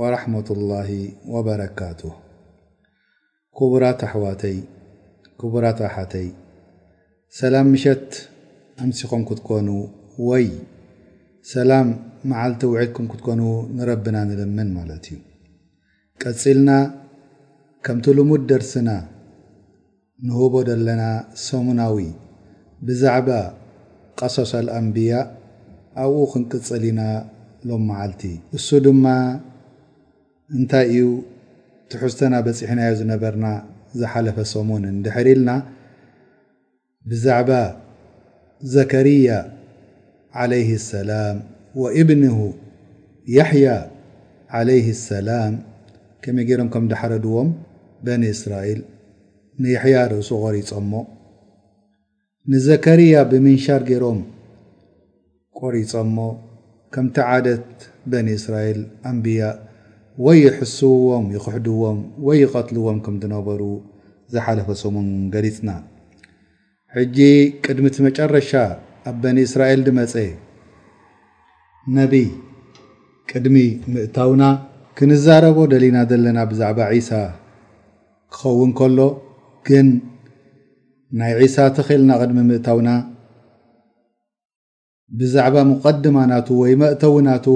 ወራሕመትላሂ 0.00 0.90
ወበረካቱሁ 1.34 2.10
ክቡራት 3.58 4.00
ኣሕዋተይ 4.08 4.56
ክቡራት 5.40 5.78
ኣሓተይ 5.86 6.28
ሰላም 7.38 7.66
ምሸት 7.72 8.04
ኣምሲኹም 8.82 9.22
ክትኮኑ 9.30 9.68
ወይ 10.28 10.46
ሰላም 11.52 11.88
መዓልቲ 12.32 12.62
ውዒድኩም 12.74 13.08
ክትኮኑ 13.14 13.42
ንረብና 13.78 14.16
ንልምን 14.28 14.70
ማለት 14.78 15.06
እዩ 15.14 15.18
ቀፂልና 16.24 16.70
ከምቲ 17.86 18.06
ልሙድ 18.20 18.44
ደርስና 18.52 18.88
ንህቦ 20.28 20.54
ዘለና 20.70 21.04
ሰሙናዊ 21.48 21.98
ብዛዕባ 22.86 23.30
ቀሶሶ 24.20 24.52
ልኣምብያ 24.68 25.12
ኣብኡ 26.04 26.24
ክንቅፅል 26.34 26.82
ኢና 26.92 27.02
ሎም 27.68 27.84
መዓልቲ 27.92 28.22
እሱ 28.56 28.66
ድማ 28.86 29.06
እንታይ 30.56 30.86
እዩ 30.90 31.00
ትሑዝተና 31.92 32.34
በፂሕናዮ 32.44 32.92
ዝነበርና 33.00 33.46
ዝሓለፈሰሙን 34.00 34.84
እንድሕሪ 34.90 35.26
ኢልና 35.34 35.50
ብዛዕባ 37.10 37.50
ዘከርያ 38.74 39.28
ዓለይህ 40.42 40.70
ሰላም 40.92 41.36
ወኢብንሁ 41.82 42.38
ያሕያ 43.36 43.68
ዓለይህ 44.58 44.88
ሰላም 45.10 45.54
ከመይ 46.24 46.46
ገይሮም 46.48 46.68
ከም 46.74 46.86
ዳሓረድዎም 46.94 47.50
በኒ 48.06 48.24
እስራኤል 48.36 48.80
ንየሕያ 49.62 50.00
ርእሱ 50.12 50.30
ቆሪፆሞ 50.44 50.92
ንዘከርያ 52.52 53.16
ብምንሻር 53.32 53.82
ገይሮም 53.92 54.20
ቆሪፆሞ 55.62 56.16
ከምቲ 56.94 57.16
ዓደት 57.36 57.70
በኒ 58.12 58.28
እስራኤል 58.40 58.80
ኣንብያ 59.10 59.42
ወይ 60.26 60.38
ይሕስውዎም 60.46 61.26
ይክሕድዎም 61.34 61.98
ወይ 62.26 62.36
ይቀትልዎም 62.44 62.96
ከምዝነበሩ 63.04 63.60
ዝሓለፈ 64.34 64.68
ሰሙን 64.80 65.08
ገሊፅና 65.34 65.70
ሕጂ 66.96 67.18
ቅድሚ 67.64 67.84
ቲ 67.96 68.04
መጨረሻ 68.06 68.50
ኣብ 69.10 69.16
በኒእስራኤል 69.22 69.80
ድመፀ 69.88 70.14
ነብይ 71.96 72.26
ቅድሚ 73.32 73.56
ምእተውና 73.94 74.42
ክንዛረቦ 75.00 75.58
ደሊና 75.72 75.96
ዘለና 76.12 76.38
ብዛዕባ 76.52 76.78
ዒሳ 76.96 77.10
ክኸውን 78.34 78.72
ከሎ 78.80 79.00
ግን 79.68 79.88
ናይ 81.20 81.32
ዒሳ 81.42 81.56
ትኽልና 81.78 82.10
ቅድሚ 82.22 82.38
ምእታውና 82.50 82.88
ብዛዕባ 85.20 85.56
ሙቀድማናቱ 85.72 86.48
ወይ 86.62 86.72
መእተውናቱ 86.84 87.46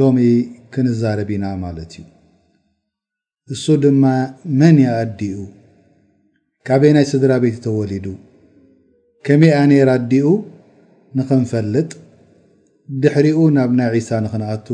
ሎሚ 0.00 0.20
ክንዛረብኢና 0.74 1.44
ማለት 1.62 1.92
እዩ 2.00 2.04
እሱ 3.54 3.64
ድማ 3.82 4.02
መን 4.58 4.76
ያ 4.84 4.88
ኣዲኡ 5.04 5.38
ካበየ 6.66 6.90
ናይ 6.96 7.06
ስድራ 7.12 7.32
ቤት 7.44 7.56
ተወሊዱ 7.64 8.04
ከመ 9.26 9.42
ኣነራ 9.60 9.88
ኣዲኡ 10.00 10.26
ንክንፈልጥ 11.18 11.90
ድሕሪኡ 13.02 13.38
ናብ 13.56 13.70
ናይ 13.78 13.88
ዒሳ 13.96 14.10
ንክነኣቱ 14.24 14.68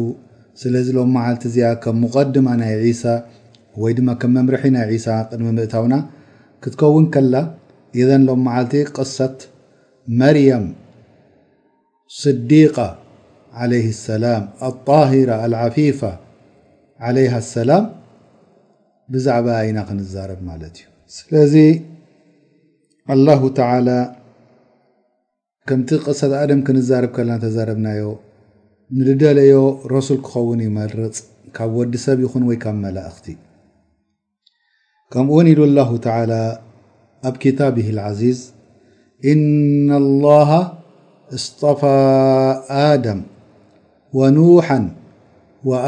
ስለዚ 0.63 0.87
ሎም 0.99 1.11
መዓልቲ 1.17 1.43
እዚኣ 1.53 1.71
ከም 1.85 1.97
ሙቀድማ 2.03 2.49
ናይ 2.61 2.75
ዒሳ 2.85 3.05
ወይ 3.83 3.95
ድማ 3.99 4.09
ከም 4.21 4.33
መምርሒ 4.39 4.65
ናይ 4.77 4.93
ሳ 5.07 5.17
ቅድሚ 5.31 5.49
ምእታውና 5.59 5.95
ክትከውን 6.65 7.07
ከላ 7.17 7.35
እዘን 8.03 8.23
ሎም 8.31 8.43
መዓልቲ 8.49 8.75
ቅሳት 8.97 9.39
መርያም 10.21 10.67
ስዲቃ 12.23 12.77
ዓለይ 13.63 13.87
ሰላም 14.07 14.45
ኣጣሂራ 14.69 15.31
ኣልዓፊፋ 15.47 16.03
ዓለይሃ 17.09 17.35
ሰላም 17.55 17.85
ብዛዕባ 19.15 19.49
ና 19.75 19.79
ክንዛረብ 19.89 20.39
ማለት 20.51 20.75
እዩ 20.79 20.87
ስለዚ 21.17 21.55
ላ 23.27 23.35
ተላ 23.59 23.89
ከምቲ 25.71 25.91
ቅሰት 26.05 26.33
ኣድም 26.41 26.61
ክንዛርብ 26.67 27.11
ከለና 27.17 27.37
ተዘረብናዮ 27.45 28.03
ንደለዮ 29.07 29.57
ረሱል 29.93 30.19
ክኸውን 30.27 30.61
ይመድረፅ 30.67 31.17
ካብ 31.57 31.71
ወዲ 31.79 31.95
ሰብ 32.05 32.19
ይኹን 32.25 32.43
ወይ 32.49 32.57
ካብ 32.65 32.77
መላእክቲ 32.85 33.27
ከምኡ 35.13 35.33
እውን 35.41 35.49
ኢሉ 35.53 35.61
ላ 35.79 35.85
ታላ 36.07 36.33
ኣብ 37.31 37.35
ኪታብ 37.45 37.77
ዓዚዝ 38.07 38.41
እና 39.33 39.91
ላሃ 40.25 40.51
እስጠፋ 41.39 41.81
ኣድም 42.87 43.21
ወኑሓ 44.19 44.69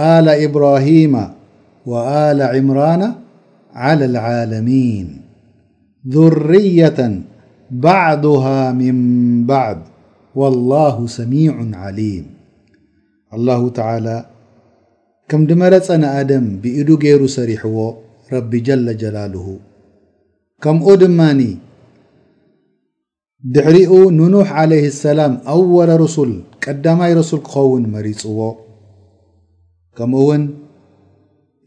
ኣል 0.06 0.29
ኢብራሂማ 0.47 1.15
ወኣላ 1.91 2.41
ዕምራና 2.59 3.03
عላى 3.84 4.04
ልዓለሚን 4.15 5.09
ذርያة 6.15 6.99
ባዕዱሃ 7.84 8.44
ምን 8.81 8.99
ባዕድ 9.50 9.81
ወላሁ 10.41 10.97
ሰሚዑ 11.19 11.50
ዓሊም 11.87 12.26
አላሁ 13.37 13.62
ተላ 13.78 14.06
ከም 15.31 15.41
ድመረፀ 15.49 15.88
ንአደም 16.03 16.44
ብኢዱ 16.62 16.88
ገይሩ 17.04 17.22
ሰሪሕዎ 17.38 17.78
ረቢ 18.34 18.53
ጀለ 18.66 18.87
ጀላልሁ 19.03 19.47
ከምኡ 20.65 20.87
ድማኒ 21.03 21.41
ድሕሪኡ 23.55 23.93
ንኑሕ 24.19 24.49
ዓለይ 24.60 24.84
ሰላም 25.03 25.34
ኣወለ 25.53 25.91
ረሱል 26.05 26.32
ቀዳማይ 26.65 27.12
ረሱል 27.20 27.41
ክኸውን 27.49 27.84
መሪፅዎ 27.97 28.38
ከምኡውን 29.99 30.43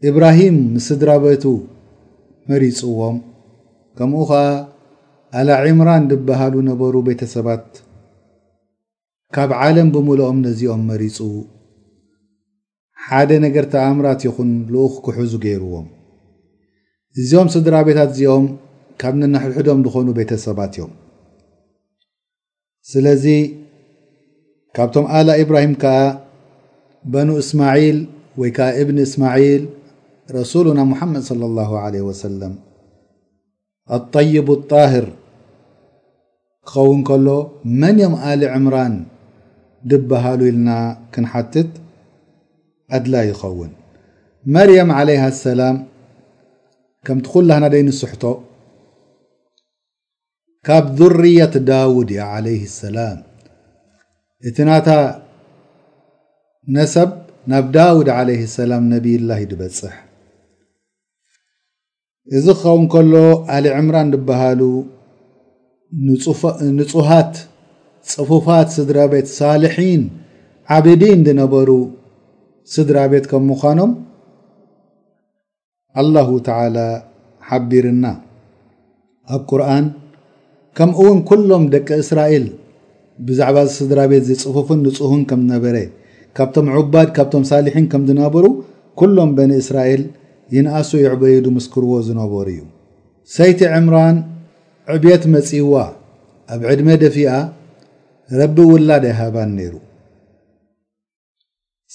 እብራሂም 0.08 0.56
ምስድራ 0.74 1.10
ቤቱ 1.24 1.44
መሪፅዎም 2.50 3.16
ከምኡ 3.98 4.20
ኸዓ 4.30 4.38
ኣላዒምራን 5.40 6.06
ድበሃሉ 6.10 6.54
ነበሩ 6.68 6.94
ቤተ 7.08 7.20
ሰባት 7.34 7.66
ካብ 9.36 9.50
ዓለም 9.66 9.88
ብምልኦም 9.94 10.38
ነዚኦም 10.46 10.82
መሪፁ 10.90 11.18
ሓደ 13.04 13.30
ነገር 13.46 13.66
ተኣእምራት 13.74 14.22
ይኹን 14.26 14.50
ልኡኽ 14.72 14.94
ክሕዙ 15.04 15.32
ገይርዎም 15.44 15.86
እዚኦም 17.24 17.48
ስድራ 17.54 17.74
ቤታት 17.88 18.10
እዚኦም 18.16 18.46
ካብ 19.02 19.14
ነናሕልሕዶም 19.20 19.80
ንኾኑ 19.84 20.08
ቤተሰባት 20.18 20.72
እዮም 20.78 20.92
ስለዚ 22.94 23.26
ካብቶም 24.78 25.06
ኣላ 25.20 25.28
እብራሂም 25.44 25.76
ከዓ 25.84 25.96
በኑ 27.14 27.28
እስማዒል 27.44 28.00
ወይ 28.42 28.50
ከዓ 28.58 28.68
እብኒ 28.82 28.98
እስማዒል 29.08 29.62
ረሱሉና 30.38 30.80
ሙሐመድ 30.90 31.22
صل 31.30 31.42
الله 31.50 31.70
عله 31.84 32.00
وሰለም 32.08 32.52
ኣلطይب 33.96 34.46
الጣህር 34.58 35.06
ክኸውን 36.68 37.00
ከሎ 37.08 37.28
መን 37.80 37.96
ዮም 38.02 38.14
ኣሊ 38.30 38.40
ዕምራን 38.56 38.94
ድብሃሉ 39.90 40.40
ኢልና 40.50 40.70
ክንሓትት 41.12 41.70
قድላ 42.92 43.14
ይኸውን 43.30 43.72
መርየም 44.54 44.90
عለሃ 44.98 45.22
ሰላም 45.46 45.76
ከምት 47.06 47.26
ኩላና 47.32 47.64
ደይንስሕቶ 47.74 48.24
ካብ 50.66 50.84
ذርየት 50.98 51.54
ዳውድ 51.70 52.10
ع 52.30 52.32
اሰላም 52.68 53.18
እቲ 54.48 54.56
ናታ 54.68 54.88
ነሰብ 56.76 57.10
ናብ 57.52 57.66
ዳውድ 57.76 58.08
عለ 58.18 58.28
ሰላም 58.58 58.82
ነቢይ 58.94 59.16
ላ 59.28 59.38
ድበፅሕ 59.52 59.94
እዚ 62.38 62.46
ክኸውን 62.58 62.84
ከሎ 62.92 63.12
ኣሊ 63.54 63.64
ዕምራን 63.76 64.08
ዝበሃሉ 64.14 64.60
ንፁሃት 66.78 67.32
ፅፉፋት 68.10 68.68
ስድራ 68.76 68.98
ቤት 69.12 69.26
ሳልሒን 69.38 70.02
ዓብዲን 70.76 71.20
ድነበሩ 71.26 71.70
ስድራ 72.74 72.98
ቤት 73.12 73.26
ከም 73.32 73.42
ምዃኖም 73.50 73.90
አላሁ 76.00 76.28
ተዓላ 76.48 76.78
ሓቢርና 77.48 78.06
ኣብ 79.34 79.42
ቁርን 79.50 79.86
ከምውን 80.78 81.18
ኩሎም 81.30 81.64
ደቂ 81.74 81.88
እስራኤል 82.02 82.46
ብዛዕባ 83.26 83.58
ስድራ 83.78 84.00
ቤት 84.12 84.24
ዘፅፉፍን 84.30 84.80
ንፁህን 84.86 85.22
ከምዝነበረ 85.30 85.76
ካብቶም 86.36 86.68
ዑባድ 86.78 87.08
ካብቶም 87.18 87.44
ሳልሒን 87.50 87.86
ከም 87.94 88.02
ዝነበሩ 88.10 88.44
ኩሎም 89.00 89.30
በኒ 89.38 89.50
እስራኤል 89.62 90.02
ይንኣሶ 90.56 90.90
የዕበይዱ 91.02 91.44
ምስክርዎ 91.58 91.92
ዝነበሩ 92.06 92.46
እዩ 92.54 92.60
ሰይቲ 93.36 93.60
ዕምራን 93.78 94.16
ዕብት 94.94 95.22
መጺዋ 95.34 95.74
ኣብ 96.54 96.62
ዕድሜ 96.72 96.88
ደፊኣ 97.02 97.30
ረቢ 98.40 98.56
ውላድ 98.72 99.04
ኣይሃባን 99.12 99.50
ነይሩ 99.58 99.74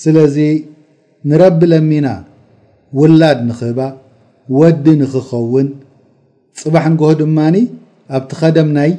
ስለዚ 0.02 0.38
ንረቢ 1.32 1.60
ለሚና 1.74 2.08
ውላድ 3.00 3.40
ንክህባ 3.50 3.80
ወዲ 4.60 4.86
ንኽኸውን 5.02 5.68
ፅባሕ 6.62 6.86
ንጎሆ 6.94 7.12
ድማኒ 7.22 7.56
ኣብቲ 8.18 8.32
ኸደም 8.40 8.70
ናይ 8.78 8.92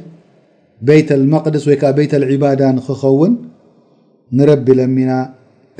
ቤት 0.88 1.08
ልመቅድስ 1.22 1.64
ወይከዓ 1.70 1.90
ቤይት 1.98 2.12
ልዒባዳ 2.22 2.60
ንክኸውን 2.78 3.32
ንረቢ 4.38 4.66
ለሚና 4.80 5.12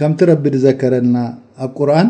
ከምቲ 0.01 0.21
ረቢ 0.33 0.45
ድዘከረልና 0.57 1.17
ኣብ 1.65 1.71
ቁርኣን 1.79 2.09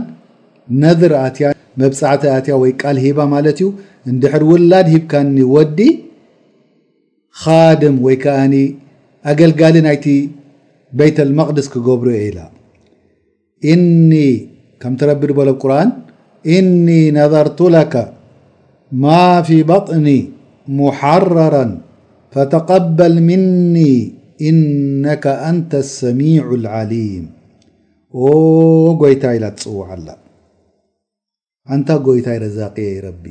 ነዝር 0.82 1.12
ኣትያ 1.24 1.48
መብፃዕተ 1.80 2.22
ኣትያ 2.36 2.54
ወይ 2.62 2.72
ቃል 2.82 2.96
ሂባ 3.04 3.18
ማለት 3.34 3.58
እዩ 3.60 3.66
እንድሕር 4.10 4.42
ውላድ 4.52 4.88
ሂብካኒ 4.96 5.36
ወዲ 5.54 5.80
ድም 7.80 7.96
ወይ 8.04 8.16
ከዓኒ 8.22 8.54
ኣገልጋሊ 9.32 9.74
ናይቲ 9.86 10.06
ቤيት 10.98 11.18
الመቅድስ 11.26 11.66
ክገብሮ 11.72 12.08
የ 12.14 12.20
ኢላ 12.28 12.38
እኒ 13.72 14.12
ከም 14.82 14.92
ተረቢ 15.00 15.22
በሎ 15.38 15.50
ቁርን 15.62 15.90
እኒ 16.56 16.86
ነظርቱ 17.18 17.60
ካ 17.92 18.04
ማ 19.02 19.18
ፊ 19.48 19.58
በطኒ 19.70 20.06
ሙሓረራ 20.78 21.54
ፈተقበል 22.34 23.16
ምኒ 23.28 23.76
እነ 24.50 25.04
ኣንተ 25.50 25.70
ሰሚع 25.98 26.44
الዓሊيም 26.60 27.26
ጎይታ 29.02 29.24
ኢላ 29.38 29.44
ትፅዋዓላ 29.58 30.08
እንታ 31.74 31.88
ጎይታ 32.06 32.26
ይ 32.34 32.38
ረዛቅየ 32.44 32.90
ረቢ 33.06 33.24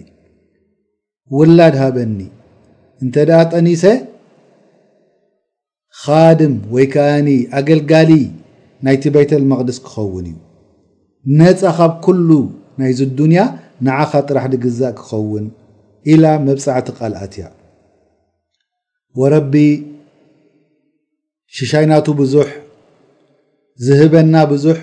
ውላድ 1.37 1.75
ሃበኒ 1.81 2.19
እንተ 3.03 3.15
ደኣ 3.29 3.39
ጠኒሰ 3.53 3.83
ኻድም 6.01 6.53
ወይ 6.73 6.85
ከዓኒ 6.93 7.27
ኣገልጋሊ 7.59 8.11
ናይቲ 8.85 9.03
ቤይተልመቅድስ 9.15 9.77
ክኸውን 9.85 10.25
እዩ 10.29 10.35
ነፃ 11.39 11.61
ኻብ 11.77 11.93
ኩሉ 12.05 12.29
ናይዚ 12.79 12.99
ዱንያ 13.19 13.39
ንዓኻ 13.85 14.11
ጥራሕ 14.29 14.45
ዲግዛእ 14.53 14.93
ክኸውን 14.99 15.45
ኢላ 16.13 16.23
መብፃዕቲ 16.47 16.87
ቓልኣት 16.99 17.33
ያ 17.41 17.45
ወረቢ 19.19 19.53
ሽሻይናቱ 21.57 22.05
ብዙሕ 22.21 22.49
ዝህበና 23.87 24.35
ብዙሕ 24.53 24.77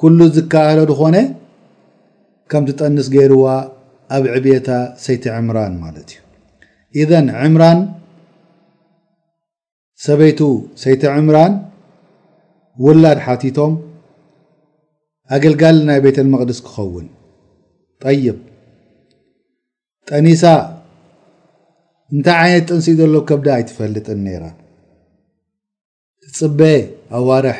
ኩሉ 0.00 0.18
ዝካህሎ 0.36 0.78
ድኾነ 0.90 1.16
ከም 2.52 2.64
ትጠንስ 2.68 3.08
ገይርዋ 3.14 3.44
ኣብ 4.16 4.24
ዕብታ 4.36 4.68
ሰይቲ 5.04 5.24
ዕምራን 5.38 5.72
ማለት 5.82 6.08
እዩ 6.14 6.20
እዘን 7.02 7.26
ዕምራን 7.46 7.80
ሰበይቱ 10.04 10.40
ሰይቲ 10.82 11.02
ዕምራን 11.18 11.52
ውላድ 12.84 13.18
ሓቲቶም 13.26 13.72
ኣገልጋል 15.34 15.76
ናይ 15.88 15.98
ቤተልመቅድስ 16.06 16.60
ክኸውን 16.66 17.06
ጠይብ 18.04 18.38
ጠኒሳ 20.10 20.44
እንታይ 22.14 22.36
ዓይነት 22.44 22.64
ጥንሲእ 22.70 22.96
ዘሎው 23.00 23.22
ከብዳ 23.28 23.48
ኣይትፈልጥን 23.58 24.20
ነይራ 24.26 24.44
ትፅበየ 26.24 26.78
ኣዋርሕ 27.18 27.58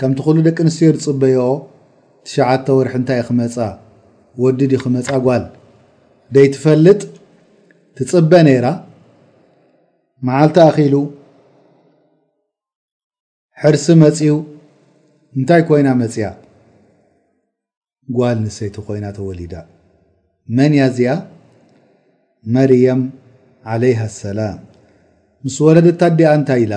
ከምቲ 0.00 0.18
ኩሉ 0.26 0.36
ደቂ 0.48 0.58
ኣንስትዮ 0.66 0.90
ዝፅበዮኦ 1.02 1.50
ትሸዓተ 2.24 2.66
ወርሒ 2.78 2.94
እንታይ 3.00 3.20
ክመፃ 3.28 3.56
ወዲ 4.42 4.60
ዲ 4.72 4.76
ክመፃ 4.82 5.08
ጓል 5.26 5.44
ደይትፈልጥ 6.36 7.00
ትፅበ 7.98 8.32
ነይራ 8.46 8.66
መዓልቲ 10.26 10.56
ኣኺሉ 10.66 10.94
ሕርሲ 13.60 13.86
መጺኡ 14.02 14.34
እንታይ 15.38 15.62
ኮይና 15.68 15.88
መፅያ 16.02 16.26
ጓል 18.18 18.36
ንሰይቲ 18.44 18.76
ኮይና 18.88 19.06
ተወሊዳ 19.16 19.54
መን 20.58 20.74
ያ 20.80 20.84
እዚኣ 20.90 21.14
መርየም 22.54 23.00
ዓለይሃ 23.72 24.00
ኣሰላም 24.10 24.58
ምስ 25.46 25.56
ወለድ 25.64 25.88
እታ 25.92 26.02
ዲኣ 26.18 26.30
እንታይ 26.38 26.62
ኢላ 26.66 26.74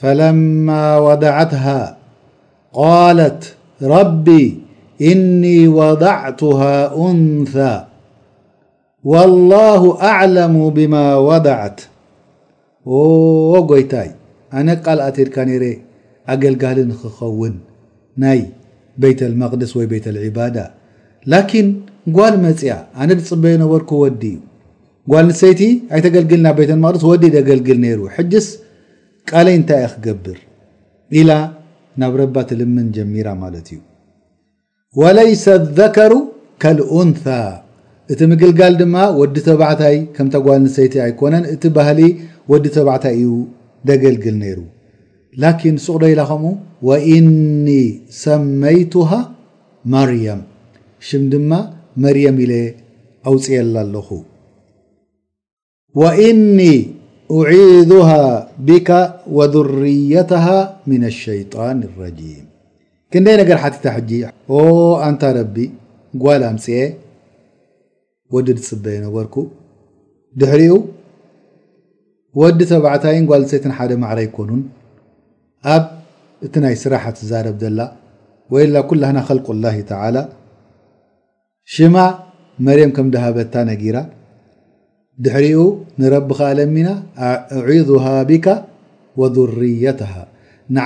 ፈለማ 0.00 0.68
ወድዓትሃ 1.06 1.64
ቃለት 2.80 3.40
ረቢ 3.94 4.26
እኒ 5.08 5.42
وضዕቱه 5.78 6.60
ኡንث 7.06 7.54
ولله 9.10 9.82
ኣعلሙ 10.10 10.54
ብማ 10.76 10.94
وضዓት 11.28 11.76
ጎይታይ 13.70 14.08
ኣነ 14.58 14.68
ቃልኣትድካ 14.84 15.36
ነረ 15.48 15.64
ኣገልጋል 16.32 16.78
ንክኸውን 16.90 17.54
ናይ 18.22 18.40
ቤيት 19.02 19.20
الመቅደስ 19.28 19.70
ወይ 19.78 19.86
ቤት 19.92 20.06
لዕባዳ 20.16 20.56
ላኪን 21.32 21.68
ጓል 22.16 22.34
መፅያ 22.46 22.72
ኣነ 23.00 23.10
ፅበየ 23.30 23.54
ነበርኩ 23.62 23.90
ወዲ 24.04 24.22
እዩ 24.32 24.38
ጓል 25.12 25.24
ንሰይቲ 25.30 25.62
ኣይተገልግል 25.94 26.40
ናብ 26.46 26.56
ቤት 26.60 26.70
መቅደስ 26.84 27.04
ወዲ 27.10 27.24
ገልግል 27.50 27.78
ነይሩ 27.84 28.00
ሕጅስ 28.16 28.48
ቃለይ 29.30 29.56
እንታይ 29.60 29.82
ክገብር 29.94 30.38
ኢላ 31.20 31.30
ናብ 32.02 32.12
ረባ 32.22 32.36
ትልምን 32.50 32.86
ጀሚራ 32.98 33.28
ማለት 33.44 33.68
እዩ 33.74 33.80
وለይሰ 34.98 35.44
الذከሩ 35.62 36.12
ከልأንث 36.62 37.24
እቲ 38.12 38.20
ምግልጋል 38.30 38.74
ድማ 38.80 38.94
ወዲ 39.18 39.36
ተባዕታይ 39.48 39.96
ከም 40.14 40.28
ተጓል 40.34 40.58
ንሰይቲ 40.64 40.94
ኣይኮነን 41.04 41.44
እቲ 41.52 41.62
ባህሊ 41.76 42.00
ወዲ 42.52 42.64
ተባዕታይ 42.76 43.14
እዩ 43.18 43.28
ደገልግል 43.88 44.36
ነይሩ 44.40 44.58
ላኪን 45.42 45.76
ሱቕዶ 45.84 46.02
ኢላ 46.14 46.22
ከምኡ 46.30 46.50
وእኒ 46.88 47.66
ሰመይቱሃ 48.22 49.10
ማርያም 49.94 50.42
ሽም 51.08 51.22
ድማ 51.34 51.52
መርየም 52.04 52.36
ኢለ 52.46 52.52
አውፅየላ 53.28 53.76
ኣለኹ 53.86 54.08
وእኒ 56.00 56.58
أዒذሃ 57.38 58.10
ብካ 58.68 58.88
وذርየትሃ 59.38 60.46
ምن 60.90 61.02
الሸይጣን 61.12 61.78
الረጂም 61.88 62.46
ክንደይ 63.14 63.36
ነገር 63.42 63.58
ሓቲታ 63.64 63.86
ሕጂ 63.94 64.10
ኣንታ 65.06 65.22
ረቢ 65.36 65.56
ጓል 66.24 66.42
ኣምፅአ 66.50 66.78
ወዲ 68.34 68.46
ዝፅበአ 68.58 68.92
ይነበርኩ 68.98 69.34
ድሕሪኡ 70.40 70.74
ወዲ 72.40 72.60
ሰብዕታይን 72.72 73.24
ጓል 73.30 73.42
ሰይትን 73.50 73.72
ሓደ 73.78 73.90
ማዕረ 74.02 74.18
ይኮኑን 74.26 74.60
ኣብ 75.76 75.84
እቲ 76.46 76.54
ናይ 76.64 76.76
ስራሓ 76.82 77.04
ዝዛረብ 77.18 77.56
ዘላ 77.62 77.80
ወይላ 78.54 78.74
ኩላና 78.90 79.18
ልቁ 79.38 79.46
لላه 79.56 79.98
ላ 80.16 80.22
ሽማ 81.74 81.96
መርም 82.66 82.90
ከም 82.96 83.08
ዳሃበታ 83.14 83.54
ነጊራ 83.70 83.98
ድሕሪኡ 85.24 85.58
ንረቢ 86.00 86.28
ከኣለሚና 86.38 86.88
ዒظሃ 87.70 88.04
ቢካ 88.30 88.46
وظርየተሃ 89.20 90.12
ን 90.74 90.78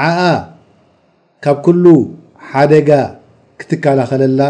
ካብ 1.44 1.56
ኩሉ 1.64 1.86
ሓደጋ 2.50 2.90
ክትካላኸለላ 3.60 4.40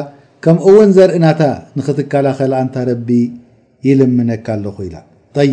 ከምእውን 0.45 0.91
ዘርእናታ 0.97 1.43
ንክትከላኸል 1.79 2.53
ኣንታ 2.59 2.77
ረቢ 2.91 3.09
ይልምነካ 3.87 4.47
ኣለኹ 4.57 4.77
ኢላ 4.89 4.97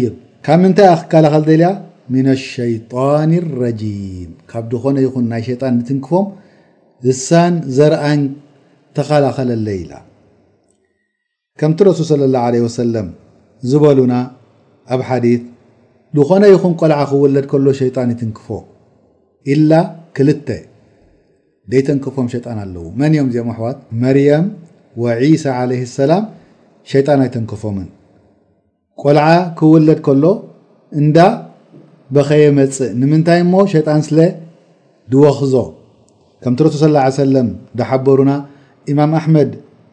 ይብ 0.01 0.13
ካብ 0.45 0.59
ምንታይ 0.63 0.87
ኣ 0.91 0.95
ክከላኸል 1.01 1.43
ዘልያ 1.49 1.69
ምና 2.13 2.27
ኣሸይጣን 2.37 3.31
ረጂም 3.63 4.29
ካብ 4.51 4.63
ድኾነ 4.71 4.97
ይኹን 5.05 5.25
ናይ 5.31 5.41
ሸይጣን 5.49 5.73
ንትንክፎም 5.79 6.25
ህሳን 7.07 7.53
ዘርአን 7.77 8.21
ተኸላኸለለ 8.97 9.67
ኢላ 9.81 9.93
ከምቲ 11.61 11.79
ረሱል 11.89 12.05
ስለ 12.13 12.21
ላ 12.35 12.41
ለ 12.53 12.63
ወሰለም 12.67 13.07
ዝበሉና 13.71 14.13
ኣብ 14.95 15.01
ሓዲት 15.09 15.43
ንኾነ 16.17 16.43
ይኹን 16.53 16.73
ቆልዓ 16.81 16.99
ክውለድ 17.11 17.45
ከሎ 17.53 17.65
ሸይጣን 17.81 18.11
ይትንክፎ 18.15 18.47
ኢላ 19.55 19.71
ክልተ 20.17 20.47
ደይተንክፎም 21.71 22.27
ሸይጣን 22.33 22.57
ኣለው 22.63 22.85
መን 22.99 23.11
እዮም 23.15 23.27
እዚኦም 23.31 23.49
ኣሕዋት 23.53 23.77
መርየም 24.03 24.45
ወዒሳ 25.03 25.43
ዓለይ 25.59 25.81
ሰላም 25.99 26.23
ሸይጣን 26.91 27.19
ኣይተንከፎምን 27.25 27.87
ቆልዓ 29.03 29.25
ክውለድ 29.59 29.99
ከሎ 30.07 30.23
እንዳ 31.01 31.17
በኸየመፅእ 32.15 32.89
ንምንታይ 33.01 33.39
እሞ 33.45 33.53
ሸይጣን 33.73 34.01
ስለ 34.07 34.19
ድወክዞ 35.11 35.53
ከምቲ 36.43 36.59
ረሱል 36.67 36.95
ስ 37.17 37.21
ሰለም 37.23 37.49
ዳሓበሩና 37.79 38.31
ኢማም 38.91 39.11
ኣሕመድ 39.19 39.51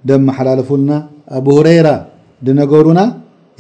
ደመሓላለፉልና 0.09 0.93
ኣብሁረይራ 1.39 1.89
ድነገሩና 2.47 3.01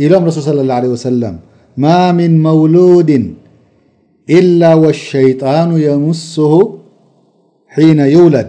ኢሎም 0.07 0.25
ረሱል 0.29 0.43
ስለ 0.49 0.61
ላ 0.71 0.75
ወሰለም 0.97 1.37
ማ 1.85 1.95
ምን 2.19 2.35
መውሉድን 2.47 3.25
ኢላ 4.39 4.63
ወሸይጣኑ 4.85 5.69
የምስሁ 5.87 6.45
حين 7.79 7.99
يولد 8.17 8.49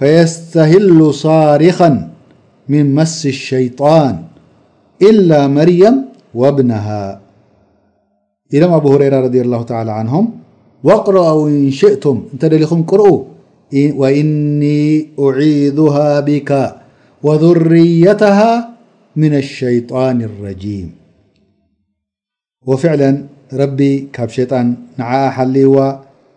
فيستهل 0.00 1.00
صارخا 1.26 1.90
من 2.72 2.84
مس 2.98 3.20
الشيطان 3.36 4.14
إلا 5.10 5.40
مريم 5.58 5.94
وابنها 6.40 7.04
إذم 8.54 8.70
أبو 8.80 8.88
هريرة 8.94 9.18
رضي 9.26 9.40
الله 9.46 9.60
تعالى 9.62 9.92
عنهم 10.00 10.24
واقرأو 10.86 11.40
إن 11.48 11.70
شئتم 11.80 12.16
نت 12.34 12.44
دلخم 12.52 12.82
قر 12.90 13.02
وإني 14.00 14.82
أعيذها 15.26 16.10
بك 16.30 16.50
وذريتها 17.26 18.52
من 19.22 19.32
الشيطان 19.42 20.16
الرجيم 20.28 20.88
وفعلا 22.68 23.10
ربي 23.62 23.92
ب 24.18 24.28
شيان 24.36 24.66
نع 24.98 25.10
حلو 25.36 25.76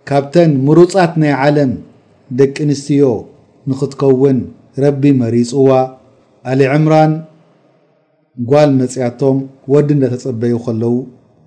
كبتن 0.09 0.49
مرات 0.65 1.13
ني 1.21 1.31
علم 1.41 1.71
ደቂ 2.39 2.55
ኣንስትዮ 2.65 3.03
ንክትከውን 3.71 4.39
ረቢ 4.83 5.03
መሪፅዋ 5.21 5.69
አሊዕምራን 6.51 7.13
ጓል 8.49 8.71
መፅያቶም 8.79 9.37
ወዲ 9.73 9.87
እንዳተጸበዩ 9.95 10.55
ከለዉ 10.65 10.93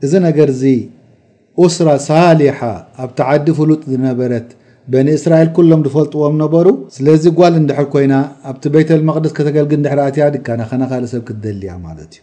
እዚ 0.04 0.12
ነገርዚ 0.28 0.62
ዑስራ 1.64 1.88
ሳሊሓ 2.08 2.60
ኣብቲ 3.04 3.18
ዓዲ 3.32 3.46
ፍሉጥ 3.58 3.80
ዝነበረት 3.92 4.48
በኒእስራኤል 4.92 5.48
ኩሎም 5.56 5.82
ዝፈልጥዎም 5.86 6.34
ነበሩ 6.42 6.66
ስለዚ 6.96 7.24
ጓል 7.38 7.54
እንድሕር 7.60 7.86
ኮይና 7.94 8.14
ኣብቲ 8.50 8.64
ቤተልመቅደስ 8.74 9.32
ከተገልግ 9.38 9.72
እድሕርኣትያ 9.76 10.26
ድካና 10.36 10.62
ከነኻል 10.70 11.04
ሰብ 11.12 11.22
ክትደልያ 11.28 11.72
ማለት 11.86 12.12
እዩ 12.18 12.22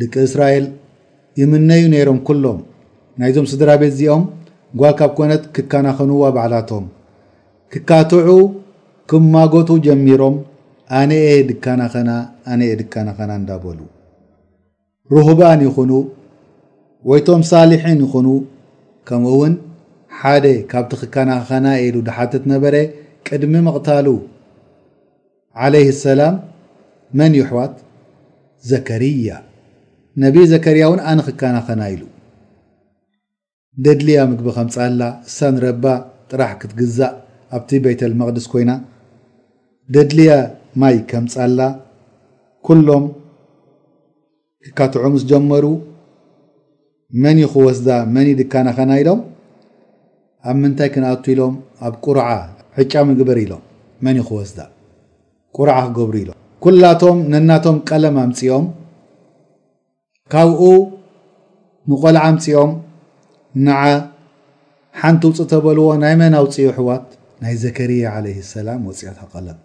ደቂ 0.00 0.14
እስራኤል 0.28 0.66
የምነዩ 1.42 1.84
ነይሮም 1.94 2.18
ኩሎም 2.28 2.58
ናይዞም 3.20 3.46
ስድራ 3.52 3.70
ቤት 3.82 3.92
እዚኦም 3.94 4.24
ጓል 4.80 4.92
ካብ 4.98 5.10
ኮነት 5.18 5.42
ክከናኸንዋ 5.56 6.20
ባዕላቶም 6.36 6.84
ክካትዑ 7.72 8.30
ክማጎቱ 9.10 9.68
ጀሚሮም 9.86 10.34
ኣነአ 10.98 11.30
ድካናኸና 11.48 12.10
ኣነአ 12.52 12.74
ድካናኸና 12.80 13.30
እንዳበሉ 13.40 13.78
ሩህባን 15.14 15.60
ይኹኑ 15.66 15.92
ወይቶም 17.10 17.42
ሳሊሒን 17.52 18.00
ይኹኑ 18.04 18.28
ከምኡእውን 19.08 19.54
ሓደ 20.18 20.44
ካብቲ 20.72 20.92
ክከናኸና 21.02 21.66
ሉ 21.94 22.04
ድሓተት 22.10 22.44
ነበረ 22.52 22.74
ቅድሚ 23.26 23.54
መቕታሉ 23.68 24.06
ዓለይህ 25.64 25.90
ሰላም 26.06 26.36
መን 27.20 27.32
ይሕዋት 27.40 27.74
ዘከርያ 28.72 29.28
ነቢ 30.24 30.36
ዘከርያ 30.54 30.84
እውን 30.90 31.00
ኣነ 31.10 31.18
ክከናኸና 31.30 31.82
ኢሉ 31.94 32.02
ደድልያ 33.84 34.18
ምግቢ 34.30 34.46
ከምፃላ 34.56 35.00
እሳ 35.28 35.36
ንረባ 35.54 35.84
ጥራሕ 36.30 36.52
ክትግዛእ 36.60 37.12
ኣብቲ 37.56 37.70
ቤተልመቅድስ 37.84 38.46
ኮይና 38.52 38.70
ደድልያ 39.94 40.30
ማይ 40.82 40.96
ከምፃላ 41.10 41.60
ኩሎም 42.68 43.04
እካ 44.68 44.78
ትዑ 44.94 45.02
ምስ 45.14 45.22
ጀመሩ 45.30 45.64
መን 47.22 47.38
ይክወስዳ 47.44 47.88
መኒ 48.14 48.28
ድካናኸና 48.40 48.90
ኢሎም 49.02 49.20
ኣብ 50.48 50.56
ምንታይ 50.62 50.90
ክንኣት 50.94 51.26
ኢሎም 51.34 51.54
ኣብ 51.86 51.94
ቁርዓ 52.06 52.26
ሕጫ 52.78 52.92
ምግበር 53.10 53.38
ኢሎም 53.44 53.62
መን 54.06 54.18
ይ 54.20 54.24
ክወስዳ 54.30 54.58
ቁርዓ 55.58 55.76
ክገብሩ 55.88 56.14
ኢሎም 56.24 56.36
ኩላቶም 56.64 57.18
ነናቶም 57.32 57.76
ቀለም 57.90 58.16
ኣምፅኦም 58.24 58.66
ካብኡ 60.34 60.62
ንቆልዓ 61.92 62.22
ኣምፂኦም 62.32 62.70
ንዓ 63.66 63.82
ሓንቲ 65.00 65.22
ውፅ 65.30 65.38
ተበልዎ 65.52 65.86
ናይ 66.02 66.14
መን 66.20 66.34
ኣውፂ 66.40 66.54
ኣሑዋት 66.72 67.06
ናይ 67.42 67.54
ዘከርያ 67.64 68.04
ዓለይ 68.16 68.36
ሰላም 68.54 68.80
ወፅኣት 68.88 69.18
ኣቀለም 69.24 69.58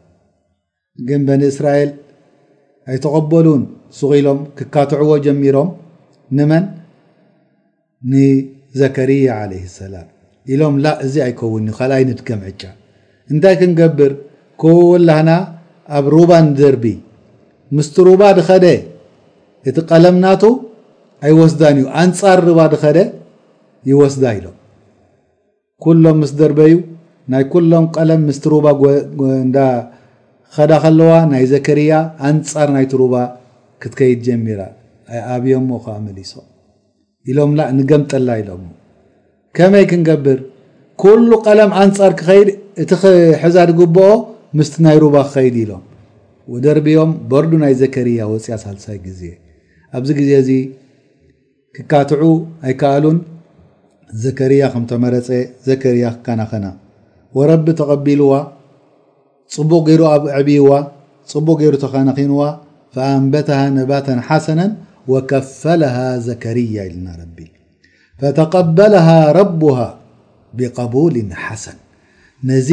ግን 1.07 1.21
በንእስራኤል 1.27 1.91
ኣይተቐበሉን 2.91 3.63
ስኺኢሎም 3.97 4.39
ክካትዕዎ 4.57 5.11
ጀሚሮም 5.25 5.69
ንመን 6.37 6.65
ንዘከርያ 8.13 9.27
ዓለይ 9.43 9.63
ሰላም 9.79 10.07
ኢሎም 10.53 10.75
ላ 10.85 10.91
እዚ 11.05 11.15
ኣይከውን 11.25 11.65
እዩ 11.67 11.73
ካልኣይ 11.79 12.03
ንድገምዕጫ 12.09 12.61
እንታይ 13.31 13.55
ክንገብር 13.61 14.11
ኮላህና 14.63 15.29
ኣብ 15.97 16.05
ሩባ 16.15 16.31
ንደርቢ 16.49 16.85
ምስቲ 17.77 17.95
ሩባ 18.09 18.21
ድኸደ 18.39 18.65
እቲ 19.69 19.77
ቀለምናቱ 19.91 20.43
ኣይወስዳን 21.27 21.77
እዩ 21.81 21.85
ኣንፃር 22.03 22.39
ሩባ 22.49 22.59
ድኸደ 22.73 22.97
ይወስዳ 23.89 24.23
ኢሎም 24.37 24.55
ኩሎም 25.83 26.17
ምስ 26.21 26.31
ደርበዩ 26.39 26.73
ናይ 27.31 27.43
ኩሎም 27.53 27.85
ቀለም 27.95 28.21
ምስቲ 28.27 28.43
ሩባ 28.53 28.65
ዳ 29.55 29.59
ኸዳ 30.57 30.71
ከለዋ 30.83 31.11
ናይ 31.31 31.43
ዘከርያ 31.51 31.93
ኣንፃር 32.29 32.69
ናይት 32.75 32.93
ሩባ 33.01 33.15
ክትከይድ 33.83 34.19
ጀሚራ 34.27 34.59
ኣኣብዮምሞ 35.19 35.71
ከ 35.85 35.87
ኣመሊሶም 35.97 36.45
ኢሎም 37.31 37.51
ንገምጠላ 37.77 38.29
ኢሎም 38.41 38.61
ከመይ 39.57 39.85
ክንገብር 39.91 40.39
ኩሉ 41.01 41.29
ቀለም 41.45 41.71
ኣንፃር 41.83 42.11
ክኸይድ 42.19 42.49
እቲ 42.83 42.91
ክሕዛድ 43.01 43.69
ግብኦ 43.79 44.07
ምስቲ 44.59 44.75
ናይ 44.85 44.97
ሩባ 45.03 45.15
ክኸይድ 45.29 45.55
ኢሎም 45.63 45.83
ወደርብኦም 46.53 47.11
በርዱ 47.31 47.51
ናይ 47.65 47.73
ዘከርያ 47.81 48.21
ወፅያ 48.31 48.55
ሳልሳይ 48.63 48.97
ግዜ 49.07 49.21
ኣብዚ 49.97 50.09
ግዜ 50.19 50.29
እዚ 50.43 50.49
ክካትዑ 51.75 52.21
ኣይከኣሉን 52.67 53.17
ዘከርያ 54.23 54.63
ከም 54.73 54.83
ተመረፀ 54.89 55.27
ዘርያ 55.67 56.05
ክካናኸና 56.15 56.65
ረቢ 57.51 57.67
ተቐቢልዋ 57.79 58.31
ፅቡቅ 59.55 59.81
ገይሩ 59.87 60.01
ኣብ 60.15 60.23
ዕብይዋ 60.39 60.69
ፅቡቅ 61.33 61.55
ገይሩ 61.61 61.73
ተኻናኺንዋ 61.83 62.39
فኣንበተه 62.95 63.59
ነባት 63.77 64.07
ሓሰና 64.27 64.61
ወከፈለሃ 65.13 65.95
ዘከርያ 66.27 66.75
ና 67.05 67.07
ተقበለሃ 68.39 69.07
ረبه 69.39 69.79
ብقبል 70.57 71.15
ሓሰን 71.45 71.77
ነዚ 72.49 72.69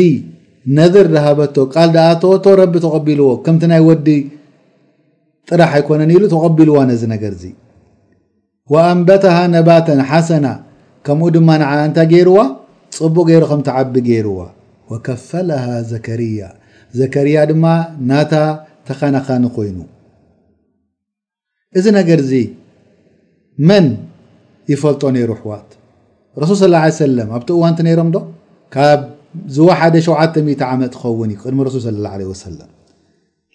ነذር 0.78 1.06
ረሃበቶ 1.16 1.56
ቃል 1.74 1.90
ኣተቶ 2.06 2.44
ረቢ 2.62 2.74
ተቀቢልዎ 2.86 3.28
ከምቲ 3.44 3.62
ናይ 3.72 3.80
ወዲ 3.88 4.08
ጥራሕ 5.48 5.70
ኣይኮነን 5.78 6.10
ኢሉ 6.16 6.22
ተቐቢልዋ 6.34 6.76
ነዚ 6.90 7.02
ነገርዚ 7.14 7.42
ኣንበተه 8.88 9.36
ነባ 9.56 9.68
ሓሰና 10.10 10.46
ከምኡ 11.06 11.26
ድማ 11.36 11.50
ንዓ 11.60 11.68
እንታይ 11.88 12.06
ገይርዋ 12.12 12.38
ፅቡቅ 12.98 13.24
ገይሩ 13.30 13.44
ከምቲ 13.50 13.68
ዓቢ 13.80 13.94
ገይርዋ 14.08 14.38
ወከፈለሃ 14.92 15.64
ዘከርያ 15.92 16.40
ዘከርያ 16.98 17.36
ድማ 17.50 17.64
ናታ 18.10 18.32
ተኻናኻኒ 18.88 19.44
ኮይኑ 19.56 19.78
እዚ 21.78 21.86
ነገርዚ 21.98 22.32
መን 23.68 23.86
ይፈልጦ 24.72 25.02
ነይሩ 25.16 25.30
ኣሕዋት 25.36 25.68
ረሱል 26.42 26.56
ስ 26.60 26.64
ه 26.82 26.90
ሰለም 27.04 27.28
ኣብቲ 27.36 27.48
እዋንቲ 27.56 27.78
ነሮም 27.86 28.10
ዶ 28.14 28.18
ካብ 28.74 29.00
ዝዋ 29.54 29.70
ሓደ 29.80 29.94
700 30.08 30.66
ዓመት 30.72 30.90
ትኸውን 30.94 31.30
ዩቅድሚ 31.34 31.58
ረሱል 31.68 31.82
ስለ 31.88 32.04
ه 32.12 32.28
ወሰለም 32.32 32.70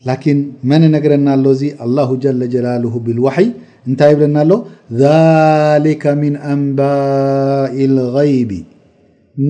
ላን 0.08 0.40
መን 0.70 0.84
ነገረና 0.96 1.28
ኣሎ 1.38 1.46
እዚ 1.56 1.64
አላ 1.86 1.98
ጀለጀላል 2.24 2.84
ብልዋይ 3.06 3.48
እታይ 3.92 4.14
بለና 4.20 4.38
له 4.50 4.60
ذلك 5.06 6.04
من 6.24 6.34
أنباء 6.54 7.76
الغيب 7.92 8.52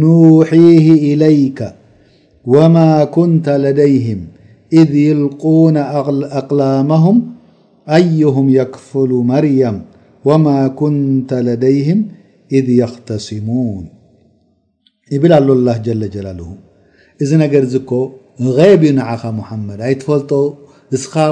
نوحيه 0.01 0.87
إليك 1.11 1.59
وما 2.53 2.91
كنت 3.17 3.47
لديهم 3.65 4.19
إذ 4.79 4.89
يلقون 5.09 5.77
أقلامهم 6.41 7.15
أيهم 7.99 8.45
يكفل 8.61 9.11
مريم 9.33 9.75
وما 10.27 10.57
كنت 10.81 11.31
لديهم 11.49 11.99
إذ 12.57 12.65
يختسمون 12.81 13.83
ابل 15.15 15.31
ኣله 15.39 15.51
الله 15.57 15.75
جل 15.87 16.03
جلله 16.15 16.49
እዚ 17.23 17.31
ነر 17.43 17.65
ك 17.89 17.91
غيب 18.57 18.83
نع 18.99 19.07
محمድ 19.39 19.79
يتፈلጦ 19.91 20.31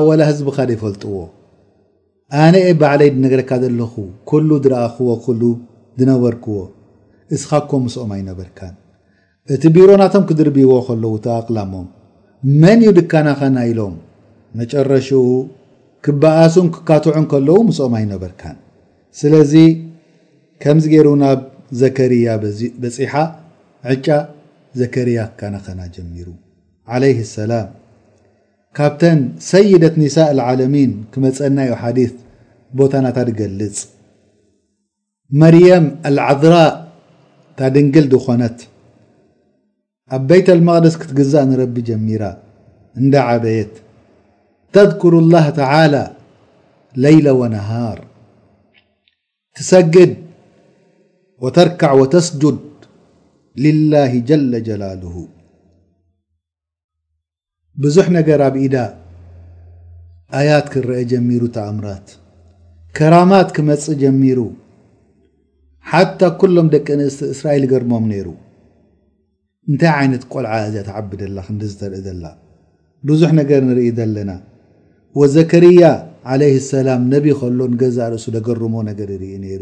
ول 0.07 0.21
هዝب 0.29 0.47
ፈلጥዎ 0.81 1.15
ኣነ 2.41 2.55
አ 2.67 2.69
ባዕለይ 2.81 3.09
ድነገርካ 3.15 3.51
ዘለኹ 3.63 3.93
ኩሉ 4.29 4.49
ዝረኣኽዎ 4.63 5.09
ኩሉ 5.25 5.41
ዝነበርክዎ 5.99 6.53
እስኻኮም 7.35 7.81
ምስኦም 7.85 8.11
ኣይነበርካን 8.15 8.73
እቲ 9.53 9.63
ቢሮ 9.75 9.89
ናቶም 10.01 10.23
ክድርብይዎ 10.29 10.71
ከለው 10.87 11.13
ተ 11.23 11.29
ኣቕላሞም 11.39 11.87
መን 12.61 12.79
እዩ 12.85 12.91
ድካናኸና 12.99 13.57
ኢሎም 13.71 13.93
መጨረሽኡ 14.59 15.21
ክበኣሱን 16.07 16.67
ክካትዑን 16.77 17.27
ከለው 17.33 17.59
ምስኦም 17.69 17.93
ኣይነበርካን 17.99 18.57
ስለዚ 19.19 19.53
ከምዚ 20.63 20.85
ገይሩ 20.95 21.07
ናብ 21.23 21.39
ዘከርያ 21.83 22.27
በፂሓ 22.81 23.13
ዕጫ 23.93 24.07
ዘከርያ 24.81 25.19
ክካናኸና 25.31 25.81
ጀሚሩ 25.97 26.27
ዓለይህ 26.93 27.21
ሰላም 27.37 27.69
ካብተን 28.77 29.19
ሰይደት 29.51 29.95
ኒሳ 30.01 30.15
ልዓለሚን 30.37 30.91
ክመፀአና 31.13 31.57
ዩ 31.69 31.73
ሓዲስ 31.81 32.13
ቦታ 32.79 32.93
ናታ 33.05 33.19
ድገልጽ 33.27 33.77
መርየም 35.41 35.85
አልዓضራእ 36.07 36.71
ታድንግል 37.59 38.05
ድኾነት 38.13 38.57
ኣብ 40.15 40.23
በይት 40.29 40.47
اልመቕደስ 40.53 40.95
ክትግዛእ 41.01 41.45
ንረቢ 41.49 41.75
ጀሚራ 41.89 42.23
እንዳ 43.01 43.13
ዓበየት 43.33 43.73
ተذኩር 44.77 45.13
الላه 45.23 45.45
ተعላى 45.59 46.03
ለይለ 47.03 47.27
ወነሃር 47.41 47.99
ትሰግድ 49.57 50.11
ወተርክዕ 51.43 51.91
ወተስጅድ 52.01 52.57
ልላህ 53.63 54.11
ጀለ 54.31 54.51
ጀላልሁ 54.69 55.15
ብዙሕ 57.83 58.05
ነገር 58.17 58.39
ኣብኢዳ 58.47 58.75
ኣያት 60.39 60.65
ክረአ 60.73 60.99
ጀሚሩ 61.13 61.41
ተኣምራት 61.55 62.07
ከራማት 62.97 63.47
ክመፅእ 63.55 63.95
ጀሚሩ 64.01 64.39
ሓታ 65.91 66.19
ኩሎም 66.41 66.67
ደቂ 66.73 66.87
ንእስቲ 66.99 67.21
እስራኤል 67.33 67.63
ገርሞም 67.71 68.05
ነይሩ 68.11 68.27
እንታይ 69.69 69.91
ዓይነት 69.99 70.23
ቆልዓ 70.33 70.51
እዚ 70.67 70.75
ተዓብደላ 70.87 71.37
ክንዲ 71.47 71.61
ዝተርኢ 71.71 72.01
ዘላ 72.07 72.25
ብዙሕ 73.09 73.31
ነገር 73.39 73.61
ንርኢ 73.69 73.87
ዘለና 73.99 74.31
ወዘከርያ 75.19 75.83
ዓለይ 76.33 76.53
ሰላም 76.71 77.01
ነቢ 77.13 77.25
ከሎ 77.41 77.59
ንገዛ 77.73 77.97
ርእሱ 78.13 78.25
ደገርሞ 78.37 78.75
ነገር 78.89 79.09
ይርኢ 79.15 79.33
ነይሩ 79.45 79.61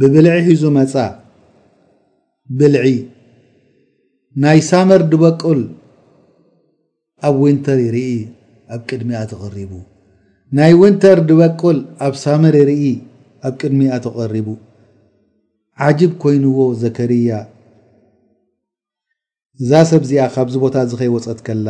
ብብልዒ 0.00 0.34
ሒዙ 0.48 0.62
መፃ 0.78 0.94
ብልዒ 2.60 2.84
ናይ 4.44 4.60
ሳመር 4.72 5.02
ድበቁል 5.12 5.62
ኣብ 7.28 7.36
ዊንተር 7.44 7.78
ይርኢ 7.88 8.10
ኣብ 8.74 8.82
ቅድሚኣ 8.88 9.20
ትቕሪቡ 9.30 9.72
ናይ 10.56 10.72
ውንተር 10.80 11.18
ድበቁል 11.28 11.78
ኣብ 12.04 12.14
ሳመር 12.22 12.54
ርኢ 12.68 12.82
ኣብ 13.46 13.54
ቅድሚኣ 13.60 13.90
ተቐሪቡ 14.04 14.46
ዓጅብ 15.86 16.12
ኮይንዎ 16.22 16.58
ዘከርያ 16.82 17.30
እዛ 19.62 19.70
ሰብእዚኣ 19.90 20.22
ካብዚ 20.34 20.54
ቦታ 20.64 20.76
ዝ 20.90 20.94
ኸይወፀት 21.00 21.40
ከላ 21.46 21.68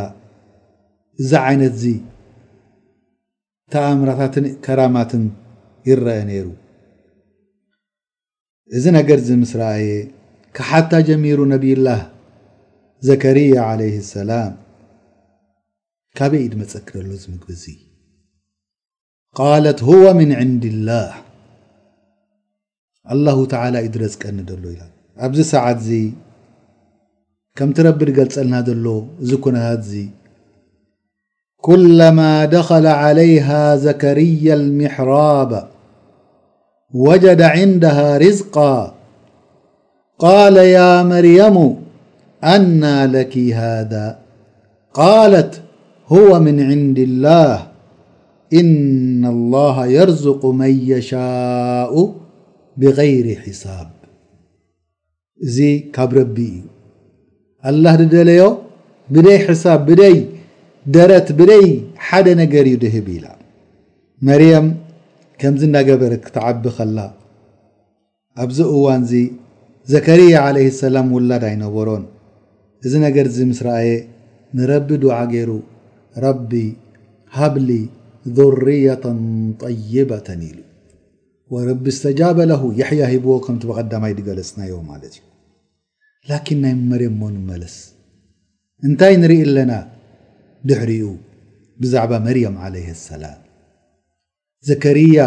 እዛ 1.23 1.31
ዓይነት 1.49 1.75
እዚ 1.79 1.85
ተኣምራታትን 3.73 4.47
ከራማትን 4.67 5.25
ይረአ 5.89 6.21
ነይሩ 6.29 6.47
እዚ 8.77 8.85
ነገር 8.99 9.19
ዚ 9.27 9.39
ምስ 9.43 9.53
ረኣየ 9.63 9.89
ካሓታ 10.59 10.91
ጀሚሩ 11.11 11.41
ነቢይላህ 11.55 12.01
ዘከርያ 13.09 13.57
ዓለይ 13.73 13.93
ሰላም 14.15 14.55
ካበይ 16.19 16.43
ኢድመፀክረሉ 16.47 17.09
ዝምግቢ 17.25 17.51
እዙ 17.59 17.65
قالت 19.43 19.83
هو 19.89 20.15
من 20.15 20.33
عند 20.33 20.65
الله 20.65 21.11
الله 23.15 23.47
تعالى 23.53 23.85
يدرزቀن 23.85 24.37
له 24.49 24.83
أبዚ 25.27 25.41
سعت 25.43 25.83
كمت 27.57 27.81
رب 27.81 28.03
قللና 28.03 28.61
له 28.69 29.37
كنت 29.45 29.87
كلما 31.69 32.45
دخل 32.45 32.87
عليها 32.87 33.77
زكري 33.77 34.55
المحراب 34.61 35.53
وجد 36.95 37.43
عندها 37.43 38.19
رزقا 38.19 38.95
قال 40.19 40.57
يا 40.57 41.03
مريم 41.03 41.57
أنا 42.45 43.07
لك 43.07 43.39
هذا 43.63 44.19
قالت 44.95 45.53
هو 46.13 46.39
من 46.41 46.57
عند 46.71 46.99
الله 46.99 47.68
እና 48.61 49.25
ላሃ 49.55 49.79
የርዝቁ 49.95 50.43
መን 50.61 50.75
የሻኡ 50.91 51.95
ብغይር 52.83 53.27
ሒሳብ 53.47 53.89
እዚ 55.47 55.57
ካብ 55.97 56.13
ረቢ 56.19 56.37
እዩ 56.55 56.63
ኣላህ 57.71 57.95
ድደለዮ 58.03 58.45
ብደይ 59.15 59.39
ሕሳብ 59.49 59.81
ብደይ 59.89 60.17
ደረት 60.97 61.29
ብደይ 61.39 61.67
ሓደ 62.07 62.27
ነገር 62.43 62.65
እዩ 62.71 62.77
ድህብ 62.85 63.07
ኢላ 63.17 63.27
መርየም 64.29 64.67
ከምዚ 65.41 65.63
እናገበር 65.69 66.13
ክተዓቢ 66.25 66.65
ኸላ 66.77 66.99
ኣብዚ 68.43 68.59
እዋን 68.77 69.03
እዚ 69.07 69.13
ዘከርያ 69.93 70.33
ዓለይ 70.47 70.69
ሰላም 70.83 71.09
ውላድ 71.17 71.45
ኣይነበሮን 71.51 72.05
እዚ 72.87 72.93
ነገር 73.07 73.27
ዚ 73.37 73.47
ምስ 73.51 73.61
ረኣየ 73.67 73.93
ንረቢ 74.59 74.89
ድዓ 75.05 75.15
ገይሩ 75.35 75.51
ረቢ 76.25 76.51
ሃብሊ 77.39 77.71
ذሪያة 78.37 79.05
طይበةን 79.63 80.41
ኢሉ 80.49 80.59
ወረቢ 81.55 81.85
እስተጃበ 81.95 82.39
ለሁ 82.51 82.63
የሕያ 82.81 83.03
ሂብዎ 83.13 83.35
ከምቲ 83.45 83.63
ብቐዳማይ 83.71 84.13
ዲገለፅናዮ 84.19 84.75
ማለት 84.91 85.13
እዩ 85.19 85.25
ላኪን 86.31 86.59
ናይ 86.65 86.75
መርም 86.91 87.15
ሞመለስ 87.21 87.77
እንታይ 88.87 89.15
ንርኢ 89.23 89.39
ኣለና 89.47 89.73
ድሕሪኡ 90.69 91.07
ብዛዕባ 91.83 92.13
መርያም 92.27 92.57
عለ 92.65 92.75
ሰላም 93.09 93.39
ዘከሪያ 94.69 95.19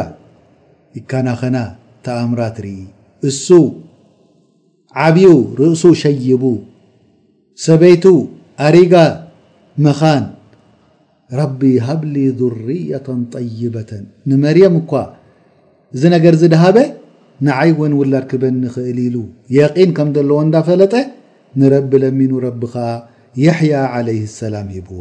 ይካናኸና 0.98 1.58
ተኣምራትርኢ 2.06 2.78
እሱ 3.30 3.48
ዓብኡ 5.06 5.32
ርእሱ 5.60 5.84
ሸይቡ 6.04 6.44
ሰበይቱ 7.66 8.06
ኣሪጋ 8.68 8.94
መኻን 9.86 10.24
ረቢ 11.40 11.62
ሃብሊ 11.88 12.16
ዙርያተን 12.40 13.20
ጠይበተን 13.36 14.04
ንመርየም 14.30 14.74
እኳ 14.82 14.92
እዚ 15.96 16.04
ነገር 16.16 16.34
ዝድሃበ 16.42 16.78
ንዓይ 17.48 17.70
ወን 17.82 17.94
ውላድ 18.00 18.26
ክበን 18.32 18.56
ንኽእል 18.64 18.98
ኢሉ 19.08 19.16
የቒን 19.58 19.92
ከም 19.98 20.10
ዘለዎ 20.16 20.38
እንዳፈለጠ 20.48 20.96
ንረቢ 21.62 21.92
ለሚኑ 22.04 22.34
ረቢኻ 22.48 22.76
የሕያ 23.44 23.76
ዓለይህ 23.98 24.28
ሰላም 24.40 24.68
ሂብዎ 24.78 25.00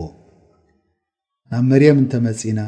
ናብ 1.53 1.65
መርየም 1.73 1.99
እንተመጺና 2.03 2.61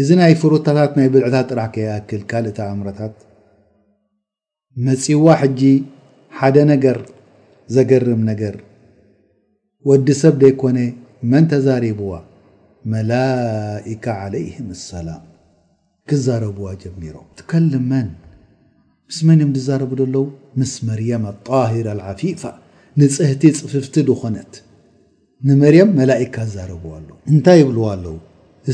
እዚ 0.00 0.08
ናይ 0.20 0.34
ፍሩታታት 0.40 0.92
ናይ 0.98 1.08
ብልዕታት 1.12 1.46
ጥራሕ 1.52 1.68
ከይኣክል 1.74 2.22
ካልእታ 2.30 2.58
እእምሮታት 2.70 3.14
መጺዋ 4.86 5.26
ሕጂ 5.42 5.62
ሓደ 6.38 6.56
ነገር 6.72 6.98
ዘገርም 7.76 8.20
ነገር 8.30 8.54
ወዲ 9.88 10.08
ሰብ 10.22 10.34
ደይኮነ 10.42 10.76
መን 11.30 11.44
ተዛሪብዋ 11.50 12.14
መላኢካ 12.92 14.04
ዓለይህም 14.24 14.68
ሰላም 14.88 15.22
ክዛረብዋ 16.10 16.68
ጀሚሮም 16.82 17.26
ትከልምመን 17.38 18.08
ምስ 19.10 19.18
መን 19.26 19.40
እም 19.44 19.50
ዝዛረቡ 19.58 19.90
ዘለዉ 20.00 20.24
ምስ 20.60 20.72
መርያም 20.88 21.24
ኣጣሂራ 21.30 21.88
አዓፊፋ 22.12 22.42
ንፅህቲ 23.00 23.42
ፅፍፍቲ 23.60 23.96
ድኾነት 24.08 24.52
ንመርያም 25.48 25.90
መላእካ 25.98 26.36
ዛረብዋኣለዉ 26.54 27.16
እንታይ 27.32 27.58
ይብልዋ 27.62 27.84
ኣለው 27.96 28.16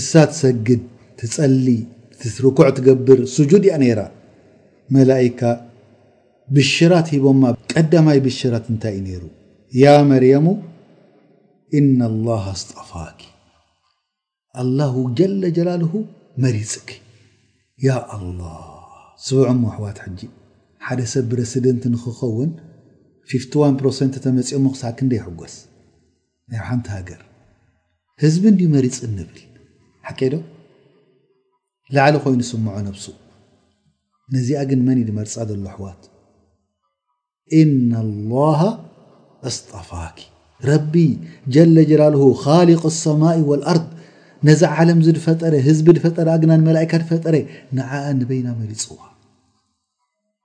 እሳ 0.00 0.12
ትሰግድ 0.32 0.82
ትፀሊ 1.22 1.66
ርኩዕ 2.44 2.68
ትገብር 2.76 3.18
ስጁድ 3.36 3.64
ያ 3.70 3.74
ነይራ 3.82 4.00
መላካ 4.96 5.40
ብሽራት 6.56 7.08
ሂቦማ 7.14 7.42
ቀዳማይ 7.72 8.18
ብሽራት 8.26 8.64
እንታይ 8.72 8.94
እዩ 8.98 9.02
ነይሩ 9.08 9.24
ያ 9.82 9.86
መርያሙ 10.12 10.46
ኢና 11.78 12.00
ላሃ 12.26 12.44
ኣስጠፋኪ 12.56 13.18
ኣላሁ 14.62 14.92
ጀለጀላልሁ 15.18 15.92
መሪፅኪ 16.44 16.88
ያ 17.86 17.94
ኣላሃ 18.16 18.58
ስቡዕሞ 19.26 19.62
ኣሕዋት 19.72 19.98
ሕጂ 20.04 20.20
ሓደ 20.86 21.00
ሰብ 21.12 21.24
ብረሲደንት 21.32 21.84
ንክኸውን 21.94 22.50
ፊፍዋ 23.30 23.62
ፕሮሰንት 23.80 24.14
ተመፂኦሞ 24.24 24.66
ክሳዕ 24.74 24.92
ክ 24.98 25.06
ንደ 25.06 25.12
ይሕጎስ 25.18 25.54
ናብ 26.52 26.64
ሓንቲ 26.70 26.86
ሃገር 26.96 27.20
ህዝቢ 28.24 28.44
ንድ 28.54 28.62
መሪፅ 28.76 28.96
እንብል 29.08 29.40
ሓቂ 30.08 30.20
ዶ 30.34 30.38
ላዕሊ 31.96 32.16
ኮይኑ 32.26 32.40
ስምዖ 32.52 32.76
ነብሱ 32.88 33.06
ነዚኣ 34.36 34.60
ግን 34.72 34.80
መን 34.88 35.00
ኢ 35.02 35.06
ድመርፃ 35.10 35.34
ዘሎ 35.50 35.58
ኣሕዋት 35.74 36.02
እና 37.62 37.92
ላሃ 38.30 38.60
ኣስጠፋኪ 39.48 40.18
ረቢ 40.70 40.94
ጀለጀላል 41.54 42.14
ካሊቅ 42.44 42.82
ሰማይ 43.04 43.38
ወልኣር 43.50 43.78
ነዚ 44.48 44.62
ዓለም 44.76 44.98
ዚ 45.04 45.08
ድፈጠረ 45.16 45.52
ህዝቢ 45.68 45.86
ድፈጠረ 45.96 46.26
ኣግናንመላእካ 46.36 46.92
ድፈጠረ 47.02 47.34
ንዓኣ 47.76 48.02
ንበይና 48.18 48.48
መሪፅዋ 48.60 48.98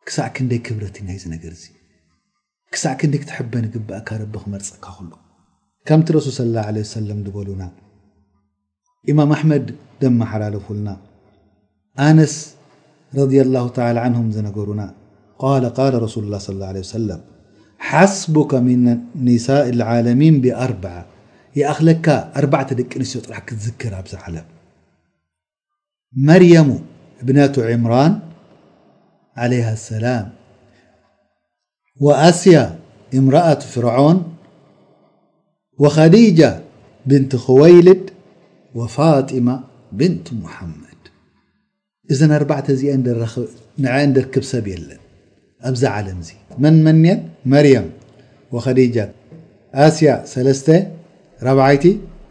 ክሳዕ 0.08 0.28
ክ 0.36 0.46
ንደይ 0.46 0.60
ክብረት 0.68 0.96
ዩ 1.00 1.04
ናይዚ 1.10 1.24
ነገር 1.36 1.54
ዚ 1.62 1.66
ክሳዕ 2.74 2.94
ክ 3.00 3.10
ንደ 3.10 3.16
ክትሕበኒ 3.22 3.66
ግብእካ 3.74 4.10
ረቢ 4.22 4.34
ክመርፀካ 4.44 4.86
ክሎ 5.00 5.12
ከምቲ 5.90 6.08
ረሱል 6.18 6.34
ስ 6.40 6.46
ለ 6.78 6.86
ሰለም 6.96 7.20
ዝበሉና 7.26 7.64
ኢማም 9.12 9.32
ኣሕመድ 9.38 9.68
ደመሓላለፉልና 10.02 10.90
ኣነስ 12.08 12.36
ረ 13.18 13.28
ላ 13.56 13.62
ታ 13.76 13.80
ን 14.14 14.26
ዝነገሩና 14.38 14.82
ረሱሉ 16.06 16.24
ላ 16.36 16.40
ሰለም 16.94 17.22
حስبك 17.88 18.54
من 18.68 18.80
ناء 19.16 19.70
العلمن 19.76 20.34
ب 20.42 20.46
أካ 21.58 21.84
ደቂ 22.80 22.92
ንትዮ 23.02 23.20
ራح 23.32 23.40
ክትዝكር 23.48 23.94
ዛ 24.12 24.16
عለ 24.24 24.36
መርيሙ 26.28 26.70
ብነة 27.28 27.56
عምራن 27.74 28.14
عليه 29.42 29.66
اسላ 29.78 30.06
وኣስያ 32.06 32.58
ምرأة 33.26 33.62
ፍርعን 33.72 34.18
وخዲيጃة 35.82 36.52
ብنت 37.10 37.32
خوይልድ 37.46 38.04
وፋاطማ 38.78 39.48
ብنت 40.00 40.26
محመድ 40.44 41.02
إذ 42.12 42.20
ርክብ 43.82 44.44
ሰብ 44.52 44.66
የለን 44.74 45.02
ኣብዚ 45.68 45.84
ዓለም 46.00 46.20
ዚ 46.28 46.36
መንመንን 46.64 47.20
መርያም 47.52 47.88
ወከዲጃ 48.56 48.98
ኣስያ 49.86 50.12
3ለስተ 50.32 50.68
4ይቲ 51.54 51.84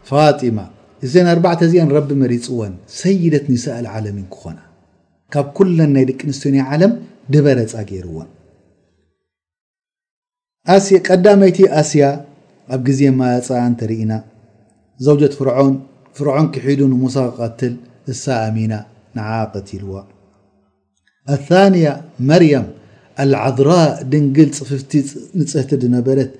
ፋጢማ 0.09 0.59
እዘን 1.07 1.27
4ርዕተ 1.33 1.61
እዚአን 1.67 1.89
ረቢ 1.97 2.09
መሪፅዎን 2.21 2.73
ሰይደት 3.01 3.45
ሚሳእል 3.51 3.85
ዓለሚን 3.95 4.25
ክኾና 4.33 4.57
ካብ 5.33 5.47
ኩለን 5.57 5.91
ናይ 5.95 6.05
ድቂ 6.09 6.19
ኣንስትዮ 6.29 6.61
ዓለም 6.75 6.93
ድበረፃ 7.33 7.73
ገይርዎን 7.89 8.29
ቀዳመይቲ 11.07 11.59
ኣስያ 11.81 12.05
ኣብ 12.75 12.81
ግዜ 12.87 13.01
ማፀ 13.19 13.47
እንተርኢና 13.69 14.13
ዘውጀት 15.05 15.33
ፍን 15.39 15.69
ፍርዖን 16.17 16.47
ክሒዱ 16.55 16.79
ንሙሳ 16.93 17.15
ክቐትል 17.31 17.73
እሳ 18.11 18.23
ኣሚና 18.47 18.73
ንዓ 19.17 19.29
ቀትልዋ 19.53 19.93
ኣንያ 21.63 21.87
መርያም 22.29 22.67
ኣልዓድራ 23.21 23.71
ድንግል 24.11 24.49
ፅፍፍቲ 24.57 24.91
ንፅሕቲ 25.41 25.71
ድነበረት 25.83 26.31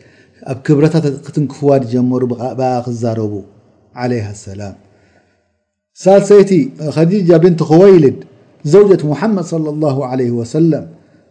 ኣብ 0.51 0.57
ክብረታት 0.67 1.05
ክትንክፍዋ 1.25 1.71
ጀመሩ 1.93 2.21
ብብኣ 2.31 2.67
ክዛረቡ 2.85 3.33
ዓለይሃ 4.03 4.27
ሰላም 4.45 4.75
ሳልሰይቲ 6.03 6.51
ከዲጃ 6.95 7.29
ብንቲ 7.43 7.59
ክወይልድ 7.71 8.17
ዘውጀት 8.73 9.01
ሙሓመድ 9.11 9.45
صለ 9.53 9.65
ላه 9.83 9.97
ለ 10.21 10.29
ወሰላም 10.39 10.85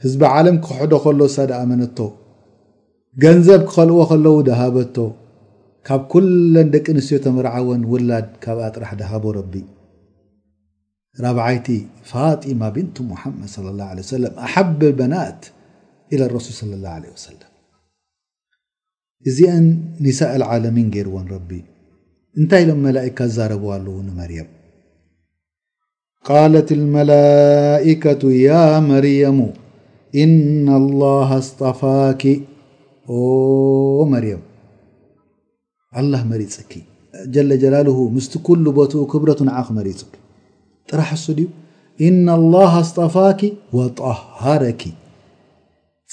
ህዝቢዓለም 0.05 0.57
ክሕዶ 0.67 0.93
ከሎ 1.07 1.21
ሳደ 1.37 1.51
ኣመነቶ 1.63 1.99
ገንዘብ 3.23 3.63
ክኸልእዎ 3.71 4.01
ከለው 4.11 4.37
ድሃበቶ 4.51 4.97
ካብ 5.89 6.03
ኩለን 6.13 6.69
ደቂ 6.75 6.87
ኣንስትዮ 6.97 7.19
ተምርዓወን 7.25 7.83
ውላድ 7.95 8.29
ካብኣ 8.45 8.65
ጥራሕ 8.77 8.93
ድሃቦ 9.01 9.25
ረቢ 9.41 9.55
ቲ 11.67 11.77
ጢማ 12.47 12.69
ن 12.79 12.79
مድ 12.79 12.99
صى 13.55 13.59
الله 13.73 13.87
عيه 13.93 14.05
س 14.13 14.15
ኣحب 14.47 14.81
بنት 15.01 15.41
إى 16.13 16.17
لرس 16.21 16.47
صلى 16.61 16.75
الله 16.79 16.93
عله 16.99 17.11
وسلم 17.17 17.45
እዚአ 19.29 19.53
نء 19.63 20.07
العሚን 20.39 20.87
ርዎን 21.07 21.27
እንታይ 22.41 22.63
ሎ 22.69 22.75
ئካ 23.09 23.19
ዛረብዋ 23.37 23.71
መርም 24.19 24.49
قት 26.29 26.69
الملئة 26.81 28.73
مርيሙ 28.91 29.39
إن 30.23 30.67
الله 30.81 31.29
اصطፋاك 31.43 32.23
مርيም 34.13 34.43
الله 36.01 36.21
መሪፅኪ 36.33 36.73
جل 37.35 37.51
جه 37.63 37.99
مስቲ 38.17 38.33
كل 38.49 38.65
بትኡ 38.79 39.01
ክብረة 39.13 39.41
መرፅ 39.79 40.03
ጥራሕ 40.91 41.09
እሱ 41.17 41.25
ድዩ 41.39 41.47
እና 42.09 42.27
ላሃ 42.55 42.73
ኣስጠፋኪ 42.83 43.41
ወጣሃረኪ 43.79 44.83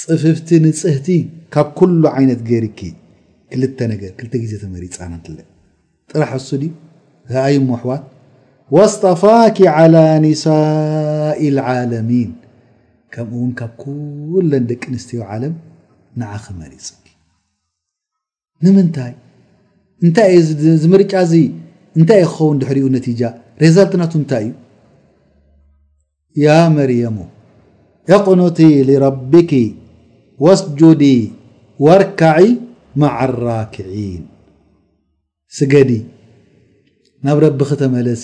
ፅፍፍቲ 0.04 0.48
ንፅህቲ 0.66 1.08
ካብ 1.56 1.68
ኩሉ 1.80 2.02
ዓይነት 2.18 2.42
ገይርኪ 2.50 2.80
ክል 3.52 3.62
ነገ 3.92 4.02
ክልተ 4.20 4.34
ጊዜ 4.44 4.54
ተመሪፃት 4.64 5.30
ጥራሕ 6.12 6.32
እሱ 6.42 6.50
ድ 6.64 6.66
ኣይ 7.46 7.56
ሞኣሕዋት 7.70 8.04
ወስጠፋኪ 8.78 9.58
ዓላى 9.78 10.10
ኒሳኢ 10.26 11.40
ልዓለሚን 11.58 12.32
ከምኡ 13.14 13.32
እውን 13.38 13.52
ካብ 13.60 13.72
ኩለን 13.82 14.64
ደቂ 14.72 14.82
ኣንስትዮ 14.92 15.20
ዓለም 15.34 15.54
ንዓኸ 16.20 16.46
መሪፅ 16.62 16.84
ንምንታይ 18.66 19.14
እንታይ 20.06 20.30
ዩዝ 20.38 20.84
ምርጫ 20.94 21.14
እዚ 21.26 21.34
እንታይ 21.98 22.20
እዩ 22.24 22.28
ክኸውን 22.34 22.58
ድሕሪኡ 22.62 22.86
ነቲጃ 22.96 23.22
ሬዛልትናቱ 23.64 24.14
እንታይ 24.22 24.46
እዩ 24.50 24.52
ያ 26.44 26.48
መርየሙ 26.76 27.18
እቕኑቲ 28.16 28.60
لረቢኪ 28.88 29.52
ወስጁዲ 30.46 31.04
ወርካዒ 31.86 32.40
ማዓ 33.02 33.20
الራኪዒን 33.28 34.24
ስገዲ 35.58 35.92
ናብ 37.26 37.38
ረቢ 37.46 37.60
ክተመለሲ 37.70 38.24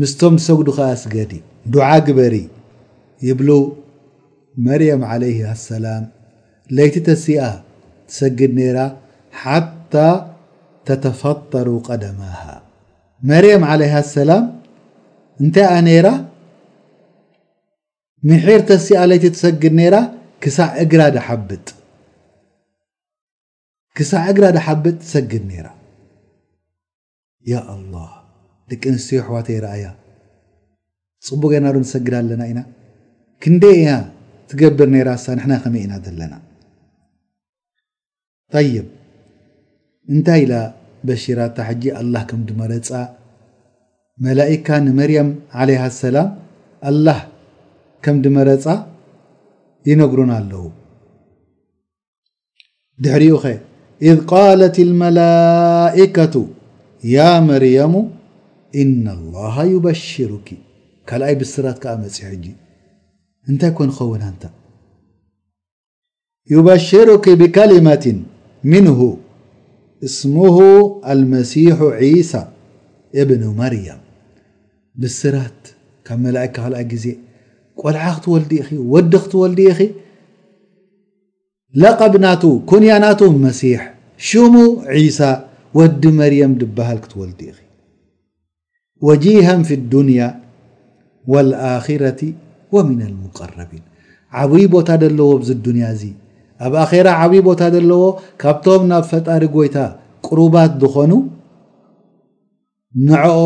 ምስቶም 0.00 0.34
ሰጉዱ 0.46 0.68
ኸዓ 0.78 0.90
ስገዲ 1.04 1.32
ዱዓ 1.74 1.88
ግበሪ 2.08 2.36
ይብሉ 3.28 3.48
መርያም 4.66 5.02
عለይ 5.12 5.36
ኣሰላም 5.54 6.04
ለይቲ 6.76 6.94
ተሲኣ 7.08 7.42
ትሰግድ 8.10 8.52
ነራ 8.58 8.78
ሓታى 9.40 10.08
ተተፈጠሩ 10.88 11.68
ቀደማሃ 11.88 12.40
መርየም 13.30 13.62
عለ 13.70 13.82
ኣሰላም 14.02 14.44
እንታይ 15.42 15.66
ኣ 15.74 15.76
ነይራ 15.88 16.08
ምሒር 18.28 18.60
ተሲኣለይቲ 18.68 19.24
ትሰግድ 19.34 19.72
ነራ 19.80 19.96
ክሳዕ 20.42 20.68
እግራ 20.84 21.00
ዳ 21.14 21.20
ሓብጥ 21.26 21.66
ክሳዕ 23.96 24.22
እግራ 24.32 24.44
ዳ 24.56 24.58
ሓብጥ 24.66 24.94
ትሰግድ 25.02 25.42
ነራ 25.50 25.66
ያ 27.52 27.60
ኣላ 27.74 27.94
ደቂ 28.70 28.82
ኣንስትዮ 28.92 29.16
የሕዋተ 29.18 29.48
ይረአያ 29.56 29.84
ፅቡቅ 31.26 31.52
ናዶ 31.64 31.76
ንሰግዳ 31.84 32.14
ኣለና 32.22 32.42
ኢና 32.50 32.60
ክንደ 33.42 33.62
እያ 33.78 33.88
ትገብር 34.50 34.88
ነራ 34.94 35.08
ሳ 35.24 35.36
ንሕና 35.38 35.54
ከመይ 35.64 35.82
ኢና 35.86 35.94
ዘለና 36.06 36.34
ይብ 38.66 38.88
እንታይ 40.14 40.40
ኢላ 40.44 40.54
በሽራታ 41.06 41.56
ሕጂ 41.68 41.84
ኣላ 42.00 42.14
ከም 42.28 42.40
ድመረፃ 42.48 42.90
መላእካ 44.24 44.66
ንመርያም 44.86 45.30
ለሃ 45.68 45.82
ሰላም 46.02 46.28
ላ 47.06 47.14
ከም 48.06 48.16
ዲመረፃ 48.24 48.64
ይነግሩ 49.88 50.18
ኣለው 50.40 50.64
ድሕሪኡ 53.04 53.34
ኸ 53.44 53.46
إذ 54.10 54.16
قالት 54.34 54.76
الملئكة 54.88 56.34
ያ 57.16 57.18
مርيሙ 57.48 57.92
إن 58.82 59.04
الله 59.18 59.54
يبሽرك 59.74 60.48
ካلይ 61.08 61.34
ብስራት 61.40 61.82
ዓ 61.92 61.92
መፅح 62.02 62.30
እንታይ 63.50 63.72
كን 63.78 63.88
ኸውንታ 63.98 64.42
يبሽرك 66.54 67.26
بكلمة 67.40 68.06
منه 68.72 69.00
اسمه 70.06 70.56
المسح 71.12 71.76
عيسى 72.00 72.40
እብن 73.20 73.42
مርያም 73.60 74.00
ብራት 75.02 75.60
ካብ 76.06 76.24
ئة 76.44 76.96
ቆልዓ 77.82 78.04
ክትወልዲ 78.16 78.52
ኢኺ 78.62 78.68
ወዲ 78.92 79.12
ክትወልዲ 79.24 79.60
ኢኺ 79.72 79.80
ለቐብ 81.82 82.12
ናቱ 82.24 82.42
ኩንያ 82.70 82.90
ናቱ 83.04 83.20
መሲሕ 83.44 83.80
ሽሙ 84.26 84.54
ዒሳ 85.04 85.20
ወዲ 85.78 86.02
መርየም 86.18 86.52
ድበሃል 86.60 86.98
ክትወልዲ 87.04 87.40
ኢኺ 87.50 87.58
ወጂሃን 89.08 89.60
ፍ 89.68 89.78
ድንያ 89.92 90.20
ወልኣክረት 91.32 92.20
ወምና 92.74 93.00
ልሙቀረቢን 93.12 93.84
ዓብይ 94.40 94.66
ቦታ 94.74 94.88
ዘለዎ 95.02 95.30
ብዚ 95.40 95.50
ዱንያ 95.66 95.84
እዚ 95.94 96.02
ኣብ 96.66 96.74
ኣራ 96.82 97.06
ዓብይ 97.22 97.40
ቦታ 97.48 97.62
ዘለዎ 97.74 98.04
ካብቶም 98.42 98.82
ናብ 98.90 99.04
ፈጣሪ 99.10 99.42
ጎይታ 99.56 99.76
ቅሩባት 100.26 100.72
ዝኾኑ 100.82 101.12
ንዐኦ 103.06 103.38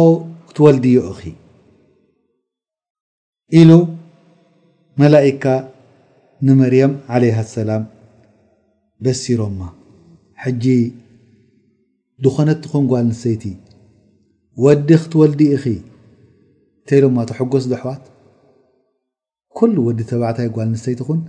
ክትወልድዮ 0.48 0.98
እኺ 1.12 1.20
ኢሉ 3.60 3.70
መላይካ 5.00 5.44
ንመርያም 6.46 6.92
ዓለይሃ 7.16 7.38
ሰላም 7.56 7.82
በሲሮማ 9.04 9.60
ሕጂ 10.42 10.64
ድኮነትኹን 12.24 12.84
ጓል 12.92 13.04
ንተይቲ 13.10 13.44
ወዲ 14.64 14.88
ክትወልዲ 15.02 15.40
ኢኺ 15.56 15.64
ቴይሎማ 16.90 17.16
ተሕጎስ 17.30 17.64
ዝኣሕዋት 17.70 18.02
ኩሉ 19.58 19.74
ወዲ 19.88 20.00
ተባዕታይ 20.10 20.48
ጓል 20.56 20.68
ንተይቲ 20.74 21.00
ኹን 21.08 21.20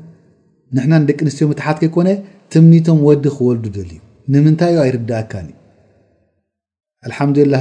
ንሕና 0.75 0.93
ንደቂ 1.03 1.17
ኣንስትዮም 1.25 1.53
ትሓት 1.59 1.77
ከይኮነ 1.83 2.09
ትምኒቶም 2.53 2.99
ወዲ 3.07 3.23
ክወልዱ 3.37 3.65
ደል 3.77 3.89
እዩ 3.97 4.01
ንምንታይ 4.33 4.71
ዩ 4.75 4.79
ኣይርዳእካኒ 4.85 5.47
ሓምላ 7.17 7.53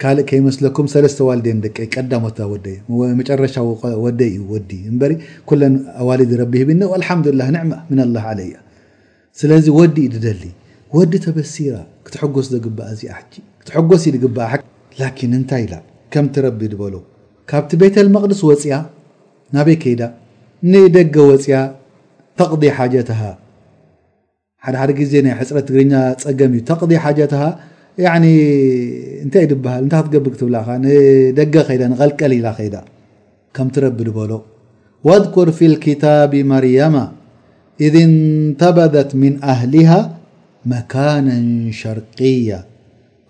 ካእ 0.00 0.18
ከይስለኩም 0.28 0.86
ለስተ 1.04 1.18
ዋንደቀ 1.28 1.76
ቀዳሞ 1.94 2.24
ሻዊ 2.38 2.52
ደ 2.66 2.70
ዩ 4.34 4.58
ዲ 4.68 4.72
ዋ 6.08 6.16
ብ 6.52 7.30
ላ 7.40 7.48
ለዚ 9.50 9.66
ዲ 9.96 10.06
ዩ 10.06 10.30
ሊ 10.42 10.48
ዲ 11.12 11.18
ተሲ 11.26 11.64
ትስ 12.12 12.52
እ 13.72 13.72
ትጎስ 13.74 14.04
ታይ 15.50 15.66
ምቢ 16.46 16.62
በሎ 16.80 16.94
ካብቲ 17.50 17.70
ቤተልመቅድስ 17.82 18.40
ፅያ 18.62 18.74
ናበይ 19.54 19.76
ከዳ 19.82 20.02
ንደገ 20.72 21.16
ወፅያ 21.30 21.56
ተ 22.38 22.66
ሓጀ 22.78 22.94
ደ 23.10 25.04
ዜ 25.12 25.22
ሕፅረ 25.40 25.58
ትግርኛ 25.68 25.92
ፀገም 26.24 26.52
ዩ 26.56 26.60
ተ 27.32 27.36
يعني 27.98 29.24
نت 29.24 29.36
بهل 29.38 29.88
ت 29.88 29.92
تقبر 29.92 30.30
كتبل 30.34 30.56
ند 30.82 30.86
يد 31.74 31.82
نغلقلل 31.92 32.44
يد 32.66 32.76
كمترب 33.54 33.96
بلو 33.96 34.40
واذكر 35.06 35.50
في 35.58 35.66
الكتاب 35.72 36.32
مريم 36.54 36.94
إذ 37.86 37.96
انتبذت 37.96 39.10
من 39.22 39.32
أهلها 39.44 40.00
مكانا 40.74 41.36
شرقية 41.72 42.58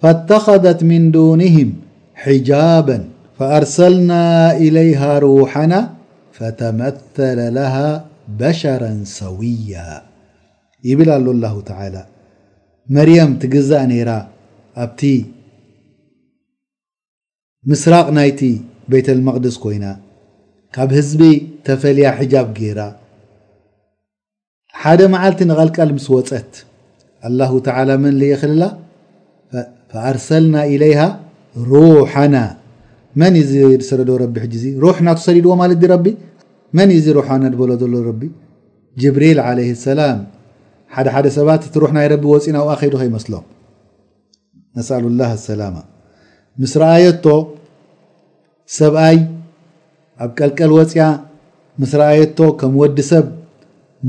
فاتخذت 0.01 0.81
من 0.91 1.11
دونهم 1.11 1.69
حجابا 2.15 2.99
فأرسلنا 3.39 4.23
إليها 4.65 5.19
روحنا 5.19 5.81
فتمثل 6.33 7.39
لها 7.59 7.89
بشرا 8.43 8.93
سويا 9.19 9.91
يبل 10.85 11.11
اله 11.11 11.31
الله 11.37 11.55
تعالى 11.61 12.03
مريم 12.97 13.31
تزأ 13.43 13.81
نر 13.87 14.11
ኣብቲ 14.81 15.01
ምስራቅ 17.71 18.07
ናይቲ 18.19 18.41
ቤተ 18.93 19.09
ልመቅድስ 19.19 19.57
ኮይና 19.65 19.87
ካብ 20.75 20.91
ህዝቢ 20.99 21.23
ተፈልያ 21.67 22.09
ሕጃብ 22.19 22.47
ገይራ 22.59 22.81
ሓደ 24.83 25.01
መዓልቲ 25.15 25.41
ንቐልቃል 25.51 25.91
ምስ 25.97 26.07
ወፀት 26.15 26.53
አላه 27.29 27.51
ላ 27.89 27.99
መን 28.05 28.15
የክልላ 28.33 28.63
ኣርሰልና 30.11 30.57
إለይሃ 30.75 31.01
ሩሓና 31.71 32.37
መን 33.21 33.35
እዚ 33.43 33.53
ዝሰረዶ 33.83 34.11
ረቢ 34.25 34.35
ሕ 34.43 34.47
ሩሕ 34.83 34.97
እናተ 35.03 35.21
ሰዲድዎ 35.27 35.53
ማለት 35.63 35.83
ረቢ 35.95 36.07
መን 36.77 36.91
ዩዚ 36.99 37.07
ሩሓና 37.19 37.43
በሎ 37.61 37.71
ዘሎ 37.83 38.09
ቢ 38.21 38.29
ጅብሪል 39.03 39.39
ለ 39.59 39.67
ሰላም 39.87 40.19
ሓደ 40.95 41.07
ሓደ 41.15 41.27
ሰባት 41.39 41.63
እቲ 41.69 41.75
ሩ 41.83 41.91
ናይ 41.97 42.07
ረቢ 42.15 42.23
ወፅኢና 42.35 42.57
ኣብኣ 42.65 42.75
ከይዱ 42.81 42.95
ከይመስሎ 43.01 43.33
ነሳኣሉላ 44.79 45.23
ሰላማ 45.51 45.77
ምስ 46.63 46.73
ረኣየቶ 46.83 47.25
ሰብኣይ 48.79 49.19
ኣብ 50.25 50.31
ቀልቀል 50.39 50.71
ወፅያ 50.79 51.05
ምስ 51.83 51.93
ረኣየቶ 52.01 52.39
ከም 52.61 52.73
ወዲ 52.81 52.99
ሰብ 53.11 53.27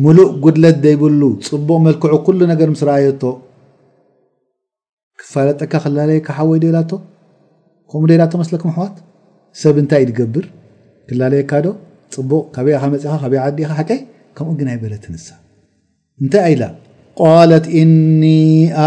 ሙሉእ 0.04 0.30
ጉድለት 0.44 0.78
ዘይብሉ 0.86 1.22
ፅቡቅ 1.48 1.78
መልክዑ 1.88 2.14
ኩሉ 2.28 2.40
ነገር 2.52 2.70
ምስ 2.76 2.82
ረኣየቶ 2.90 3.24
ክፋለጠካ 5.22 5.74
ክላለየካ 5.84 6.28
ሓወይ 6.38 6.60
ደላቶ 6.64 6.92
ከምኡ 7.92 8.06
ደላቶ 8.14 8.32
መስለክምኣሕዋት 8.44 8.96
ሰብ 9.64 9.76
እንታይ 9.84 10.04
እትገብር 10.06 10.46
ክላለየካዶ 11.10 11.66
ፅቡቅ 12.16 12.44
ካበይ 12.56 12.76
ኢካመፅኢኻ 12.80 13.16
ካበይ 13.24 13.40
ዓዲ 13.46 13.58
ኢካ 13.66 13.72
ሓቀይ 13.82 14.02
ከምኡ 14.38 14.54
ግን 14.62 14.70
ኣይ 14.74 14.78
በለ 14.84 14.94
ትንሳ 15.06 15.28
እንታይ 16.22 16.54
ኢላ 16.56 16.64
ቃለት 17.22 17.66
እኒ 17.82 18.24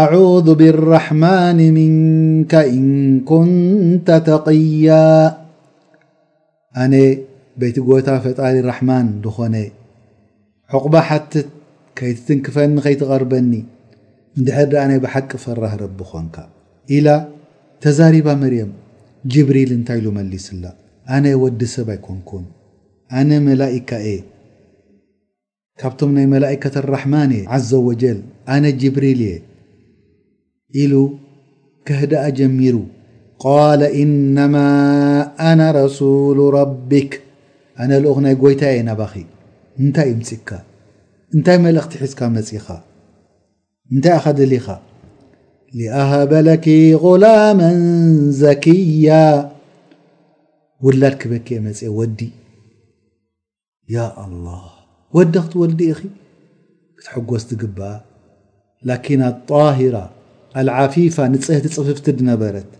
ኣعذ 0.01 0.47
ብلራሕማን 0.59 1.59
ምንከ 1.77 2.53
እን 2.77 2.87
ኩንተ 3.29 4.07
ተقያ 4.29 4.87
ኣነ 6.83 6.93
ቤቲ 7.61 7.77
ጎታ 7.89 8.07
ፈጣሊ 8.25 8.55
ራሕማን 8.69 9.07
ዝኾነ 9.25 9.55
ዕቕባ 10.75 10.95
ሓትት 11.09 11.47
ከይትትንክፈኒ 11.97 12.71
ከይትቐርበኒ 12.85 13.51
ድሕ 14.45 14.57
ኣነ 14.83 14.91
ብሓቂ 15.05 15.31
ፈራህ 15.43 15.73
ረቢ 15.83 15.99
ኾንካ 16.11 16.35
ኢላ 16.97 17.07
ተዛሪባ 17.83 18.27
መርየም 18.43 18.71
ጅብሪል 19.33 19.71
እንታይ 19.77 19.99
ኢሉ 20.01 20.07
መሊስላ 20.17 20.65
ኣነ 21.15 21.25
ወዲ 21.43 21.61
ሰብ 21.75 21.87
ኣይኮንኩን 21.95 22.45
ኣነ 23.19 23.29
መላእካ 23.47 23.89
ካብቶም 25.81 26.11
ናይ 26.17 26.25
መላእከት 26.33 26.75
ራሕማን 26.95 27.31
እየ 27.37 27.57
ዘ 27.69 27.79
ወጀል 27.87 28.19
ኣነ 28.53 28.63
ጅብሪል 28.81 29.19
እየ 29.27 29.35
ኢሉ 30.83 30.93
ከህደኣ 31.87 32.23
ጀሚሩ 32.37 32.75
ቃል 33.43 33.81
ኢነማ 34.03 34.55
ኣነ 35.49 35.59
ረሱሉ 35.79 36.39
ረቢክ 36.59 37.11
ኣነ 37.83 37.91
ልኦክ 38.03 38.19
ናይ 38.25 38.35
ጎይታ 38.43 38.63
የ 38.73 38.81
ናባኺ 38.87 39.13
እንታይ 39.83 40.09
እምፅካ 40.15 40.49
እንታይ 41.35 41.57
መልእኽቲ 41.65 41.93
ሒዝካ 42.03 42.21
መፂኻ 42.37 42.65
እንታይ 43.95 44.13
ኣኸደሊኻ 44.19 44.67
ሊኣሃበለኪ 45.77 46.65
غላም 47.03 47.59
ዘኪያ 48.41 49.09
ውላድ 50.87 51.15
ክበክ 51.21 51.47
መጽኤ 51.67 51.89
ወዲ 51.99 52.19
ያ 53.95 54.07
ኣ 54.23 54.73
ወደ 55.15 55.33
ኽትወልዲ 55.45 55.81
ኢኺ 55.91 55.99
ክትሐጐስትግብኣ 56.99 57.87
ላኪን 58.89 59.21
ኣጣሂራ 59.29 59.97
ኣልዓፊፋ 60.59 61.15
ንፀህቲ 61.33 61.65
ፅፍፍቲ 61.77 62.05
ድነበረት 62.19 62.71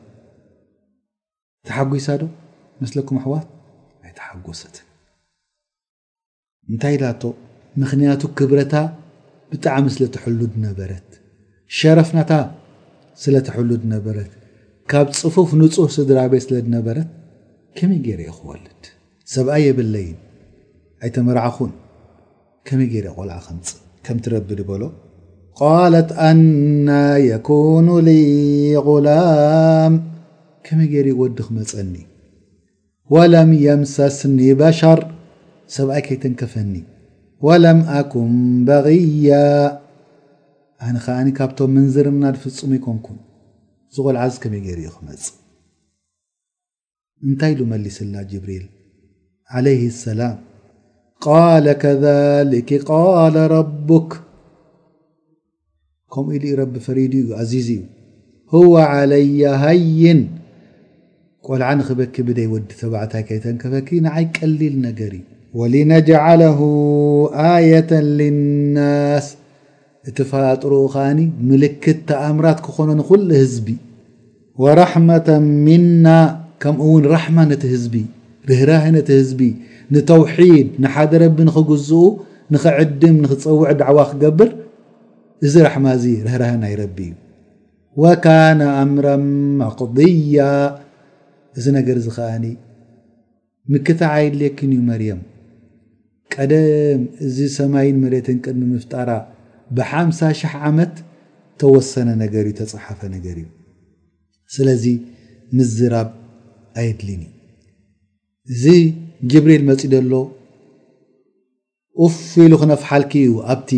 ተሓጒሳዶ 1.69 2.23
መስለኩም 2.81 3.17
ኣሕዋት 3.21 3.47
ኣይተሓጐሰት 4.07 4.75
እንታይ 6.71 6.93
ኢዳቶ 6.97 7.23
ምኽንያቱ 7.81 8.21
ክብረታ 8.37 8.75
ብጣዕሚ 9.51 9.85
ስለ 9.95 10.03
ትሕሉ 10.15 10.39
ድነበረት 10.55 11.09
ሸረፍናታ 11.77 12.31
ስለ 13.23 13.33
ትሕሉ 13.47 13.69
ድነበረት 13.83 14.31
ካብ 14.91 15.07
ፅፉፍ 15.21 15.49
ንፁህ 15.61 15.89
ስድራብየ 15.97 16.41
ስለ 16.45 16.53
ድነበረት 16.67 17.09
ከመይ 17.77 17.99
ገይረ 18.05 18.21
ዩ 18.27 18.31
ክወልድ 18.39 18.83
ሰብኣይ 19.35 19.63
የብለይን 19.67 20.17
ኣይተመርዓኹን 21.05 21.71
ከመይ 22.67 22.87
ገይርእ 22.93 23.13
ቆልዓ 23.17 23.35
ክምፅእ 23.47 23.79
ከምእትረብ 24.05 24.45
ድበሎ 24.59 24.83
ቃለት 25.59 26.09
ኣና 26.27 26.89
የኩኑ 27.29 27.87
غላም 28.87 29.93
ከመይ 30.65 30.87
ገይርኡ 30.93 31.15
ወዲ 31.23 31.37
ክመፀኒ 31.47 31.93
ወለም 33.13 33.49
የምሰስኒ 33.65 34.39
በሻር 34.59 35.01
ሰብኣይ 35.75 36.01
ከይተንከፈኒ 36.07 36.73
ወለም 37.47 37.79
ኣኩም 37.99 38.33
በغያ 38.67 39.29
ኣነ 40.87 40.95
ከዓኒ 41.05 41.27
ካብቶም 41.37 41.71
መንዝርና 41.77 42.23
ድፍጹም 42.35 42.73
ይኮንኩም 42.77 43.17
እዝ 43.91 43.97
ቆልዓ 44.07 44.23
ዝ 44.33 44.35
ከመይ 44.43 44.61
ጌይርኡ 44.65 44.91
ክመፅ 44.97 45.25
እንታይ 47.27 47.53
ኢሉ 47.55 47.61
መሊስላ 47.73 48.15
ጅብሪኤል 48.31 48.67
ዓለይ 49.57 49.79
ሰላም 50.05 50.37
قال 51.21 51.71
ከذلك 51.79 52.73
قل 52.91 53.33
ربክ 53.57 54.09
ከምኡ 56.13 56.29
ኢሉ 56.37 56.45
ረቢ 56.61 56.73
ፈሪዲ 56.87 57.13
ዩ 57.29 57.45
ዚዙ 57.51 57.69
እዩ 57.77 57.81
هو 58.55 58.69
علي 58.93 59.39
ሃይን 59.63 60.19
ቆልዓ 61.47 61.67
ንክበኪ 61.77 62.15
ብደይ 62.27 62.47
ወዲ 62.53 62.69
ተዕታይ 62.81 63.23
ከይተን 63.29 63.55
ፈኪ 63.73 63.89
ንዓይ 64.05 64.25
ቀሊል 64.37 64.75
ነገር 64.87 65.13
ولነجعله 65.59 66.59
ኣية 67.51 67.91
للናስ 68.19 69.27
እቲ 70.09 70.17
ፋጥሮኡ 70.31 70.83
ኸኣኒ 70.95 71.19
ምልክት 71.49 71.99
ተኣምራት 72.09 72.59
ክኾኖንኩل 72.65 73.23
ህዝቢ 73.41 73.67
وራحማة 74.61 75.27
ምና 75.65 76.05
ከምኡውን 76.61 77.03
ራحمة 77.13 77.41
ነቲ 77.51 77.63
ህዝቢ 77.75 77.95
ብህራህነቲ 78.47 79.09
ህዝቢ 79.21 79.41
ንተውሒድ 79.95 80.67
ንሓደ 80.83 81.11
ረቢ 81.23 81.37
ንኽግዝኡ 81.47 82.01
ንኽዕድም 82.53 83.15
ንኽፀውዕ 83.23 83.69
ዳዕዋ 83.81 83.97
ክገብር 84.11 84.49
እዚ 85.45 85.53
ራሕማ 85.67 85.85
እዚ 85.97 86.05
ርህራሀ 86.25 86.51
ናይ 86.63 86.73
ረቢ 86.81 86.97
እዩ 87.09 87.15
ወካነ 88.03 88.61
ኣምረ 88.81 89.07
ኣቅድያ 89.67 90.37
እዚ 91.57 91.65
ነገር 91.77 91.97
ዝ 92.05 92.09
ኸኣኒ 92.17 92.45
ምክታ 93.73 93.99
ኣየድልክን 94.17 94.71
እዩ 94.75 94.81
መርየም 94.91 95.21
ቀደም 96.33 97.01
እዚ 97.27 97.37
ሰማይን 97.57 97.97
መሬትን 98.03 98.37
ቅድሚ 98.45 98.63
ምፍጣራ 98.73 99.09
ብሓምሳ 99.77 100.19
ሽ0 100.41 100.53
ዓመት 100.69 100.95
ተወሰነ 101.61 102.09
ነገር 102.23 102.45
እዩ 102.49 102.53
ተፃሓፈ 102.61 102.99
ነገር 103.15 103.35
እዩ 103.43 103.47
ስለዚ 104.57 104.83
ምዝራብ 105.57 106.09
ኣየድልን 106.81 107.23
እዚ 108.53 108.65
ጅብሪል 109.31 109.63
መጺ 109.69 109.81
ደሎ 109.93 110.13
እፍ 112.05 112.17
ኢኢሉ 112.41 112.53
ኽነፍሓልኪ 112.61 113.13
እዩ 113.25 113.33
ኣብቲ 113.53 113.71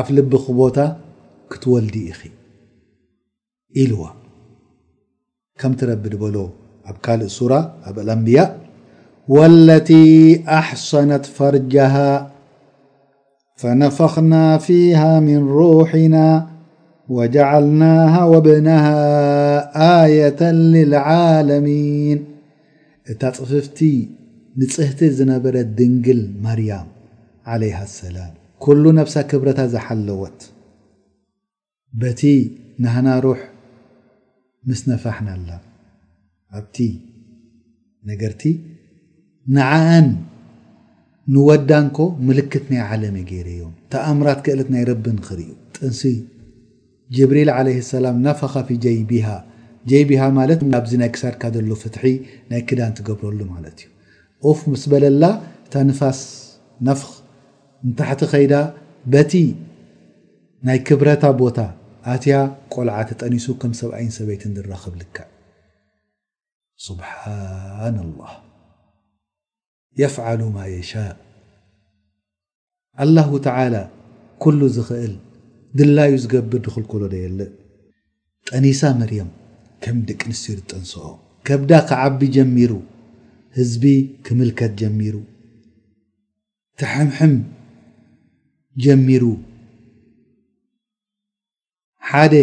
ኣብ 0.00 0.06
ልቢ 0.16 0.32
ክቦታ 0.44 0.76
ክትወልዲ 1.52 1.94
ኢኺ 2.10 2.20
ኢልዋ 3.82 4.02
ከምቲረቢ 5.60 6.04
ድበሎ 6.14 6.36
ኣብ 6.90 6.96
ካልእ 7.04 7.30
ሱራ 7.38 7.52
ኣብ 7.88 7.96
ልአምብያ 8.10 8.40
ወለቲ 9.34 9.90
ኣሕሰነት 10.60 11.24
ፈርጃሃ 11.36 11.94
ፈነፈኽና 13.60 14.34
ፊيሃ 14.64 15.00
ምን 15.28 15.42
ሮحና 15.58 16.16
وጀዓልና 17.16 17.82
ወብነሃ 18.32 18.84
ኣየة 19.98 20.40
لልዓለሚን 20.74 22.18
እታ 23.12 23.22
ፅፍፍቲ 23.38 23.78
ንፅህቲ 24.60 25.00
ዝነበረ 25.18 25.56
ድንግል 25.78 26.20
ማርያም 26.44 26.88
ዓለይሃ 27.52 27.78
ሰላም 28.00 28.32
ኩሉ 28.64 28.82
ነብሳ 28.98 29.14
ክብረታ 29.30 29.60
ዘሓለወት 29.74 30.40
በቲ 32.00 32.20
ናህናሩሕ 32.84 33.40
ምስ 34.70 34.80
ነፋሕና 34.90 35.28
ኣላ 35.36 35.50
ኣብቲ 36.58 36.76
ነገርቲ 38.10 38.42
ንዓአን 39.56 40.08
ንወዳንኮ 41.34 41.98
ምልክት 42.26 42.64
ናይ 42.72 42.82
ዓለመ 42.92 43.16
ገይረ 43.30 43.48
ዮም 43.60 43.74
ተኣምራት 43.92 44.40
ክእለት 44.44 44.68
ናይ 44.74 44.84
ረብን 44.90 45.18
ክርእዩ 45.26 45.50
ጥንሲ 45.76 46.02
ጅብሪል 47.16 47.48
ዓለ 47.58 47.68
ሰላም 47.92 48.16
ናፋኻ 48.26 48.54
ፊጀይ 48.68 48.98
ቢሃ 49.10 49.26
ጀይ 49.88 50.02
ብሃ 50.10 50.22
ማለት 50.38 50.60
ኣብዚ 50.78 50.92
ናይ 51.02 51.10
ክሳድካ 51.14 51.42
ዘሎ 51.54 51.70
ፍትሒ 51.82 52.04
ናይ 52.50 52.60
ክዳን 52.68 52.92
ትገብረሉ 52.98 53.40
ማለት 53.52 53.76
እዩ 54.48 54.52
ፍ 54.58 54.70
ምስ 54.72 54.82
በለላ 54.92 55.24
እታ 55.66 55.74
ንፋስ 55.88 56.20
ነፍኽ 56.88 57.10
እንታሕቲ 57.88 58.22
ኸይዳ 58.32 58.54
በቲ 59.12 59.32
ናይ 60.68 60.78
ክብረታ 60.88 61.22
ቦታ 61.40 61.58
ኣትያ 62.12 62.34
ቆልዓ 62.74 62.94
ተጠኒሱ 63.10 63.46
ከም 63.60 63.72
ሰብኣይን 63.80 64.12
ሰበይት 64.18 64.42
ዝራኽብ 64.58 64.94
ልካ 65.00 65.16
ስብሓንላ 66.86 68.20
የፍዓሉ 70.00 70.40
ማ 70.56 70.68
የሻ 70.74 70.92
ኣላሁ 73.04 73.30
ተላ 73.46 73.74
ኩሉ 74.42 74.60
ዝኽእል 74.76 75.14
ድላዩ 75.78 76.12
ዝገብር 76.24 76.60
ድክልክሎ 76.66 77.02
ደየለእ 77.14 77.50
ጠኒሳ 78.48 78.80
መርየም 79.00 79.30
ከም 79.84 79.98
ደቂ 80.08 80.20
ኣንስትዮ 80.30 80.54
ዝጠንስኦ 80.60 81.04
ከብዳ 81.48 81.72
ከዓቢ 81.88 82.20
ጀሚሩ 82.36 82.72
ህዝቢ 83.58 83.84
ክምልከት 84.26 84.72
ጀሚሩ 84.80 85.14
ትሕምሕም 86.80 87.34
ጀሚሩ 88.84 89.24
ሓደ 92.10 92.34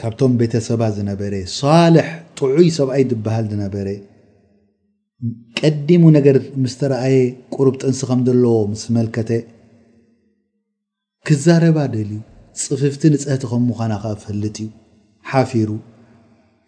ካብቶም 0.00 0.32
ቤተሰባ 0.40 0.82
ዝነበረ 0.96 1.34
ሳልሕ 1.58 2.08
ጥዑይ 2.38 2.68
ሰብኣይ 2.78 3.02
ዝብሃል 3.10 3.44
ዝነበረ 3.52 3.88
ቀዲሙ 5.58 6.02
ነገር 6.18 6.36
ምስተረኣየ 6.62 7.16
ቁሩብ 7.54 7.74
ጥንስ 7.80 8.00
ከም 8.08 8.20
ዘለዎ 8.26 8.54
ምስ 8.72 8.82
መልከተ 8.98 9.30
ክዛረባ 11.28 11.78
ደልዩ 11.94 12.16
ፅፍፍቲ 12.62 13.02
ንፀህቲ 13.12 13.42
ከም 13.52 13.62
ምዃና 13.70 13.92
ኸ 14.02 14.14
ፈልጥ 14.24 14.56
እዩ 14.64 14.68
ሓፊሩ 15.30 15.68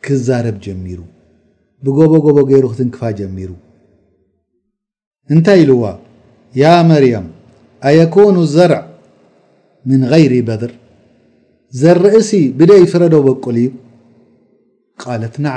ክዛረብ 0.05 0.57
ጀሚሩ 0.65 1.01
ብጎቦጎቦ 1.87 2.37
ገይሩ 2.51 2.65
ክትንክፋ 2.73 3.03
ጀሚሩ 3.21 3.51
እንታይ 5.35 5.61
ኢልዋ 5.65 5.83
ያ 6.61 6.65
መርያም 6.89 7.27
ኣየኩኑ 7.89 8.37
ዘርዕ 8.55 8.81
ምን 9.89 10.03
غይሪ 10.13 10.35
በድር 10.49 10.73
ዘርእሲ 11.81 12.31
ብደይ 12.59 12.85
ፍረዶ 12.93 13.15
በቁል 13.27 13.57
እዩ 13.63 13.69
ቃለት 15.03 15.37
ናዓ 15.45 15.57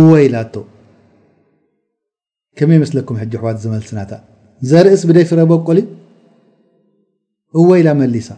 እወይላ 0.00 0.36
ቶ 0.54 0.64
ከመይ 2.58 2.78
መስለኩም 2.84 3.18
ሕጂ 3.22 3.32
ኣሕዋት 3.38 3.58
ዝመልስናታ 3.62 4.12
ዘርእሲ 4.70 5.02
ብደይፍረ 5.08 5.40
በቁል 5.52 5.78
እወ 7.58 7.68
ኢላ 7.80 7.88
መሊሳ 8.02 8.28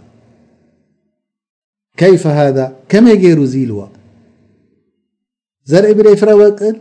ከይፈ 2.01 2.23
ሃذ 2.39 2.59
ከመይ 2.91 3.17
ገይሩ 3.23 3.39
እዙ 3.47 3.55
ኢልዋ 3.65 3.81
ዘርኢ 5.71 5.93
ብደይ 5.99 6.15
ፍረ 6.21 6.31
በእል 6.41 6.77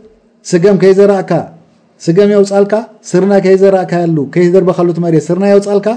ስገም 0.50 0.76
ከይዘእስገም 0.82 2.30
የውፃልካ 2.34 2.74
ስርና 3.10 3.32
ይዘራእካ 3.54 3.92
ያሉ 4.02 4.16
ከይደርበካሉትመር 4.34 5.14
ስርና 5.28 5.44
የውፃልካ 5.50 5.88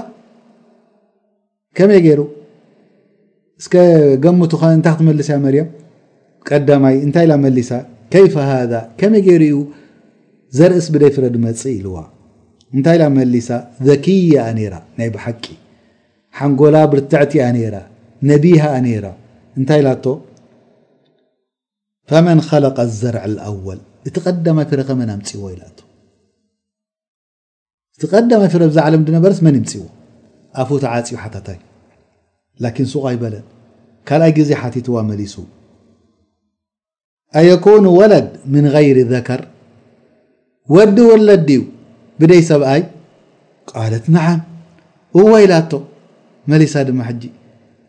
ከመይ 1.78 2.00
ገይሩ 2.06 2.20
እስከ 3.60 3.74
ገምቱ 4.24 4.52
ኸ 4.60 4.70
እንታይ 4.78 4.92
ክትመልስእያ 4.96 5.36
መርም 5.44 5.68
ብቀዳማይ 6.42 6.96
እንታይ 7.06 7.26
ላ 7.30 7.34
መሊሳ 7.44 7.70
ከይፈ 8.12 8.34
ሃ 8.48 8.52
ከመይ 9.00 9.22
ገይሩ 9.28 9.42
እዩ 9.52 9.58
ዘርኢስ 10.58 10.86
ብደይ 10.94 11.10
ፍረ 11.16 11.24
ድመፅእ 11.34 11.74
ኢልዋ 11.78 11.96
እንታይ 12.76 12.96
ላ 13.02 13.06
መሊሳ 13.18 13.48
ዘኪያ 13.88 14.38
ነራ 14.58 14.74
ናይ 14.98 15.08
ብሓቂ 15.14 15.44
ሓንጎላ 16.38 16.76
ብርትዕቲያ 16.92 17.42
ነራ 17.56 17.76
ነቢሃኣ 18.30 18.74
ነራ 18.86 19.06
እንታይ 19.58 19.80
ኢላ 19.82 19.88
ፈመን 22.10 22.38
خለق 22.48 22.76
الዘርዕ 22.86 23.22
الأወል 23.30 23.80
እቲ 24.08 24.16
ቐዳማ 24.26 24.58
ፊረ 24.70 24.80
ከ 24.88 24.90
መን 25.00 25.10
ምፅዎ 25.20 25.44
ኢ 25.52 25.54
እቲ 27.94 28.02
ቐዳማ 28.14 28.42
ፍረ 28.52 28.62
ብዛዓለም 28.70 29.02
ነበረ 29.16 29.32
መን 29.46 29.54
ይምፅዎ 29.60 29.84
ኣፍት 30.60 30.84
ዓፅኡ 30.94 31.14
ሓታታዩ 31.22 31.58
ን 32.84 32.86
ሱቃ 32.92 33.04
ይበለን 33.14 33.44
ካልኣይ 34.08 34.32
ግዜ 34.38 34.50
ሓቲትዋ 34.62 34.96
መሊሱ 35.10 35.34
ኣየኮن 37.40 37.84
ወለድ 37.98 38.28
ምن 38.54 38.64
غይر 38.76 38.96
ذከር 39.12 39.40
ወዲ 40.74 40.96
ወለድዩ 41.10 41.60
ብደይ 42.20 42.42
ሰብኣይ 42.50 42.82
ቃለት 43.70 44.06
ናዓም 44.14 44.40
እዋ 45.20 45.28
ኢላቶ 45.44 45.72
መሊሳ 46.52 46.74
ድማ 46.88 47.00
ሕጂ 47.08 47.22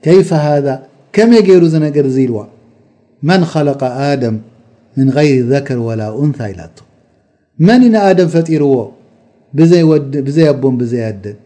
ከይፈ 0.06 0.30
ሃذ 0.46 0.68
ከመይ 1.16 1.42
ገይሩ 1.48 1.64
ነገር 1.86 2.06
ዝኢልዋ 2.16 2.40
መን 3.28 3.42
ለቀ 3.68 3.82
ኣደም 4.10 4.36
ምን 4.98 5.08
غይሪ 5.16 5.36
ذከር 5.52 5.80
ወላ 5.88 6.02
ኡንታ 6.22 6.40
ኢላቶ 6.52 6.78
መን 7.68 7.82
ን 7.92 7.96
ኣደም 8.08 8.30
ፈጢርዎ 8.36 8.74
ብዘይኣቦን 10.28 10.76
ብዘኣድን 10.82 11.38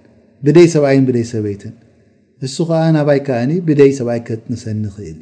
ብደይ 0.46 0.68
ሰብኣይን 0.74 1.04
ብደይ 1.10 1.26
ሰበይትን 1.32 1.74
እሱ 2.48 2.56
ከዓ 2.70 2.82
ናባይ 2.96 3.20
ከ 3.28 3.38
ብደይ 3.68 3.92
ሰብኣይ 4.00 4.20
ንሰኒ 4.52 4.84
ክእል 4.96 5.18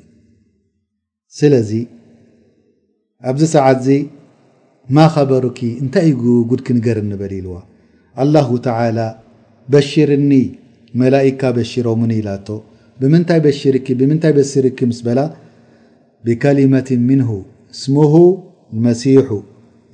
ስለዚ 1.38 1.72
ኣብዚ 3.30 3.44
ሰዓት 3.56 3.80
ዚ 3.86 3.96
ማ 4.96 5.06
ኸበሩኪ 5.14 5.60
እንታይ 5.84 6.10
ጉድክ 6.52 6.68
ንገር 6.78 6.98
ንበሊ 7.12 7.34
ልዋ 7.46 7.56
አلላه 8.24 8.50
ተላ 8.66 9.00
በሽርኒ 9.72 10.32
መላئካ 11.02 11.42
በሽሮምን 11.58 12.12
ኢላቶ 12.20 12.48
ብምንታይ 13.02 13.40
በሽር 13.46 13.76
ብምንታይ 14.00 14.34
በሽርኪ 14.38 14.80
ምስ 14.92 15.00
በላ 15.08 15.20
بكلمة 16.26 16.90
منه 16.92 17.46
اسمه 17.74 18.16
لمሲح 18.74 19.28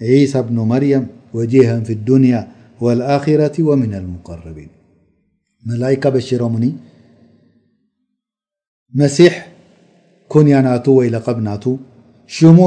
عيسى 0.08 0.40
بن 0.48 0.56
مርيም 0.72 1.04
وجه 1.36 1.84
في 1.84 1.94
الدني 1.94 2.36
والخረة 2.82 3.56
ومن 3.70 3.92
المقرቢين 4.00 4.72
መلئك 5.70 6.04
بሽሮ 6.16 6.42
مሲሕ 9.02 9.34
كንያናቱ 10.32 10.86
ይ 11.06 11.10
لቐብናቱ 11.14 11.64
ሽሙ 12.36 12.58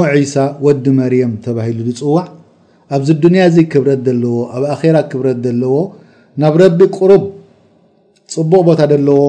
وዲ 0.66 0.84
መርيም 1.00 1.32
ተባሂሉ 1.44 1.78
ዝፅዋዕ 1.88 2.24
ኣብዚ 2.96 3.08
ድንያ 3.24 3.42
ዚ 3.54 3.66
كብረት 3.72 4.08
ለዎ 4.22 4.36
ኣብ 4.56 4.64
ኣራ 4.78 4.92
ብረ 5.20 5.26
ለዎ 5.62 5.76
ናብ 6.42 6.54
ረቢ 6.62 6.80
قሩب 6.98 7.22
ፅبቅ 8.34 8.60
ቦታ 8.68 8.80
ለዎ 9.08 9.20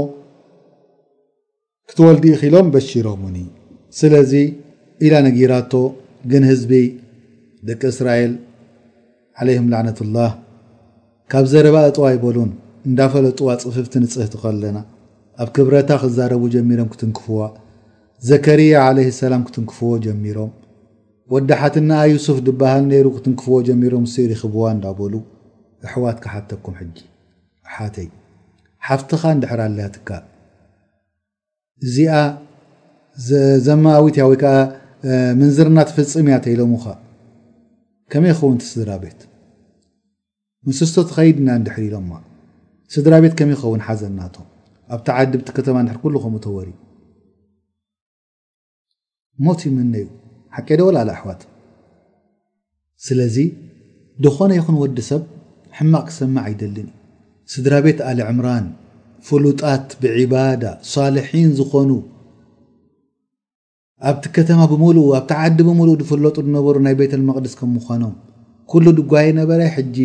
ክትወልዲ 1.89 2.25
ሎም 2.55 2.67
بሮ 2.75 3.45
ስለዚ 3.99 4.33
ኢላ 5.05 5.13
ነጊራቶ 5.27 5.73
ግን 6.31 6.43
ህዝቢ 6.51 6.71
ደቂ 7.67 7.81
እስራኤል 7.93 8.33
ዓለይሁም 9.41 9.67
ላዕነትላህ 9.73 10.29
ካብ 11.31 11.45
ዘረባ 11.51 11.77
እጥዋ 11.89 12.03
ኣይበሉን 12.11 12.51
እንዳፈለጥዋ 12.89 13.47
ፅፍፍቲ 13.63 13.93
ንፅህቲ 14.03 14.33
ኸለና 14.43 14.77
ኣብ 15.43 15.49
ክብረታ 15.55 15.89
ክዛረቡ 16.03 16.43
ጀሚሮም 16.55 16.87
ክትንክፍዋ 16.93 17.41
ዘከርያ 18.29 18.75
ዓለ 18.87 18.97
ሰላም 19.21 19.43
ክትንክፍዎ 19.47 19.89
ጀሚሮም 20.05 20.51
ወዲሓትናኣ 21.33 22.01
ዩስፍ 22.13 22.37
ድብሃል 22.47 22.83
ነይሩ 22.91 23.07
ክትንክፍዎ 23.17 23.55
ጀሚሮም 23.69 24.05
ስር 24.13 24.29
ይኽብዋ 24.35 24.65
እንዳበሉ 24.75 25.13
ኣሕዋትካ 25.87 26.25
ሓተኩም 26.35 26.75
ሕጂ 26.81 26.97
ሓተይ 27.75 28.07
ሓፍትኻ 28.89 29.23
እንድሕር 29.37 29.61
ኣለያ 29.67 29.87
ትካ 29.95 30.09
እዚ 31.85 31.95
ዘማ 33.67 33.85
ዊትያ 34.05 34.23
ወይ 34.29 34.37
ከዓ 34.41 34.57
ምንዝርናትፍፅም 35.39 36.27
እያ 36.29 36.35
ተኢሎምከ 36.45 36.83
ከመይ 38.11 38.31
ይኸውንቲ 38.33 38.61
ስድራ 38.71 38.89
ቤት 39.03 39.21
ንስስቶ 40.67 40.95
ትኸይድና 41.09 41.49
ንድሕር 41.61 41.83
ኢሎማ 41.87 42.11
ስድራ 42.93 43.13
ቤት 43.23 43.33
ከመይ 43.39 43.55
ይኸውን 43.57 43.81
ሓዘናቶ 43.87 44.35
ኣብቲ 44.95 45.07
ዓዲ 45.19 45.31
ብቲ 45.39 45.49
ከተማ 45.57 45.75
እንድሕር 45.83 45.97
ኩሉ 46.03 46.15
ከምኡ 46.23 46.41
ተወሪ 46.45 46.69
ሞት 49.45 49.61
ይምነዩ 49.67 50.05
ሓቄ 50.57 50.69
ዶወላ 50.81 50.97
ል 51.07 51.09
ኣሕዋት 51.15 51.41
ስለዚ 53.05 53.37
ድኾነ 54.25 54.51
ይኹን 54.59 54.77
ወዲ 54.83 54.97
ሰብ 55.09 55.23
ሕማቕ 55.79 56.05
ክሰማዕ 56.09 56.43
ኣይደልን 56.49 56.87
ስድራ 57.53 57.73
ቤት 57.87 57.99
ኣልዕምራን 58.11 58.67
ፍሉጣት 59.27 59.85
ብዒባዳ 60.03 60.63
ሳልሒን 60.93 61.51
ዝኾኑ 61.59 61.89
ኣብቲ 64.09 64.25
ከተማ 64.35 64.59
ብሙልኡ 64.71 65.05
ኣብቲ 65.19 65.31
ዓዲ 65.43 65.57
ብምልኡ 65.67 65.93
ድፍለጡ 66.01 66.35
ነበሩ 66.55 66.75
ናይ 66.85 66.95
ቤተ 66.99 67.13
መቅደስ 67.29 67.53
ከም 67.59 67.69
ምዃኖም 67.77 68.13
ኩሉ 68.71 68.85
ድጓየ 68.99 69.29
ነበረ 69.39 69.59
ሕጂ 69.75 69.97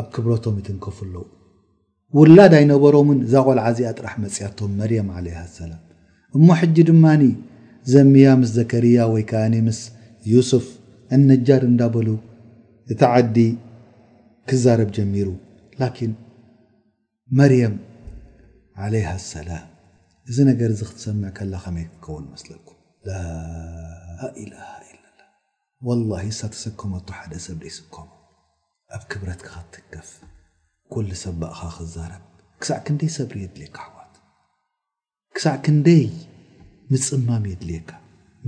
ኣብ 0.00 0.06
ክብረቶም 0.14 0.54
ይትንከፍ 0.60 0.98
ኣለው 1.06 1.24
ውላድ 2.18 2.52
ኣይነበሮምን 2.58 3.18
እዛቆልዓዚኣ 3.26 3.88
ጥራሕ 3.98 4.14
መፅያቶም 4.24 4.70
መርያም 4.80 5.10
ለሃ 5.26 5.38
ሰላም 5.58 5.82
እሞ 6.36 6.46
ሕጂ 6.60 6.76
ድማኒ 6.90 7.22
ዘምያ 7.92 8.28
ምስ 8.40 8.50
ዘከርያ 8.58 8.98
ወይ 9.12 9.24
ከዓ 9.32 9.42
ምስ 9.66 9.80
ዩስፍ 10.32 10.66
ኣነጃር 11.18 11.62
እንዳበሉ 11.70 12.08
እቲ 12.94 13.00
ዓዲ 13.14 13.36
ክዛረብ 14.50 14.88
ጀሚሩ 14.98 15.28
ላኪን 15.82 16.14
መርየም 17.40 17.76
ዓለሃ 18.86 19.10
ሰላም 19.32 19.66
እዚ 20.30 20.36
ነገር 20.52 20.70
እዚ 20.76 20.82
ክትሰምዕ 20.90 21.30
ከላ 21.38 21.54
ከመይ 21.66 21.86
ክከውን 21.92 22.26
ይመስለኩም 22.28 22.74
ላ 23.06 23.10
ኢላሃ 24.42 24.78
ኢላ 24.92 25.04
ወላሂ 25.88 26.22
እሳ 26.32 26.40
ተሰከመቶ 26.54 27.08
ሓደ 27.18 27.32
ሰብ 27.44 27.58
ደይስከሙ 27.64 28.08
ኣብ 28.96 29.02
ክብረትካ 29.10 29.50
ኸ 29.56 29.62
ትትከፍ 29.74 30.08
ኩሉ 30.92 31.08
ሰብ 31.22 31.34
ባእኻ 31.40 31.60
ክዛረብ 31.76 32.24
ክሳዕ 32.60 32.78
ክንደይ 32.86 33.10
ሰብሪ 33.18 33.36
የድልየካ 33.42 33.76
ኣሕዋት 33.86 34.14
ክሳዕ 35.36 35.56
ክንደይ 35.66 36.06
ምፅማም 36.90 37.44
የድልካ 37.50 37.90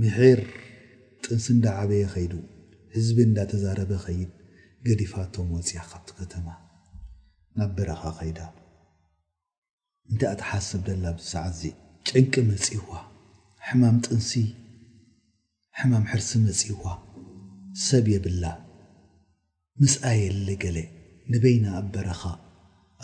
ምሕር 0.01 0.41
ጥንስ 1.23 1.45
እንዳዓበየ 1.55 2.03
ኸይዱ 2.15 2.33
ህዝቢ 2.95 3.17
እንዳተዛረበ 3.29 3.91
ኸይድ 4.05 4.31
ገዲፋቶም 4.87 5.47
ወፅያ 5.57 5.81
ካብቲ 5.91 6.09
ከተማ 6.19 6.47
ናብ 7.59 7.71
በረኻ 7.77 8.01
ኸይዳ 8.19 8.39
እንታይ 10.11 10.29
ኣትሓስብ 10.35 10.81
ደላ 10.89 11.05
ብሳዕ 11.19 11.45
ዚ 11.61 11.71
ጭንቂ 12.09 12.33
መፂህዋ 12.51 12.91
ሕማም 13.73 13.97
ጥንሲ 14.05 14.31
ሕማም 15.79 16.05
ሕርሲ 16.11 16.29
መፂእዋ 16.45 16.81
ሰብ 17.83 18.05
የብላ 18.13 18.45
ምስኣየሊ 19.81 20.47
ገለ 20.63 20.77
ንበይና 21.31 21.65
ኣብ 21.77 21.85
በረኻ 21.93 22.21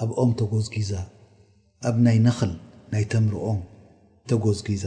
ኣብ 0.02 0.10
ኦም 0.22 0.32
ተጎዝጊዛ 0.40 0.92
ኣብ 1.88 1.96
ናይ 2.06 2.18
ነኽል 2.26 2.54
ናይ 2.94 3.04
ተምሪኦም 3.12 3.60
ተጎዝጊዛ 4.32 4.84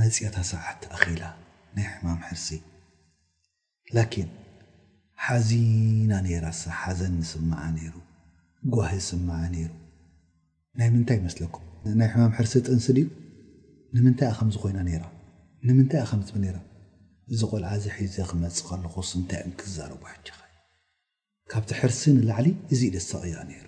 መፅኣታ 0.00 0.36
ሰዓቲ 0.54 0.82
ኣኪላ 0.98 1.22
ናይ 1.76 1.86
ሕማም 1.92 2.20
ሕርሲ 2.28 2.48
ላኪን 3.96 4.30
ሓዚና 5.24 6.10
ነራ 6.26 6.46
ሳ 6.60 6.64
ሓዘን 6.82 7.16
ዝስማዓ 7.30 7.62
ነይሩ 7.78 7.94
ጓዋህ 8.76 8.94
ዝስምዓ 9.02 9.36
ነይሩ 9.56 9.70
ናይ 10.80 10.88
ምንታይ 10.94 11.18
ይመስለኩም 11.22 11.66
ናይ 12.00 12.08
ሕማም 12.14 12.32
ሕርሲ 12.38 12.54
ጥንሲ 12.68 12.86
ድዩ 12.98 13.08
ንምንታይ 13.96 14.28
እ 14.32 14.36
ከምዚ 14.38 14.56
ኮይና 14.62 14.78
ነራ 14.88 15.04
ንምንታይ 15.66 16.00
እኣ 16.00 16.06
ከምፅብ 16.10 16.36
ነራ 16.44 16.56
እዚ 17.32 17.40
ቆልዓ 17.50 17.68
እዚ 17.78 17.86
ሒዘ 17.96 18.16
ክመፅእ 18.30 18.64
ከለኹስ 18.68 19.08
እንታይ 19.18 19.40
ዮ 19.46 19.50
ክዛረቡ 19.60 20.02
ሕጂ 20.12 20.26
ኸ 20.36 20.40
ካብቲ 21.50 21.70
ሕርሲ 21.80 22.00
ንላዕሊ 22.16 22.46
እዚ 22.72 22.80
ኢ 22.88 22.90
ደሳቕያ 22.96 23.36
ነይሩ 23.50 23.66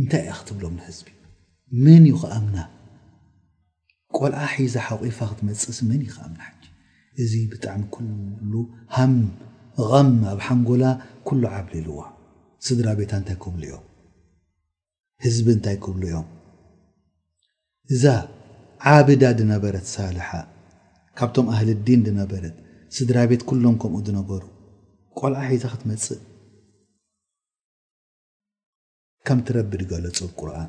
እንታይ 0.00 0.22
እኣ 0.24 0.32
ክትብሎም 0.38 0.74
ናህዝቢ 0.78 1.08
መን 1.84 2.04
ይ 2.10 2.14
ኸኣምና 2.20 2.56
ቆልዓ 4.18 4.40
ሒዛ 4.54 4.74
ሓቂፋ 4.88 5.18
ክትመፅስ 5.30 5.78
መን 5.88 6.02
ይ 6.06 6.08
ክኣምና 6.14 6.40
ሓጂ 6.52 6.62
እዚ 7.22 7.32
ብጣዕሚ 7.52 7.82
ኩሉ 7.94 8.52
ሃም 8.96 9.14
ም 10.10 10.18
ኣብ 10.32 10.38
ሓንጎላ 10.46 10.84
ኩሉ 11.26 11.42
ዓብል 11.56 11.74
ልዎ 11.86 11.98
ስድራ 12.66 12.86
ቤታ 13.00 13.12
እንታይ 13.20 13.36
ክብሉ 13.44 13.62
እዮም 13.68 13.84
ህዝቢ 15.24 15.46
እንታይ 15.56 15.76
ክብሉ 15.84 16.02
ዮም 16.14 16.28
እዛ 17.94 18.04
ዓብዳ 18.92 19.22
ድነበረት 19.38 19.86
ሳልሓ 19.96 20.30
ካብቶም 21.18 21.46
ኣህልዲን 21.54 22.00
ድነበረት 22.08 22.56
ስድራ 22.96 23.18
ቤት 23.30 23.42
ኩሎም 23.48 23.76
ከምኡ 23.82 24.00
ዝነበሩ 24.06 24.42
ቆልዓ 25.18 25.40
ሒዛ 25.50 25.64
ክትመፅእ 25.72 26.18
ከም 29.26 29.38
ትረቢ 29.46 29.72
ድገለጹ 29.82 30.18
ብቁርን 30.28 30.68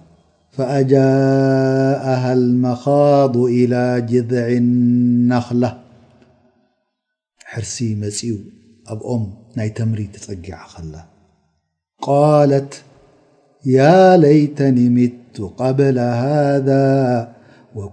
ፈኣጃእሃ 0.56 2.24
اልመኻض 2.38 3.36
إላى 3.58 3.84
ጅድዒ 4.12 4.34
ኣኽላ 5.42 5.64
ሕርሲ 7.52 7.76
መጺኡ 8.04 8.40
ኣብኦም 8.92 9.24
ናይ 9.58 9.70
ተምሪ 9.78 10.00
ተጸጊዓ 10.16 10.58
ኸላ 10.74 10.96
ቃለት 12.06 12.72
ያ 13.76 13.82
ለይተኒ 14.24 14.78
ምቱ 14.98 15.36
ቀብለ 15.60 15.98
ሃذ 16.24 16.70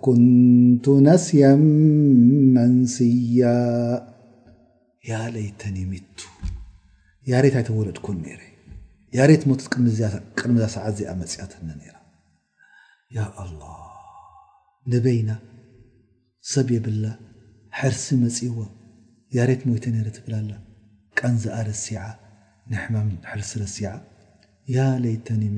ኩንቱ 0.04 0.84
ነስያ 1.06 1.46
መንስያ 2.56 3.40
ያ 5.10 5.20
ለይተኒ 5.34 5.76
ሬት 7.44 7.56
ይተ 7.60 7.68
ወለድኮ 7.78 8.06
ረ 8.40 8.40
ሬት 9.30 9.42
ሞቶ 9.50 9.60
ቅድሚዛ 10.38 10.66
ሰዓት 10.76 10.94
ዚኣ 10.98 11.10
መፅያተ 11.22 11.52
ንበይና 14.92 15.30
ሰብ 16.52 16.68
የብላ 16.76 17.04
ሕርሲ 17.78 18.06
መፅዎ 18.22 18.54
ያሬት 19.36 19.62
ሞተ 19.68 19.84
ነረ 19.96 20.08
ትብላላ 20.16 20.52
ቀንዝኣ 21.18 21.56
ረሲ 21.68 21.86
ንሕማም 22.72 23.10
ሕርሲ 23.30 23.52
ርሲ 23.64 23.76
ያ 24.76 24.86
ለይተኒ 25.02 25.42
ብ 25.54 25.56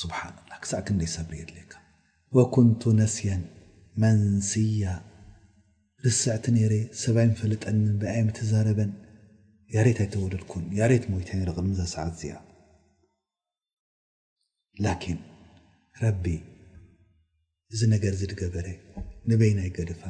ስብሓና 0.00 0.36
ላ 0.50 0.56
ክሳዕ 0.62 0.80
ት 0.86 0.88
ንደ 0.96 1.02
ሰብሪ 1.16 1.34
የድለካ 1.40 1.72
ወኩንቱ 2.36 2.82
ነስያን 2.98 3.44
መንስያ 4.02 4.84
ርስዕቲ 6.04 6.44
ነረ 6.56 6.72
ሰብይ 7.02 7.30
ፈለጠንን 7.40 7.94
ብኣየሚ 8.02 8.28
ተዛረበን 8.38 8.92
ያሬት 9.74 9.98
ኣይተወደድኩን 10.04 10.64
ያሬት 10.80 11.04
ሞት 11.12 11.30
ቅድሚዛ 11.56 11.80
ሰዓት 11.94 12.12
እዚኣ 12.16 12.34
ላኪን 14.84 15.18
ረቢ 16.02 16.24
እዚ 17.74 17.80
ነገር 17.94 18.12
ዝ 18.20 18.28
ድገበረ 18.32 18.66
ንበይናይ 19.30 19.70
ገደፈ 19.78 20.02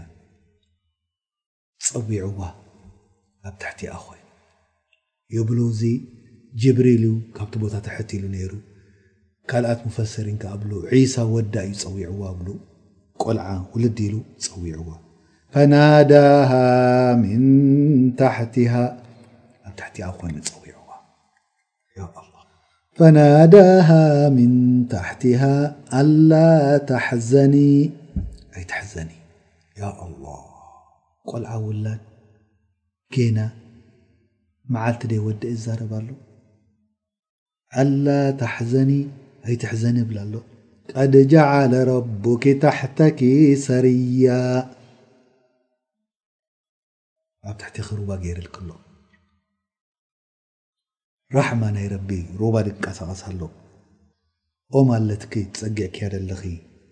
ፀዊዕዋ 1.87 2.41
ኣብ 3.49 3.55
ታሕቲ 3.63 3.81
ኣኮይ 3.97 4.23
ይብሉ 5.37 5.59
እዙ 5.75 5.83
ጅብሪል 6.63 7.03
ዩ 7.09 7.15
ካብቲ 7.39 7.55
ቦታ 7.65 7.75
ተሕት 7.87 8.11
ኢሉ 8.17 8.25
ነይሩ 8.35 8.53
ካልኣት 9.51 9.81
ሙፈሰሪን 9.89 10.39
ብ 10.63 10.95
ሳ 11.13 11.23
ወዳ 11.35 11.55
እዩ 11.73 11.77
ፀዊዕዋ 11.83 12.23
ብ 12.39 12.55
ቆልዓ 13.23 13.47
ውለዲሉ 13.75 14.15
ፀዊዎ 14.47 14.81
ኣ 15.61 15.65
ታብ 19.79 20.13
ኮይኑዋ 20.21 20.91
ዘኒ 27.31 27.57
ቆልዓ 31.31 31.55
ውላድ 31.65 32.01
ገና 33.15 33.39
መዓልቲ 34.75 35.03
ደይ 35.11 35.21
ወዲ 35.25 35.43
ዛረባሉ 35.65 36.09
ዘኒ 38.73 38.93
እይትሕዘኒ 39.51 39.97
ይብል 40.03 40.19
ኣሎ 40.25 40.35
ቀዲጃዓለ 40.93 41.73
ረቡኪ 41.91 42.45
ታሕተኪ 42.63 43.21
ሰርያ 43.67 44.27
ኣብ 47.49 47.57
ታሕት 47.61 47.77
ሩባ 47.99 48.11
ገይርልክሎ 48.25 48.69
ራሕማ 51.37 51.63
ናይ 51.77 51.87
ረቢ 51.95 52.11
ሩባ 52.41 52.55
ድቀሳቐስሎ 52.67 53.41
ኦ 54.77 54.81
ማለትኪ 54.91 55.33
ትፀጊዕ 55.55 55.89
ክያ 55.95 56.07
ደለኪ 56.15 56.45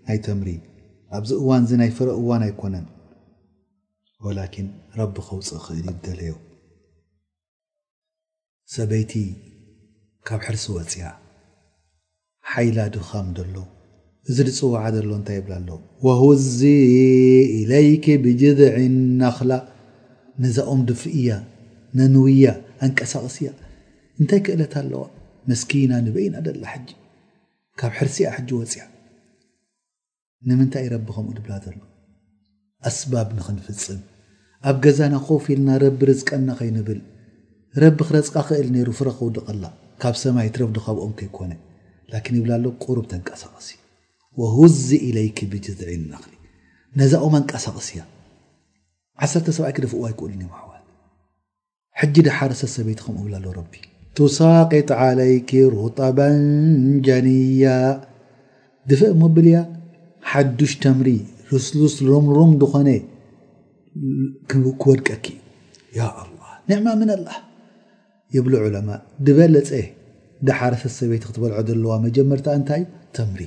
ናይ 0.09 0.19
ተምሪ 0.27 0.49
ኣብዚ 1.17 1.31
እዋን 1.43 1.63
እዚ 1.67 1.71
ናይ 1.83 1.91
ፍረ 1.97 2.09
እዋን 2.21 2.43
ኣይኮነን 2.49 2.87
ወላኪን 4.27 4.69
ረቢ 5.01 5.15
ከውፅእ 5.29 5.61
ክእል 5.67 5.79
ይደለዮ 5.93 6.35
ሰበይቲ 8.75 9.13
ካብ 10.29 10.41
ሕርሲ 10.47 10.65
ወፅያ 10.77 11.07
ሓይላ 12.53 12.79
ድኻም 12.95 13.29
ዘሎ 13.37 13.55
እዚ 14.31 14.37
ድፅዋዓ 14.49 14.83
ዘሎ 14.95 15.09
እንታይ 15.19 15.37
ይብላ 15.39 15.53
ኣሎዎ 15.61 15.77
ወሁዚ 16.07 16.59
ኢለይክ 17.59 18.07
ብጅድዕን 18.25 18.97
ኣኽላ 19.31 19.53
ነዛኦም 20.45 20.81
ድፍእያ 20.89 21.29
ነንውያ 21.99 22.47
ኣንቀሳቕስያ 22.87 23.51
እንታይ 24.21 24.41
ክእለት 24.47 24.75
ኣለዋ 24.83 25.03
መስኪና 25.51 25.93
ንበኢና 26.07 26.37
ደላ 26.47 26.63
ሓጂ 26.73 26.89
ካብ 27.81 27.93
ሕርሲያ 27.99 28.27
ሕጂ 28.37 28.49
ወፅያ 28.61 28.83
ንምንታይይ 30.49 30.89
ረቢ 30.95 31.07
ከምኡ 31.17 31.35
ድብላ 31.39 31.53
ዘሎ 31.67 31.79
ኣስባብ 32.89 33.29
ንክንፍፅም 33.39 34.01
ኣብ 34.69 34.77
ገዛና 34.85 35.15
ኸውፍ 35.27 35.45
ኢልና 35.55 35.71
ረቢ 35.85 35.99
ርዝቀና 36.11 36.49
ኸይንብል 36.61 37.01
ረቢ 37.85 37.99
ክረዝቃ 38.09 38.35
ክእል 38.49 38.69
ነይሩ 38.77 38.89
ፍረ 39.01 39.09
ክውድቕላ 39.19 39.65
ካብ 40.03 40.15
ሰማይ 40.25 40.49
ትረፍ 40.55 40.71
ዲካብኦም 40.77 41.15
ከይኮነ 41.21 41.53
ብላ 42.15 42.53
ሎ 42.65 42.67
قርብ 42.85 43.05
ተንቀሳቀስ 43.13 43.69
وهዝ 44.41 44.89
إلይك 45.09 45.39
ብዝዒ 45.53 45.81
ሊ 45.89 45.93
ነዚኡ 47.01 47.25
ቀሳቕስያ 47.51 48.01
ዓሰርተ 49.25 49.47
ሰብይك 49.59 49.77
ደፍዋ 49.85 50.03
ይክሉ 50.13 50.31
ዋ 50.69 50.73
ጂ 52.15 52.15
ድሓረሰት 52.27 52.71
ሰበይቲ 52.77 53.01
ምኡ 53.15 53.19
ብሎ 53.47 53.59
ቢ 53.73 53.75
ትሳقጥ 54.17 54.89
علይك 55.05 55.51
رطب 55.81 56.19
ጀንያ 57.07 57.65
ድፍእ 58.89 59.13
ሞብልያ 59.23 59.57
ሓዱሽ 60.31 60.73
ተምሪ 60.83 61.09
ልስሉስ 61.49 61.95
رምرም 62.11 62.53
ኾ 64.51 64.53
ክወድቀኪ 64.81 65.27
لله 65.99 66.77
ዕማ 66.81 66.89
ምን 67.01 67.11
ብ 69.27 69.29
ء 69.49 69.51
በ 69.67 69.79
ዳሓረሰት 70.49 70.93
ሰበት 70.99 71.23
ክትበልዖ 71.29 71.59
ዘለዋ 71.69 71.93
መጀመርታ 72.07 72.47
እንታይ 72.59 72.81
ይ 72.83 72.87
ተምሪ 73.17 73.43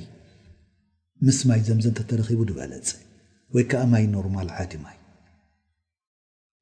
ምስ 1.26 1.38
ማይ 1.48 1.60
ዘምዘንተ 1.68 1.98
ተረኪቡ 2.10 2.40
ድበለፅ 2.50 2.88
ወይ 3.54 3.64
ከዓ 3.70 3.82
ማይ 3.92 4.04
ኖርማል 4.14 4.48
ዓዲ 4.62 4.72
ማይ 4.84 4.96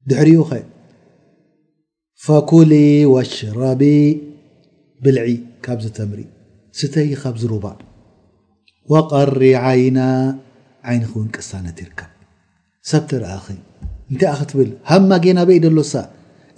ድሕሪኡ 0.09 0.41
ኸ 0.49 0.61
ፈኩሊ 2.25 2.73
ወሽራቢ 3.13 3.81
ብልዒ 5.03 5.21
ካብዚ 5.65 5.85
ተምሪ 5.97 6.21
ስተይ 6.79 7.09
ካብ 7.21 7.35
ዝሩባእ 7.41 7.79
ወቀሪ 8.93 9.41
ዓይና 9.69 9.99
ዓይን 10.89 11.03
ክ 11.07 11.11
እውን 11.15 11.29
ቅሳነት 11.35 11.77
ይርከብ 11.83 12.11
ሰብተረአኺ 12.91 13.45
እንታይ 14.11 14.29
ኣ 14.31 14.35
ክትብል 14.41 14.69
ሃማ 14.91 15.09
ጌና 15.25 15.39
በኢ 15.49 15.59
ደሎሳ 15.65 15.93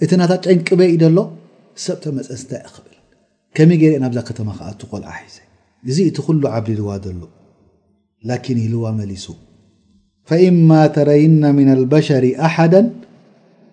እቲ 0.04 0.10
ናታ 0.20 0.32
ጨንቂ 0.46 0.68
በኢዩ 0.80 0.98
ደሎ 1.04 1.18
ሰብተመፀ 1.86 2.28
ስታይ 2.42 2.62
ኣኽብል 2.68 2.91
ከመ 3.56 3.70
ጌርአ 3.80 3.96
ናብዛ 4.02 4.18
ከተ 4.28 4.38
ዓ 4.68 4.70
ትቆል 4.82 5.02
ሒ 5.14 5.16
እዚ 5.90 5.96
እቲ 6.10 6.18
ل 6.38 6.40
ዓبዲ 6.56 6.68
ልዋ 6.80 6.90
ሎه 7.20 7.28
لكن 8.30 8.54
ኢلዋ 8.66 8.82
መلس 9.00 9.26
فإم 10.28 10.68
تረይن 10.96 11.42
من 11.58 11.68
البشر 11.76 12.24
ኣحዳا 12.46 12.82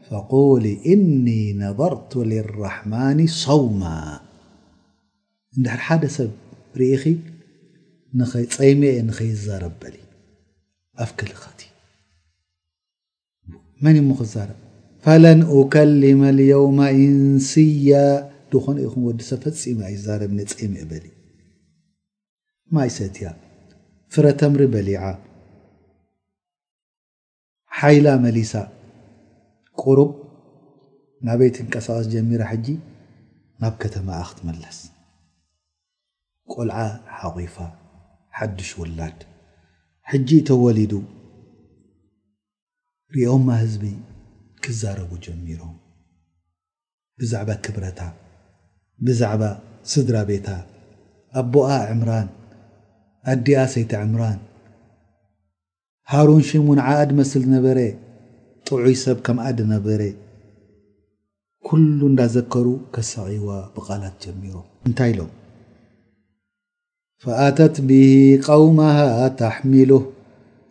فقول 0.10 0.66
إن 0.94 1.26
ነظرቱ 1.64 2.12
للرحمن 2.34 3.20
صوማ 3.44 3.82
ድ 5.64 5.66
ሓደ 5.86 6.04
ሰብ 6.18 6.32
ርኢኺ 6.80 7.04
ፀሜአ 8.58 8.96
نኸይዛረ 9.08 9.64
በل 9.80 9.96
ኣف 11.04 11.10
ክلኸቲመን 11.20 13.96
ሞ 14.10 14.12
ክ 14.20 14.22
فلن 15.04 15.40
أكلم 15.60 16.20
اليوم 16.34 16.78
እንسያ 17.06 17.92
ንኾነ 18.54 18.78
ኢኹም 18.86 19.02
ወዲሰብ 19.08 19.40
ፈፂም 19.46 19.80
ኣይዛረብኒ 19.88 20.40
ፅም 20.52 20.74
እበል 20.84 21.04
ማይሰትያ 22.76 23.28
ፍረተምሪ 24.14 24.62
በሊዓ 24.74 25.02
ሓይላ 27.80 28.08
መሊሳ 28.24 28.54
ቁሩብ 29.82 30.10
ናበይቲ 31.28 31.56
እንቀሳቐስ 31.64 32.08
ጀሚራ 32.14 32.42
ሕጂ 32.52 32.68
ናብ 33.62 33.74
ከተማ 33.82 34.08
ኣ 34.22 34.24
ክትመለስ 34.30 34.78
ቆልዓ 36.54 36.78
ሓቂፋ 37.20 37.56
ሓዱሽ 38.38 38.72
ውላድ 38.82 39.20
ሕጂ 40.12 40.30
ተወሊዱ 40.50 40.94
ሪኦምማ 43.16 43.50
ህዝቢ 43.64 43.84
ክዛረቡ 44.64 45.12
ጀሚሮም 45.26 45.76
ብዛዕባ 47.20 47.50
ክብረታ 47.66 48.00
ብዛዕባ 49.06 49.42
ስድራ 49.92 50.16
ቤታ 50.30 50.48
ኣቦኣ 51.42 51.68
ዕምራን 51.92 52.28
ኣዲኣ 53.32 53.60
ሰይተ 53.74 53.92
ዕምራን 54.06 54.40
ሃሩንሽ 56.12 56.50
እሙንዓኣድ 56.60 57.10
መስሊ 57.20 57.44
ነበረ 57.56 57.80
ጥዑይ 58.68 58.96
ሰብ 59.04 59.18
ከምኣድ 59.26 59.60
ነበረ 59.74 60.02
ኩሉ 61.68 62.00
እንዳዘከሩ 62.12 62.68
ከሳቂዋ 62.96 63.48
ብቓላት 63.76 64.16
ጀሚሮም 64.26 64.68
እንታይ 64.90 65.12
ኢሎም 65.14 65.32
ፈኣተት 67.24 67.76
ብሂ 67.88 68.00
ቃውማሃ 68.46 69.00
ታሕሚሉ 69.42 69.92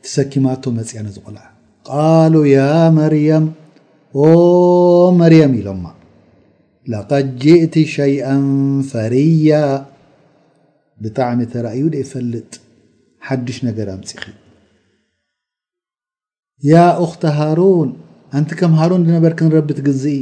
ትሰኪማቶ 0.06 0.64
መፅአነ 0.78 1.06
ዝቆልዓ 1.16 1.44
ቃሉ 1.88 2.34
ያ 2.54 2.58
መርያም 2.98 3.46
ኦ 4.20 4.24
መርያም 5.20 5.54
ኢሎምማ 5.60 5.86
ለقድ 6.92 7.26
ጅእቲ 7.42 7.74
ሸይአ 7.94 8.28
ፈርያ 8.90 9.48
ብጣዕሚ 11.04 11.40
ተራእዩ 11.52 11.82
ደ 11.94 11.96
ይፈልጥ 12.04 12.50
ሓድሽ 13.26 13.56
ነገር 13.68 13.88
ኣምፅኺ 13.96 14.22
ያ 16.70 16.74
أኽተ 17.04 17.22
ሃሩን 17.38 17.90
እንቲ 18.38 18.50
ከም 18.60 18.72
ሃሩን 18.80 19.02
ነበር 19.16 19.32
ክንረብት 19.40 19.80
ግዝኢ 19.88 20.16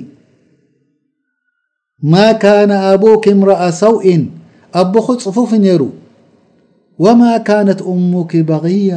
ማا 2.13 2.27
كن 2.43 2.71
ኣبክ 2.91 3.25
እምرأ 3.35 3.61
ሰውኢን 3.83 4.23
ኣቦኹ 4.81 5.07
ፅفፍ 5.27 5.51
ነይሩ 5.65 5.83
وማ 7.05 7.21
كነት 7.49 7.81
أሙኪ 7.93 8.31
በغያ 8.51 8.91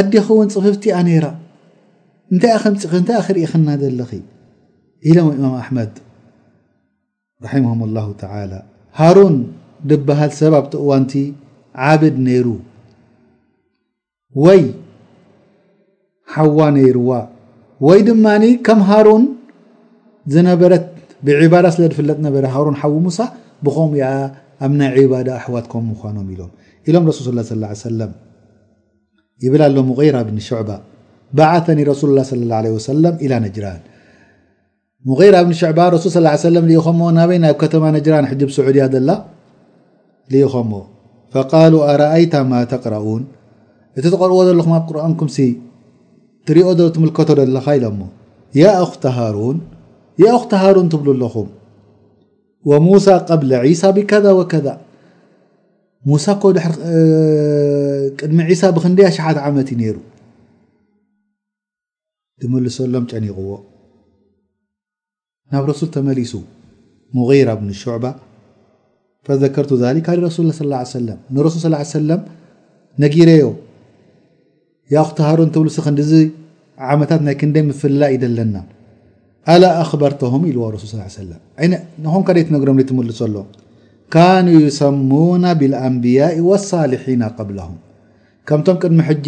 ኣዲ 0.00 0.12
ኸ 0.24 0.28
እውን 0.34 0.48
ፅفፍቲኣ 0.56 0.96
ነይራ 1.08 1.26
እንታይ 2.32 2.52
ኣ 2.56 2.58
ከمፅኺ 2.64 2.92
እንታይ 3.00 3.20
ክሪኢ 3.26 3.46
ክና 3.52 3.68
ዘለኺ 3.82 4.10
ኢለ 5.08 5.16
إማም 5.36 5.54
ኣحመድ 5.62 5.92
ራه 7.44 7.80
الله 7.88 8.06
ى 8.12 8.60
ሃሩን 8.98 9.34
ድበሃል 9.90 10.30
ሰብ 10.38 10.52
ኣብቲእዋንቲ 10.58 11.12
ዓብድ 11.88 12.16
ነይሩ 12.26 12.46
ወይ 14.44 14.60
ሓዋ 16.34 16.58
ነይርዋ 16.76 17.10
ወይ 17.86 18.00
ድማ 18.08 18.26
ከም 18.66 18.80
ሃሩን 18.88 19.22
ዝነበረት 20.34 20.84
ብባዳ 21.26 21.66
ስለ 21.76 21.84
ፍለጥ 22.00 22.18
ነበረ 22.26 22.42
ሃሩን 22.56 22.76
ሓዊ 22.80 22.94
ሙሳ 23.06 23.18
ብኸም 23.68 23.94
ኣብ 24.64 24.72
ናይ 24.80 25.06
ባዳ 25.12 25.28
ኣሕዋት 25.40 25.66
ም 25.82 25.84
ምኖም 25.90 26.26
ኢሎም 26.34 26.50
ኢሎም 26.88 27.04
ሱል 27.18 27.38
صى 27.48 27.56
ى 27.62 28.08
ه 29.42 29.50
ብል 29.52 29.62
ሎ 29.76 29.78
ሙغራ 29.90 30.16
ብን 30.28 30.38
ሸዕባ 30.48 30.70
ባዓተኒ 31.38 31.78
ረሱل 31.92 32.08
لላه 32.16 32.24
صለ 32.32 32.42
اله 32.48 32.64
ع 32.72 32.76
وሰለም 32.76 33.14
إل 33.24 33.32
ነጅራን 33.46 33.80
ሙغራ 35.08 35.36
ብኒ 35.44 35.52
ሸዕባ 35.58 35.80
ሱ 36.04 36.08
صلى 36.14 36.30
ለ 36.54 36.82
ኸ 36.86 37.10
ናበይ 37.18 37.38
ና 37.44 37.50
ብ 37.52 37.56
ከተማ 37.60 37.84
ነጅራን 37.96 38.26
ሕብ 38.30 38.40
ስዑድያ 38.56 38.84
ዘላ 38.94 39.10
ኸዎ 40.52 40.72
فቃل 41.34 41.74
ኣرአይታ 41.90 42.34
ማ 42.50 42.60
ተقረኡን 42.72 43.22
እቲ 43.98 44.04
ተقርዎ 44.14 44.38
ዘለኹም 44.48 44.72
ኣብ 44.78 44.82
ቁርንኩም 44.90 45.28
ትሪኦ 46.48 46.66
ትምልከቶ 46.96 47.30
ለኻ 47.56 47.66
ኢለሞ 47.78 48.00
ኣخቲ 48.82 49.02
ሃሩ 49.16 49.38
ኣخቲ 50.34 50.50
ሃሩን 50.62 50.86
ትብሉ 50.92 51.08
ኣለኹም 51.16 51.48
وሙሳ 52.70 53.06
قብ 53.28 53.40
ሳى 53.82 53.90
ብከذ 53.96 54.24
وከذ 54.38 54.66
ሙሳ 56.08 56.24
ኮ 56.42 56.52
ቅድሚ 58.20 58.38
ሳ 58.60 58.72
ብክንደ 58.76 58.98
ሸሓት 59.16 59.38
ዓመት 59.48 59.68
ዩነይሩ 59.74 59.96
መሰሎም 62.52 63.04
ጨኒቕዎ 63.12 63.50
ናብ 65.52 65.64
ረሱል 65.70 65.88
ተመሊሱ 65.96 66.32
ሙغራ 67.18 67.50
ብን 67.60 67.70
ሽዕባ 67.80 68.04
فذከርቱ 69.26 69.70
ذሊ 69.82 69.98
ረሱል 70.26 70.46
ላ 70.72 70.76
ى 70.82 70.86
ሰ 70.90 71.00
ንረሱል 71.36 71.62
ص 71.84 71.88
ሰለም 71.96 72.20
ነጊረዮ 73.02 73.46
ያ 74.94 75.02
ክትሃሩ 75.08 75.38
ተብሉሲ 75.54 75.76
ክንዲዚ 75.86 76.12
ዓመታት 76.92 77.20
ናይ 77.26 77.34
ክንደይ 77.40 77.64
ምፍላ 77.70 78.02
ኢደለና 78.16 78.54
ኣላ 79.54 79.62
ኣኽበርተهም 79.82 80.42
ኢዎ 80.50 80.60
ረሱል 80.76 80.88
ص 81.16 81.26
ነ 81.72 81.80
ንኾም 82.04 82.22
ከደቲ 82.28 82.48
ነግሮም 82.56 82.78
ትምሉፅሎ 82.90 83.36
ካኑ 84.14 84.46
ዩሰሙوና 84.64 85.44
ብاልአንብያء 85.60 86.34
ولصሊሒና 86.48 87.22
قብለهም 87.38 87.76
ከምቶም 88.48 88.76
ቅድሚ 88.82 88.98
ሕጂ 89.10 89.26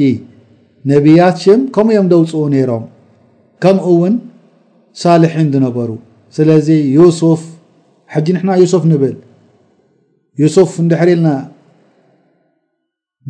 ነብያት 0.90 1.36
ሽም 1.44 1.60
ከምኡ 1.74 1.90
እዮም 1.96 2.06
ደውፅኡ 2.12 2.40
ነይሮም 2.54 2.84
ከምኡ 3.62 3.84
እውን 3.96 4.14
ሳልሒን 5.02 5.48
ዝነበሩ 5.52 5.90
ስለዚ 6.36 6.68
ዩስፍ 6.96 7.42
ሓጂ 8.12 8.26
ንሕና 8.36 8.50
ዩሱፍ 8.62 8.84
ንብእል 8.92 9.16
ዩሱፍ 10.42 10.72
እንድሕሪ 10.82 11.08
ኢልና 11.14 11.28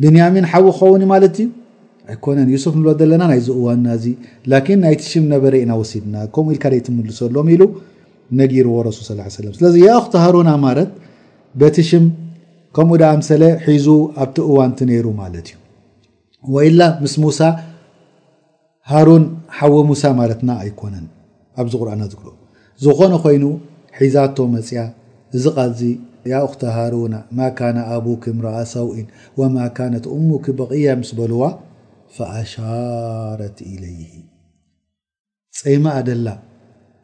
ብንያሚን 0.03 0.45
ሓዊ 0.51 0.63
ክኸውን 0.77 1.03
ማለት 1.13 1.35
እዩ 1.43 1.49
ኣይኮነን 2.11 2.47
ሱፍ 2.63 2.75
ንብ 2.79 2.87
ዘለና 3.01 3.23
ናይ 3.31 3.39
ዝ 3.45 3.49
እዋንናእዚ 3.59 4.05
ላኪን 4.51 4.79
ናይቲ 4.85 5.01
ሽም 5.11 5.25
ነበረ 5.33 5.53
ኢና 5.63 5.71
ወሲድና 5.81 6.15
ከምኡ 6.35 6.51
ኢልካደይ 6.55 6.81
ትምልሰሎም 6.87 7.49
ኢሉ 7.53 7.63
ነጊር 8.39 8.67
ዎ 8.73 8.81
ረሱል 8.87 9.05
ስ 9.07 9.37
ሰለ 9.37 9.47
ስለዚ 9.59 9.75
ያኣክቲ 9.87 10.13
ሃሮናማረት 10.23 10.91
በቲ 11.61 11.75
ሽም 11.89 12.05
ከምኡ 12.77 12.95
ዳኣምሰለ 13.03 13.43
ሒዙ 13.69 13.87
ኣብቲ 14.27 14.37
እዋንቲ 14.49 14.79
ነይሩ 14.91 15.05
ማለት 15.21 15.47
እዩ 15.53 15.57
ወኢላ 16.55 16.81
ምስ 17.03 17.15
ሙሳ 17.25 17.39
ሃሩን 18.93 19.25
ሓዊ 19.59 19.73
ሙሳ 19.91 20.03
ማለትና 20.21 20.49
ኣይኮነን 20.63 21.05
ኣብዚ 21.61 21.73
ቁርኣና 21.83 22.03
ዝግሎ 22.13 22.27
ዝኾነ 22.85 23.13
ኮይኑ 23.23 23.43
ሒዛቶ 23.99 24.37
መፅያ 24.55 24.79
እዚ 25.37 25.45
ቓልዚ 25.57 25.81
ያ 26.31 26.37
ኣክተ 26.47 26.61
ሃሩና 26.75 27.15
ማ 27.37 27.47
ካነ 27.57 27.77
ኣቡኪ 27.95 28.23
ምራኣ 28.37 28.59
ሰውኢን 28.73 29.07
ወማ 29.39 29.55
ካነት 29.77 30.05
እሙኪ 30.15 30.45
በቕያ 30.59 30.89
ምስ 30.99 31.09
በልዋ 31.17 31.41
ፈኣሻረት 32.15 33.57
إለይ 33.71 33.99
ፀማእ 35.59 35.99
ደላ 36.07 36.27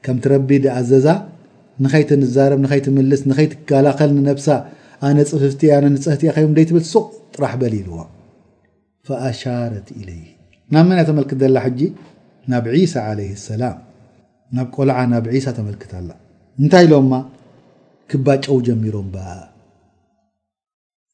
ከምቲ 0.05 0.25
ረቢ 0.33 0.49
ዲኣዘዛ 0.65 1.07
ንኸይትንዛርብ 1.83 2.59
ንኸይትምልስ 2.65 3.21
ንኸይትጋላኸል 3.31 4.11
ንነብሳ 4.17 4.47
ኣነ 5.07 5.17
ፅፍፍቲ 5.31 5.61
ነ 5.83 5.85
ንፀህቲእያ 5.95 6.31
ኸ 6.37 6.39
ደይ 6.57 6.65
ትብል 6.69 6.85
ሱቕ 6.93 7.05
ጥራሕ 7.35 7.53
በሊ 7.61 7.75
ልዎ 7.87 7.97
ኣሻረት 9.27 9.87
إለይ 9.99 10.21
ናብ 10.73 10.85
መንያ 10.89 11.03
ተመልክት 11.09 11.37
ዘላ 11.43 11.57
ሕጂ 11.67 11.79
ናብ 12.51 12.65
ዒሳ 12.77 12.95
ዓለይ 13.11 13.29
ሰላም 13.49 13.77
ናብ 14.57 14.67
ቆልዓ 14.75 14.99
ናብ 15.11 15.25
ዒሳ 15.33 15.47
ተመልክት 15.57 15.91
ኣላ 15.97 16.09
እንታይ 16.61 16.85
ኢሎማ 16.87 17.13
ክባጨው 18.11 18.57
ጀሚሮም 18.67 19.07
ባ 19.15 19.17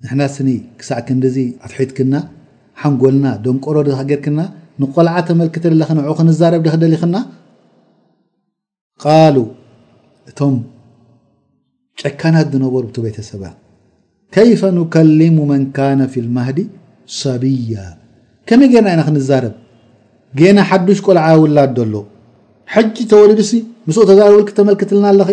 ንሕና 0.04 0.22
ስኒ 0.36 0.50
ክሳዕ 0.80 1.00
ክንዲዚ 1.08 1.38
ኣትሒትክና 1.66 2.14
ሓንጎልና 2.84 3.28
ደንቆሮ 3.46 3.76
ዶጌርክና 3.88 4.40
ንቆልዓ 4.84 5.16
ተመልክተ 5.30 5.66
ለክንዑ 5.82 6.14
ክንዛረብ 6.20 6.62
ዲ 6.66 6.70
ክደልኽና 6.76 7.16
ቃሉ 9.04 9.38
እቶም 10.32 10.56
ጨካናት 12.02 12.48
ዝነበሩ 12.56 12.84
ብቲ 12.90 12.98
ቤተሰባት 13.08 13.56
ከይፈ 14.36 14.62
ንከሊሙ 14.78 15.36
ማን 15.52 15.64
ካነ 15.76 16.00
ፊ 16.14 16.24
ልማሃዲ 16.28 16.60
ሰቢያ 17.20 17.78
ከመይ 18.50 18.68
ጌርና 18.74 18.90
ና 19.00 19.04
ክንዛረብ 19.10 19.54
ጌና 20.40 20.58
ሓዱሽ 20.72 21.00
ቆልዓ 21.06 21.28
ውላ 21.44 21.58
ደሎ 21.78 21.96
ሐጂ 22.74 22.96
ተወልድ 23.12 23.40
ሲ 23.50 23.52
ምስኡ 23.88 24.04
ተዛረብል 24.10 24.44
ክተመልክትልና 24.50 25.06
ኣለኺ 25.14 25.30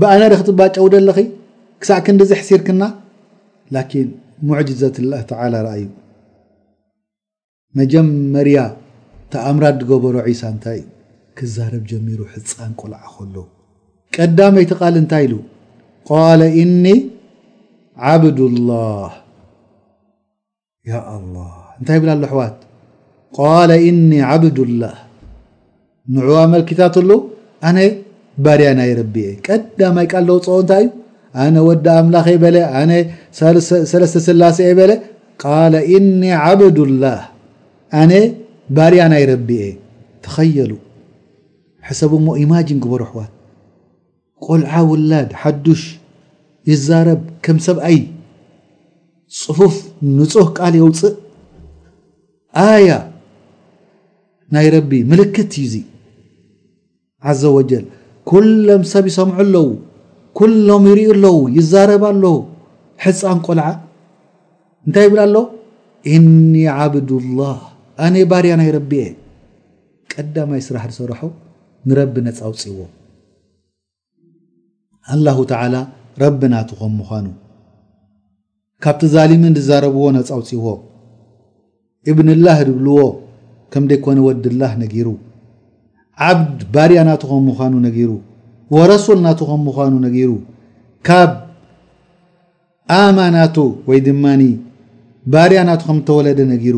ብኣነሪክትባጨውደ 0.00 0.94
ኣለኺ 1.00 1.18
ክሳዕ 1.82 1.98
ክንዲዝ 2.06 2.30
ሕሲርክና 2.40 2.82
ላኪን 3.76 4.08
ሙዕጅዘት 4.48 4.96
ተ 5.30 5.48
ርኣዩ 5.66 5.82
መጀመርያ 7.78 8.58
ተኣምራ 9.32 9.64
ዝገበሮ 9.80 10.14
ዒሳ 10.26 10.42
እንታይ 10.52 10.80
ክዛረብ 11.38 11.82
ጀሚሩ 11.90 12.20
ህፃን 12.32 12.72
ቆልዓ 12.80 13.00
ከሎ 13.16 13.36
ቀዳመይ 14.16 14.64
ተቓል 14.70 14.94
እንታይ 15.02 15.24
ኢሉ 15.26 15.34
ቃለ 16.10 16.40
እኒ 16.62 16.84
ዓብድላህ 18.12 19.10
ያ 20.90 21.02
ኣ 21.12 21.16
እንታይ 21.80 21.96
ይብላ 22.00 22.10
ሎ 22.22 22.26
ኣሕዋት 22.30 22.58
እኒ 23.92 24.10
ዓብድላህ 24.30 24.96
ንዕዋ 26.14 26.36
መልኪታት 26.52 26.94
ኣሉ 27.00 27.10
ኣነ 27.68 27.78
ባርያ 28.44 28.68
ናይ 28.78 28.90
ረቢ 28.98 29.14
እየ 29.28 29.34
ቀዳማይ 29.46 30.06
ቃል 30.12 30.24
ለውፅኦ 30.28 30.54
እንታይ 30.62 30.84
እዩ 30.86 30.90
ኣነ 31.42 31.56
ወዲ 31.66 31.86
ኣምላኽ 31.98 32.26
ይ 32.34 32.38
በለ 32.44 32.56
ኣነ 32.80 32.92
ሰለስተስላሴ 33.90 34.58
የበለ 34.68 34.92
ቃል 35.42 35.74
እኒ 35.96 36.22
ዓብዱላህ 36.46 37.20
ኣነ 38.00 38.12
ባርያ 38.78 39.02
ናይ 39.12 39.24
ረቢ 39.32 39.48
እየ 39.66 39.70
ተኸየሉ 40.26 40.72
ሕሰብ 41.88 42.12
እሞ 42.18 42.26
ኢማጂን 42.44 42.80
ክበርኣሕዋት 42.86 43.30
ቆልዓ 44.46 44.72
ውላድ 44.90 45.30
ሓዱሽ 45.42 45.82
ይዛረብ 46.72 47.22
ከም 47.46 47.58
ሰብኣይ 47.68 47.98
ፅፉፍ 49.42 49.76
ንፁህ 50.16 50.48
ቃል 50.58 50.74
የውፅእ 50.80 51.16
ኣያ 52.68 52.90
ናይ 54.54 54.68
ረቢ 54.76 54.90
ምልክት 55.12 55.52
እዩ 55.62 55.66
ዙ 55.74 55.76
ዓዘ 57.30 57.42
ወጀል 57.56 57.84
ኩሎም 58.30 58.82
ሰብ 58.92 59.04
ይሰምዑ 59.10 59.34
ኣለዉ 59.44 59.66
ኩሎም 60.38 60.84
ይርኡ 60.90 61.08
ኣለዉ 61.16 61.36
ይዛረባ 61.56 62.04
ኣለው 62.12 62.36
ሕፃን 63.04 63.38
ቆልዓ 63.46 63.66
እንታይ 64.86 65.04
ይብል 65.08 65.20
ኣሎ 65.26 65.34
እኒ 66.14 66.52
ዓብዱላህ 66.78 67.56
ኣነ 68.06 68.14
ባድያ 68.30 68.54
ናይ 68.60 68.70
ረቢእየ 68.78 69.08
ቀዳማይ 70.12 70.60
ስራሕ 70.66 70.84
ዝሰርሖ 70.94 71.20
ንረቢ 71.88 72.14
ነፃውፂዎ 72.28 72.78
ኣላሁ 75.14 75.38
ተዓላ 75.50 75.74
ረቢ 76.22 76.40
ናት 76.52 76.70
ኾም 76.78 76.92
ምዃኑ 77.00 77.26
ካብቲ 78.84 79.02
ዛሊምን 79.14 79.54
ዝዛረብዎ 79.58 80.04
ነፃውፂዎ 80.18 80.66
እብንላህ 82.10 82.58
ድብልዎ 82.68 82.98
ከም 83.72 83.84
ደይኮነ 83.90 84.18
ወዲላህ 84.28 84.70
ነጊሩ 84.82 85.08
ዓብድ 86.28 86.60
ባርያ 86.74 87.00
ናቱ 87.08 87.22
ከም 87.30 87.42
ምዃኑ 87.50 87.74
ነጊሩ 87.86 88.10
ወረሱል 88.76 89.18
ናቱ 89.26 89.38
ከም 89.50 89.60
ምዃኑ 89.68 89.92
ነጊሩ 90.06 90.30
ካብ 91.08 91.30
ኣማ 93.00 93.18
ናቱ 93.36 93.56
ወይ 93.88 94.00
ድማኒ 94.08 94.42
ባርያ 95.32 95.58
ናቱ 95.68 95.80
ከም 95.88 95.98
ተወለደ 96.08 96.40
ነጊሩ 96.52 96.76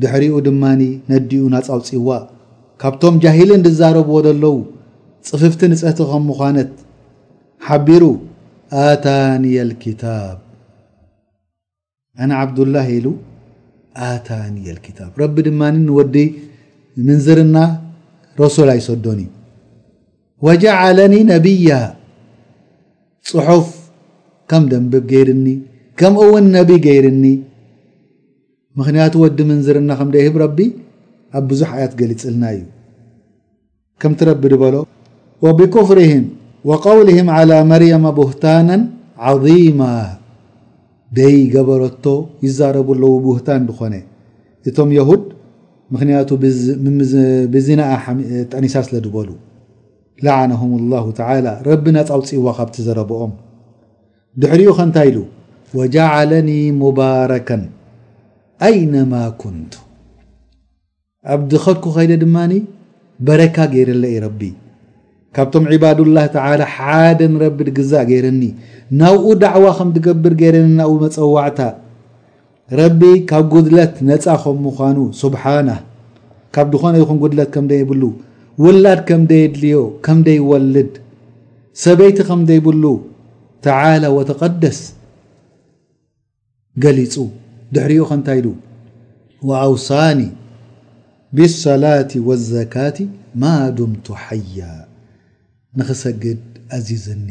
ድሕሪኡ 0.00 0.34
ድማኒ 0.46 0.82
ነዲኡ 1.12 1.42
ናፃውፂዋ 1.54 2.08
ካብቶም 2.82 3.14
ጃሂልን 3.24 3.62
ዝዛረብዎ 3.66 4.16
ዘለዉ 4.26 4.56
ፅፍፍቲ 5.28 5.62
ንፅሕቲ 5.72 5.98
ከም 6.10 6.24
ምዃነት 6.30 6.72
ሓቢሩ 7.68 8.02
ኣታኒየ 8.88 9.58
ልኪታብ 9.70 10.36
ኣነ 12.24 12.30
ዓብዱላህ 12.42 12.86
ኢሉ 12.98 13.06
ኣታኒየ 14.10 14.68
ልኪታብ 14.78 15.10
ረቢ 15.24 15.36
ድማኒ 15.48 15.74
ንወዲ 15.88 16.16
ምንዝርና 17.08 17.56
ረሱል 18.42 18.68
ኣይሰዶኒ 18.76 19.20
ወጀዓለኒ 20.46 21.14
ነብያ 21.32 21.70
ፅሑፍ 23.30 23.68
ከም 24.50 24.64
ደንብብ 24.72 25.04
ገይድኒ 25.12 25.46
ከምውን 26.00 26.46
ነቢ 26.56 26.70
ገይድኒ 26.86 27.24
ምክንያቱ 28.78 29.12
ወዲ 29.24 29.38
ምንዝርና 29.50 29.90
ከምደይህብ 29.98 30.34
ረቢ 30.42 30.58
ኣብ 31.38 31.44
ብዙሕ 31.50 31.70
ኣያት 31.76 31.92
ገሊፅልና 32.00 32.44
እዩ 32.56 32.64
ከምቲረቢ 34.02 34.42
ድበሎ 34.52 34.74
ወብኩፍርህም 35.44 36.26
ወቀውልህም 36.70 37.28
ዓላى 37.36 37.58
መርያማ 37.72 38.04
ቡህታናን 38.18 38.82
ዓظማ 39.30 39.80
ደይ 41.18 41.36
ገበረቶ 41.54 42.04
ይዛረቡለው 42.46 43.12
ቡህታን 43.26 43.62
ድኾነ 43.70 43.94
እቶም 44.68 44.90
የድ 44.98 45.24
ምክንያቱ 45.94 46.28
ብዝናኣጠኒሳስለ 47.54 48.94
ድበሉ 49.04 49.28
ላዓናሁም 50.26 50.70
ላه 50.92 51.06
ላ 51.46 51.48
ረቢ 51.68 51.84
ናፃውፅዋ 51.96 52.46
ካብቲ 52.58 52.76
ዘረብኦም 52.86 53.32
ድሕሪኡ 54.42 54.70
ከንታይ 54.78 55.08
ኢሉ 55.10 55.18
ወጃዓለኒ 55.78 56.50
ሙባረከን 56.80 57.62
ኣይነማ 58.68 59.12
ኩንቱ 59.42 59.72
ኣብ 61.34 61.40
ድኸድኩ 61.52 61.84
ኸይደ 61.98 62.12
ድማ 62.22 62.36
በረካ 63.26 63.56
ገይረለ 63.74 64.04
ኢዩ 64.12 64.18
ረቢ 64.26 64.40
ካብቶም 65.36 65.64
ዒባድ 65.72 65.98
ላህ 66.16 66.26
ተላ 66.34 66.60
ሓደ 66.74 67.20
ንረቢ 67.32 67.58
ድግዛእ 67.68 68.04
ገይረኒ 68.12 68.42
ናብኡ 69.00 69.28
ዳዕዋ 69.44 69.66
ከም 69.78 69.88
ትገብር 69.96 70.34
ገይረኒ 70.42 70.68
ናብ 70.80 70.92
መፀዋዕታ 71.04 71.58
ረቢ 72.80 73.00
ካብ 73.30 73.44
ጕድለት 73.54 73.94
ነፃ 74.10 74.24
ኸም 74.42 74.56
ምዃኑ 74.66 74.98
ስብሓናህ 75.22 75.80
ካብ 76.54 76.66
ድኾነ 76.72 76.94
ይኹን 77.02 77.18
ጕድለት 77.22 77.48
ከምደይብሉ 77.54 78.02
ውላድ 78.64 79.00
ከምደየ 79.08 79.44
ድልዮ 79.54 79.78
ከምደይ 80.06 80.40
ወልድ 80.50 80.92
ሰበይቲ 81.82 82.18
ከምደይብሉ 82.30 82.84
ታዓላ 83.66 84.04
ወተቐደስ 84.16 84.78
ገሊጹ 86.84 87.14
ድሕሪኡ 87.74 88.02
ኸእንታይ 88.10 88.40
ዱ 88.46 88.48
ወኣውሳኒ 89.48 90.20
ብሰላት 91.36 92.10
ወዘካቲ 92.28 92.98
ማ 93.40 93.56
ድምቱ 93.78 94.06
ሓያ 94.24 94.58
ንኽሰግድ 95.78 96.42
ኣዚዝኒ 96.76 97.28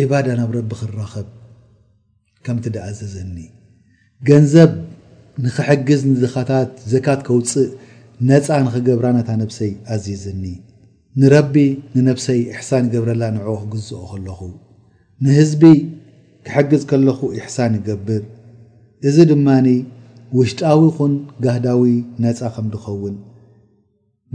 ዒባዳ 0.00 0.26
ናብ 0.40 0.50
ረቢ 0.58 0.70
ክራኸብ 0.80 1.26
ከምቲ 2.46 2.64
ደ 2.74 2.78
ኣዘዝኒ 2.88 3.38
ገንዘብ 4.28 4.72
ንኽሕግዝ 5.44 6.00
ንድኻታት 6.10 6.70
ዘካት 6.92 7.20
ከውፅእ 7.26 7.70
ነፃ 8.30 8.46
ንኽገብራ 8.66 9.06
ነታ 9.16 9.28
ነብሰይ 9.42 9.72
ኣዚዝኒ 9.94 10.44
ንረቢ 11.20 11.54
ንነብሰይ 11.94 12.40
እሕሳ 12.54 12.70
እገብረላ 12.84 13.22
ንዕኡ 13.36 13.50
ክግዝኦ 13.62 13.98
ከለኹ 14.10 14.40
ንህዝቢ 15.24 15.62
ክሕግዝ 16.46 16.82
ከለኹ 16.90 17.20
እሕሳ 17.38 17.56
ይገብር 17.78 18.22
እዚ 19.08 19.16
ድማኒ 19.30 19.68
ውሽጣዊ 20.38 20.80
ኹን 20.96 21.12
ጋህዳዊ 21.44 21.82
ነፃ 22.24 22.40
ከም 22.54 22.66
ድኸውን 22.72 23.14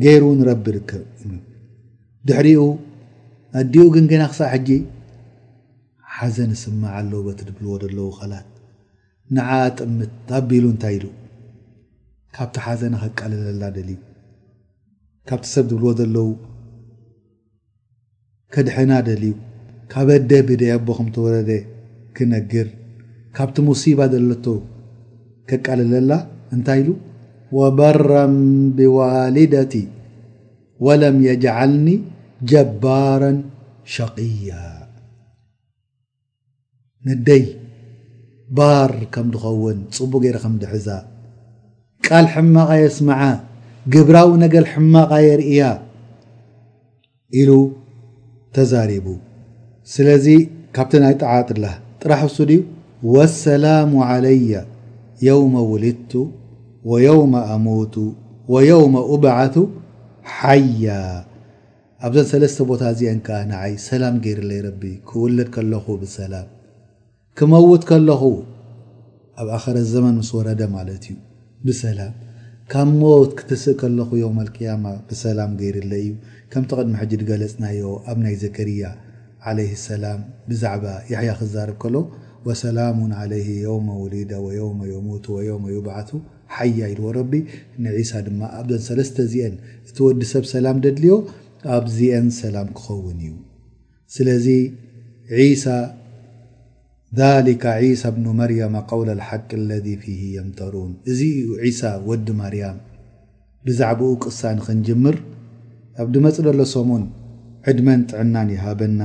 ገይሩ 0.03 0.24
ንረቢ 0.39 0.66
ርከብ 0.76 1.05
ድሕሪኡ 2.28 2.62
ኣዲኡ 3.60 3.84
ግን 3.95 4.05
ገና 4.12 4.24
ክሳብ 4.32 4.49
ሕጂ 4.53 4.70
ሓዘ 6.20 6.38
ንስማዕ 6.51 6.91
ኣለው 6.99 7.20
በት 7.26 7.39
ዝብልዎ 7.47 7.70
ዘለው 7.82 8.07
ኸላት 8.20 8.47
ንዓ 9.36 9.47
ኣጥምት 9.65 10.30
ኣቢሉ 10.38 10.63
እንታይ 10.72 10.95
ኢሉ 10.97 11.05
ካብቲ 12.36 12.55
ሓዘና 12.65 12.95
ከቃልለላ 13.03 13.61
ደልዩ 13.76 13.97
ካብቲ 15.30 15.45
ሰብ 15.55 15.65
ዝብልዎ 15.72 15.91
ዘለው 15.99 16.28
ክድሐና 18.55 18.91
ደልዩ 19.09 19.34
ካብደ 19.93 20.32
ብደየኣቦ 20.47 20.88
ኸም 20.97 21.07
ተወረደ 21.17 21.51
ክነግር 22.17 22.67
ካብቲ 23.38 23.57
ሙሲባ 23.70 23.99
ዘሎቶ 24.15 24.45
ከቃልለላ 25.51 26.11
እንታይ 26.57 26.82
ኢሉ 26.84 26.89
ወበረም 27.59 28.36
ብዋልደቲ 28.80 29.76
ወለም 30.88 31.15
የጅዓልኒ 31.30 31.88
ጀባራ 32.51 33.22
ሸቀያ 33.95 34.78
እደይ 37.14 37.45
ባር 38.57 38.91
ከም 39.14 39.28
ድኸውን 39.34 39.78
ፅቡቅ 39.97 40.20
ገይረ 40.24 40.38
ከም 40.43 40.55
ድሕዛ 40.62 40.88
ቃል 42.07 42.26
ሕማቃ 42.34 42.70
የስምዓ 42.82 43.22
ግብራዊ 43.93 44.30
ነገር 44.45 44.64
ሕማቃ 44.74 45.12
የርእያ 45.28 45.62
ኢሉ 47.41 47.51
ተዛሪቡ 48.57 49.07
ስለዚ 49.93 50.28
ካብቲ 50.78 50.93
ናይ 51.03 51.16
ጣዓጥላህ 51.24 51.76
ጥራሕ 52.01 52.22
እሱ 52.30 52.38
ድ 52.49 52.57
ወሰላሙ 53.16 53.91
ዓለያ 54.10 54.53
የውመ 55.28 55.55
ውሊድቱ 55.72 56.14
ወየውመ 56.91 57.34
ኣሙቱ 57.55 57.95
ወየውመ 58.53 58.95
ኡባዓቱ 59.14 59.55
ሓያ 60.36 60.86
ኣብዞን 62.07 62.28
ሰለስተ 62.34 62.66
ቦታ 62.70 62.82
እዚአን 62.93 63.20
ከዓ 63.28 63.39
ንዓይ 63.49 63.74
ሰላም 63.89 64.16
ገይር 64.26 64.39
ኣለይረቢ 64.45 64.82
ክውለድ 65.10 65.49
ከለኹ 65.55 65.86
ብሰላም 66.03 66.47
ክመውት 67.39 67.83
ከለኹ 67.89 68.21
ኣብ 69.41 69.49
ኣኸረ 69.57 69.77
ዘመን 69.91 70.15
ምስ 70.21 70.29
ወረደ 70.37 70.61
ማለት 70.73 71.03
እዩ 71.11 71.13
ብሰላም 71.67 72.13
ካብ 72.71 72.89
ሞት 73.01 73.29
ክትስእ 73.39 73.75
ከለኹ 73.81 74.09
ዮውም 74.21 74.39
ልቅያማ 74.47 74.85
ብሰላም 75.09 75.51
ገይርኣለ 75.61 75.93
እዩ 76.05 76.09
ከምቲ 76.53 76.69
ቅድሚ 76.77 76.93
ሕጂድ 77.01 77.21
ገለፅናዮ 77.29 77.85
ኣብ 78.11 78.17
ናይ 78.23 78.35
ዘከርያ 78.41 78.89
ዓለ 79.49 79.57
ሰላም 79.89 80.19
ብዛዕባ 80.49 80.85
የሕያ 81.11 81.31
ክዛርብ 81.41 81.75
ከሎ 81.83 81.95
ወሰላሙን 82.47 83.13
ዓለይ 83.21 83.47
ዮውመ 83.67 83.87
ውሊዳ 84.01 84.31
ወዮውሞ 84.47 84.81
ዮሙቱ 84.95 85.25
ወዮሞ 85.37 85.63
ዮባዓቱ 85.77 86.11
ሓያ 86.57 86.83
ኢልዎ 86.93 87.07
ረቢ 87.19 87.33
ንዒሳ 87.85 88.11
ድማ 88.27 88.41
ኣብን 88.59 88.83
ሰለስተ 88.89 89.17
ዚአን 89.35 89.55
ዝትወዲ 89.89 90.21
ሰብ 90.33 90.45
ሰላም 90.53 90.77
ደድልዮ 90.87 91.15
ኣብዚአን 91.77 92.27
ሰላም 92.41 92.67
ክኸውን 92.79 93.17
እዩ 93.29 93.33
ስለዚ 94.17 94.47
ሳ 95.63 95.77
ዛሊካ 97.18 97.66
ዒሳ 97.84 98.01
ብኑ 98.16 98.26
መርያማ 98.39 98.76
ቀውል 98.89 99.07
ልሓቂ 99.20 99.47
ኣለ 99.60 99.70
ፊሂ 100.01 100.12
የምተሩን 100.36 100.91
እዙ 101.12 101.20
እዩ 101.38 101.47
ዒሳ 101.64 101.82
ወዲ 102.10 102.28
ማርያም 102.41 102.76
ብዛዕባኡ 103.68 104.10
ቅሳ 104.24 104.41
ንኽንጅምር 104.57 105.16
ኣብ 106.03 106.07
ድመጽደሎ 106.16 106.60
ሰሙን 106.74 107.03
ዕድመን 107.70 108.01
ጥዕናን 108.12 108.49
ይሃበና 108.55 109.01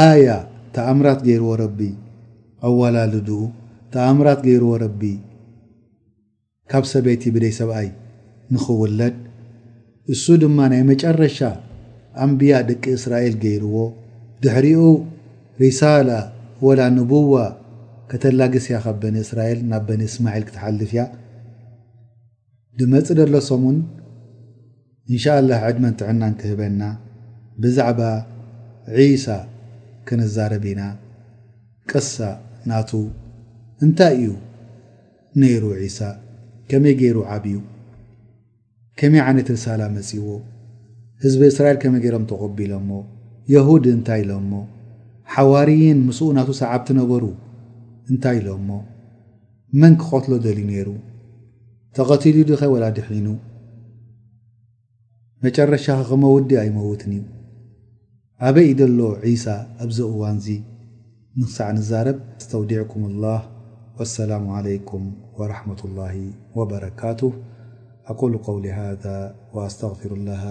ኣያ 0.00 0.28
ተኣምራት 0.76 1.20
ገይርዎ 1.26 1.50
ረቢ 1.62 1.80
ኣወላልዱ 2.68 3.28
ተኣምራት 3.96 4.40
ገይርዎ 4.46 4.70
ረቢ 4.84 5.02
ካብ 6.72 6.84
ሰበይቲ 6.92 7.24
ብደይ 7.34 7.52
ሰብኣይ 7.60 7.90
ንኽውለድ 8.54 9.16
እሱ 10.14 10.24
ድማ 10.44 10.58
ናይ 10.74 10.82
መጨረሻ 10.92 11.38
ኣንብያ 12.26 12.54
ደቂ 12.70 12.82
እስራኤል 12.98 13.36
ገይርዎ 13.44 13.76
ድሕሪኡ 14.44 14.82
ሪሳላ 15.64 16.08
ወላ 16.64 16.80
ንቡዋ 16.96 17.32
ከተላግስያ 18.10 18.76
ኻብ 18.84 18.96
በንእስራኤል 19.02 19.60
ናብ 19.70 19.82
በንእስማዒል 19.88 20.44
ክትሓልፍያ 20.48 21.02
ብመጽእ 22.78 23.16
ደሎሶሙን 23.20 23.76
እንሻ 25.10 25.24
ላህ 25.48 25.60
ዕድመን 25.68 25.94
ትዕናን 26.00 26.34
ክህበና 26.40 26.82
ብዛዕባ 27.62 28.00
ዒሳ 28.96 29.26
ክንዛረብና 30.08 30.80
ቅሳ 31.90 32.16
ናቱ 32.70 32.90
እንታይ 33.84 34.14
እዩ 34.20 34.28
ነይሩ 35.40 35.64
ዒሳ 35.82 35.98
ከመይ 36.70 36.94
ገይሩ 37.00 37.18
ዓብዩ 37.34 37.56
ከመይ 39.00 39.22
ዓይነት 39.26 39.50
ርሳላ 39.56 39.82
መጺእዎ 39.96 40.28
ህዝቢ 41.24 41.42
እስራኤል 41.52 41.78
ከመይ 41.84 42.02
ገይሮም 42.06 42.26
ተቖቢ 42.32 42.58
ኢሎምሞ 42.68 42.90
የሁድ 43.54 43.84
እንታይ 43.96 44.22
ኢሎምሞ 44.24 44.52
ሓዋርን 45.34 45.98
ምስኡ 46.08 46.26
ናቱ 46.36 46.48
ሰዓብቲ 46.60 46.88
ነበሩ 46.98 47.24
እንታይ 48.10 48.36
ኢሎ 48.40 48.48
እሞ 48.58 48.70
መን 49.80 49.94
ክኸትሎ 50.00 50.32
ደልዩ 50.44 50.64
ነይሩ 50.72 50.88
ተኸትሉ 51.96 52.36
ድ 52.48 52.58
ኸ 52.60 52.68
ወላ 52.72 52.84
ድሕሊኑ 52.96 53.28
መጨረሻኸ 55.44 55.98
ከመውዲ 56.10 56.50
ኣይመውትን 56.62 57.10
እዩ 57.16 57.24
ኣበይኢ 58.48 58.70
ደሎ 58.80 58.98
ዒሳ 59.24 59.46
እብዚ 59.84 59.98
እዋንዚ 60.14 60.46
ንሳዕ 61.40 61.68
ንዛረብ 61.78 62.18
ኣስተውዲዕኩም 62.38 63.02
ላህ 63.24 63.42
ኣሰላሙ 64.04 64.46
ዓለይኩም 64.60 65.04
ወረሕመة 65.40 65.80
ላሂ 65.98 66.16
ወበረካቱ 66.58 67.20
ኣቁሉ 68.12 68.32
ውል 68.56 68.66
ሃذ 68.78 69.04
ኣስተغፊሩላሃ 69.66 70.42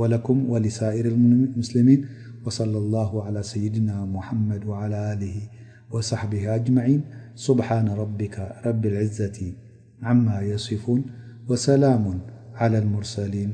ወለኩም 0.00 0.38
ወሊሳኢር 0.54 1.06
ሙስሊሚን 1.60 2.00
وصلى 2.46 2.78
الله 2.78 3.24
على 3.24 3.42
سيدنا 3.42 4.04
محمد 4.04 4.66
وعلى 4.66 5.12
آله 5.12 5.36
وصحبه 5.90 6.54
أجمعين 6.54 7.02
سبحان 7.34 7.88
ربك 7.88 8.36
رب 8.66 8.86
العزة 8.86 9.52
عما 10.02 10.40
يصفون 10.40 11.04
وسلام 11.48 12.20
على 12.54 12.78
المرسلين 12.78 13.48